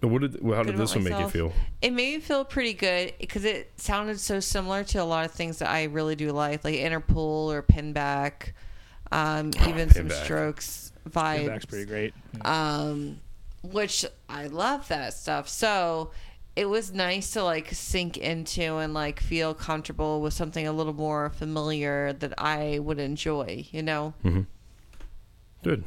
[0.01, 1.53] What did how did this about one make you feel?
[1.81, 5.31] It made me feel pretty good because it sounded so similar to a lot of
[5.31, 8.53] things that I really do like, like Interpol or Pinback,
[9.11, 12.14] um, even some Strokes Back's vibes pretty great.
[12.41, 13.19] um,
[13.64, 15.47] which I love that stuff.
[15.49, 16.11] So
[16.58, 20.92] it was nice to like sink into and like feel comfortable with something a little
[20.92, 24.16] more familiar that I would enjoy, you know?
[24.26, 24.42] Mm-hmm.
[25.64, 25.84] Good.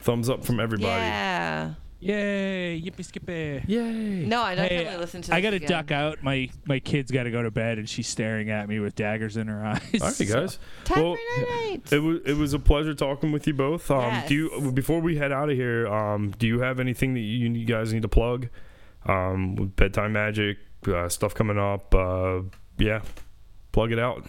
[0.00, 1.00] Thumbs up from everybody.
[1.00, 1.74] Yeah.
[2.00, 2.80] Yay!
[2.80, 3.62] Yippee skippy!
[3.66, 4.24] Yay.
[4.24, 5.34] No, I definitely Hey, listen to.
[5.34, 5.68] I got to again.
[5.68, 6.22] duck out.
[6.22, 9.36] My my kid's got to go to bed, and she's staring at me with daggers
[9.36, 9.80] in her eyes.
[10.00, 10.58] All right, guys.
[10.84, 11.92] Time well, for night night.
[11.92, 13.90] it was it was a pleasure talking with you both.
[13.90, 14.28] Um, Yes.
[14.28, 15.88] Do you before we head out of here?
[15.88, 18.48] Um, do you have anything that you, you guys need to plug?
[19.06, 21.92] Um, with bedtime magic uh, stuff coming up.
[21.94, 22.42] Uh,
[22.78, 23.02] yeah,
[23.72, 24.24] plug it out.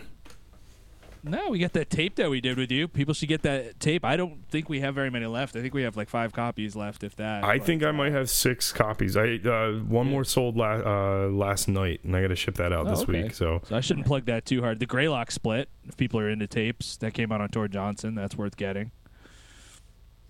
[1.23, 2.87] No, we got that tape that we did with you.
[2.87, 4.05] People should get that tape.
[4.05, 5.55] I don't think we have very many left.
[5.55, 7.43] I think we have like five copies left, if that.
[7.43, 9.17] I but- think I might have six copies.
[9.17, 10.81] I uh, one more sold la-
[11.25, 13.23] uh, last night, and I got to ship that out Oh, this okay.
[13.23, 13.33] week.
[13.33, 14.79] So So I shouldn't plug that too hard.
[14.79, 18.15] The Greylock split, if people are into tapes, that came out on Tor Johnson.
[18.15, 18.91] That's worth getting.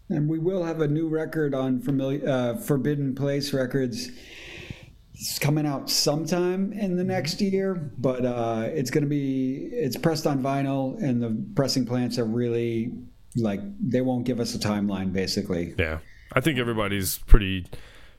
[0.10, 4.10] And we will have a new record on familiar, uh, Forbidden Place Records.
[5.20, 9.98] It's coming out sometime in the next year, but uh, it's going to be it's
[9.98, 12.94] pressed on vinyl, and the pressing plants are really
[13.36, 15.12] like they won't give us a timeline.
[15.12, 16.00] Basically, yeah,
[16.34, 17.66] I think everybody's pretty.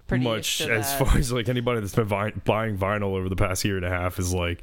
[0.06, 1.06] Pretty much as that.
[1.06, 3.88] far as like anybody that's been vi- buying vinyl over the past year and a
[3.90, 4.60] half is like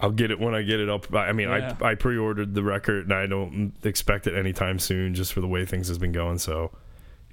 [0.00, 1.14] I'll get it when I get it up.
[1.14, 1.76] I mean, Yeah.
[1.80, 5.46] I I pre-ordered the record and I don't expect it anytime soon, just for the
[5.46, 6.38] way things has been going.
[6.38, 6.72] So,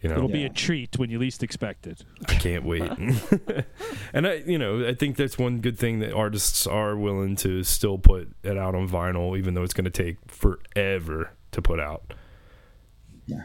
[0.01, 0.45] you know, It'll be Yeah.
[0.47, 2.03] a treat when you least expect it.
[2.27, 2.81] I can't wait.
[4.13, 7.63] and I, you know, I think that's one good thing that artists are willing to
[7.63, 11.79] still put it out on vinyl, even though it's going to take forever to put
[11.79, 12.13] out.
[13.25, 13.43] Yeah,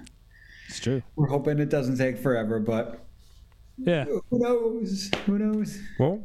[0.69, 1.03] it's true.
[1.17, 3.05] we're hoping it doesn't take forever, but
[3.79, 4.05] Yeah.
[4.05, 5.11] who knows?
[5.27, 5.81] Who knows?
[5.99, 6.25] Well,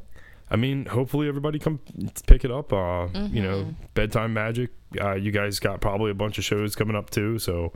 [0.51, 1.79] I mean, hopefully everybody come
[2.27, 2.71] pick it up.
[2.71, 3.71] Uh, You know, Mm-hmm.
[3.93, 4.71] bedtime magic.
[4.99, 7.39] Uh, you guys got probably a bunch of shows coming up too.
[7.39, 7.73] So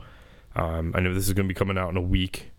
[0.56, 2.50] um, I know this is going to be coming out in a week.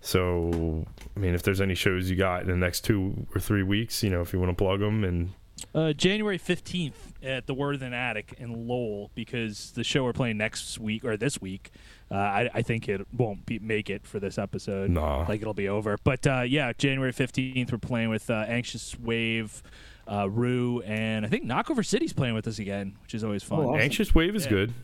[0.00, 0.86] So
[1.16, 4.02] I mean, if there's any shows you got in the next two or three weeks,
[4.02, 5.30] you know, if you want to plug them and
[5.74, 6.92] Uh, January 15th
[7.22, 11.40] at the Worthen Attic in Lowell because the show we're playing next week or this
[11.40, 11.70] week,
[12.10, 14.90] uh, I, I think it won't be, make it for this episode.
[14.90, 15.24] Nah.
[15.26, 15.96] Like it'll be over.
[16.04, 19.62] But uh, yeah, January 15th, we're playing with uh, Anxious Wave,
[20.06, 23.60] uh, Rue, and I think Knockover City's playing with us again, which is always fun.
[23.60, 23.80] Oh, awesome.
[23.80, 24.50] Anxious Wave is Yeah.
[24.50, 24.74] good.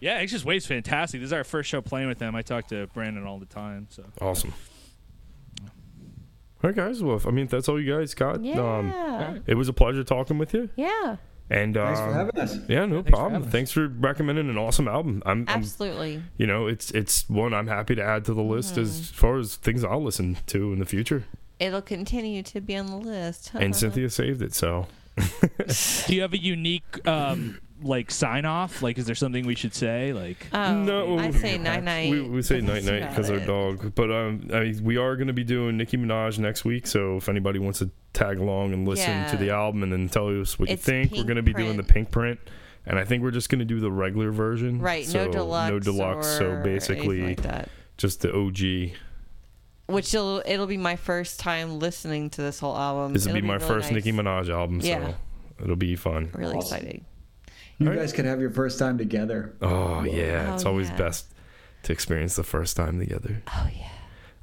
[0.00, 1.20] Yeah, Anxious Wave's fantastic.
[1.20, 2.34] This is our first show playing with them.
[2.34, 3.86] I talk to Brandon all the time.
[3.90, 4.52] So Awesome.
[5.62, 7.02] All right, guys.
[7.02, 8.60] Well, I mean, that's all you guys got, Yeah.
[8.60, 10.68] um, it was a pleasure talking with you.
[10.76, 11.16] yeah.
[11.48, 12.58] And Thanks for um, having us.
[12.68, 13.32] Yeah, no thanks problem.
[13.34, 13.52] having us.
[13.52, 15.22] Thanks for recommending an awesome album.
[15.24, 16.20] I'm, I'm Absolutely.
[16.38, 18.80] you know, it's it's one I'm happy to add to the list Mm-hmm.
[18.82, 21.22] as far as things I'll listen to in the future.
[21.60, 23.52] It'll continue to be on the list.
[23.54, 24.88] And Cynthia saved it, so
[26.08, 28.82] do you have a unique um, like sign off?
[28.82, 30.12] Like, is there something we should say?
[30.12, 31.18] Like, Oh, No.
[31.18, 32.10] I say night night.
[32.10, 33.94] we, we say night night because our dog.
[33.94, 37.16] But um, I mean, we are going to be doing Nicki Minaj next week, so
[37.18, 39.30] if anybody wants to tag along and listen Yeah.
[39.30, 41.52] to the album and then tell us what It's you think, we're going to be
[41.52, 42.38] doing the Pinkprint.
[42.88, 44.80] And I think we're just going to do the regular version.
[44.80, 45.70] Right, So, no deluxe.
[45.72, 46.26] No deluxe.
[46.38, 47.68] So basically, like that.
[47.98, 48.96] just the OG.
[49.88, 53.12] Which will it'll be my first time listening to this whole album.
[53.12, 54.04] This will be It'll my really first nice.
[54.04, 55.12] Nicki Minaj album, so Yeah.
[55.62, 56.30] it'll be fun.
[56.32, 56.76] Really Awesome.
[56.78, 57.04] exciting.
[57.78, 58.00] You Alright.
[58.00, 59.54] guys could have your first time together.
[59.60, 60.96] Oh yeah, Oh, it's always yeah.
[60.96, 61.26] best
[61.82, 63.42] to experience the first time together.
[63.48, 63.88] Oh yeah.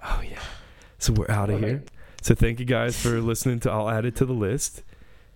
[0.05, 0.39] Oh yeah.
[0.99, 1.84] So we're out of here.
[2.22, 3.72] So thank you guys for listening to.
[3.72, 4.84] I'll add it to the list,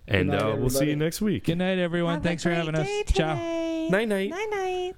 [0.06, 1.44] and night, uh, we'll see you next week.
[1.44, 2.14] good night, everyone.
[2.14, 2.86] Have a Thanks for great having us.
[2.86, 3.34] day Ciao.
[3.90, 4.30] Night night.
[4.30, 4.96] Night night.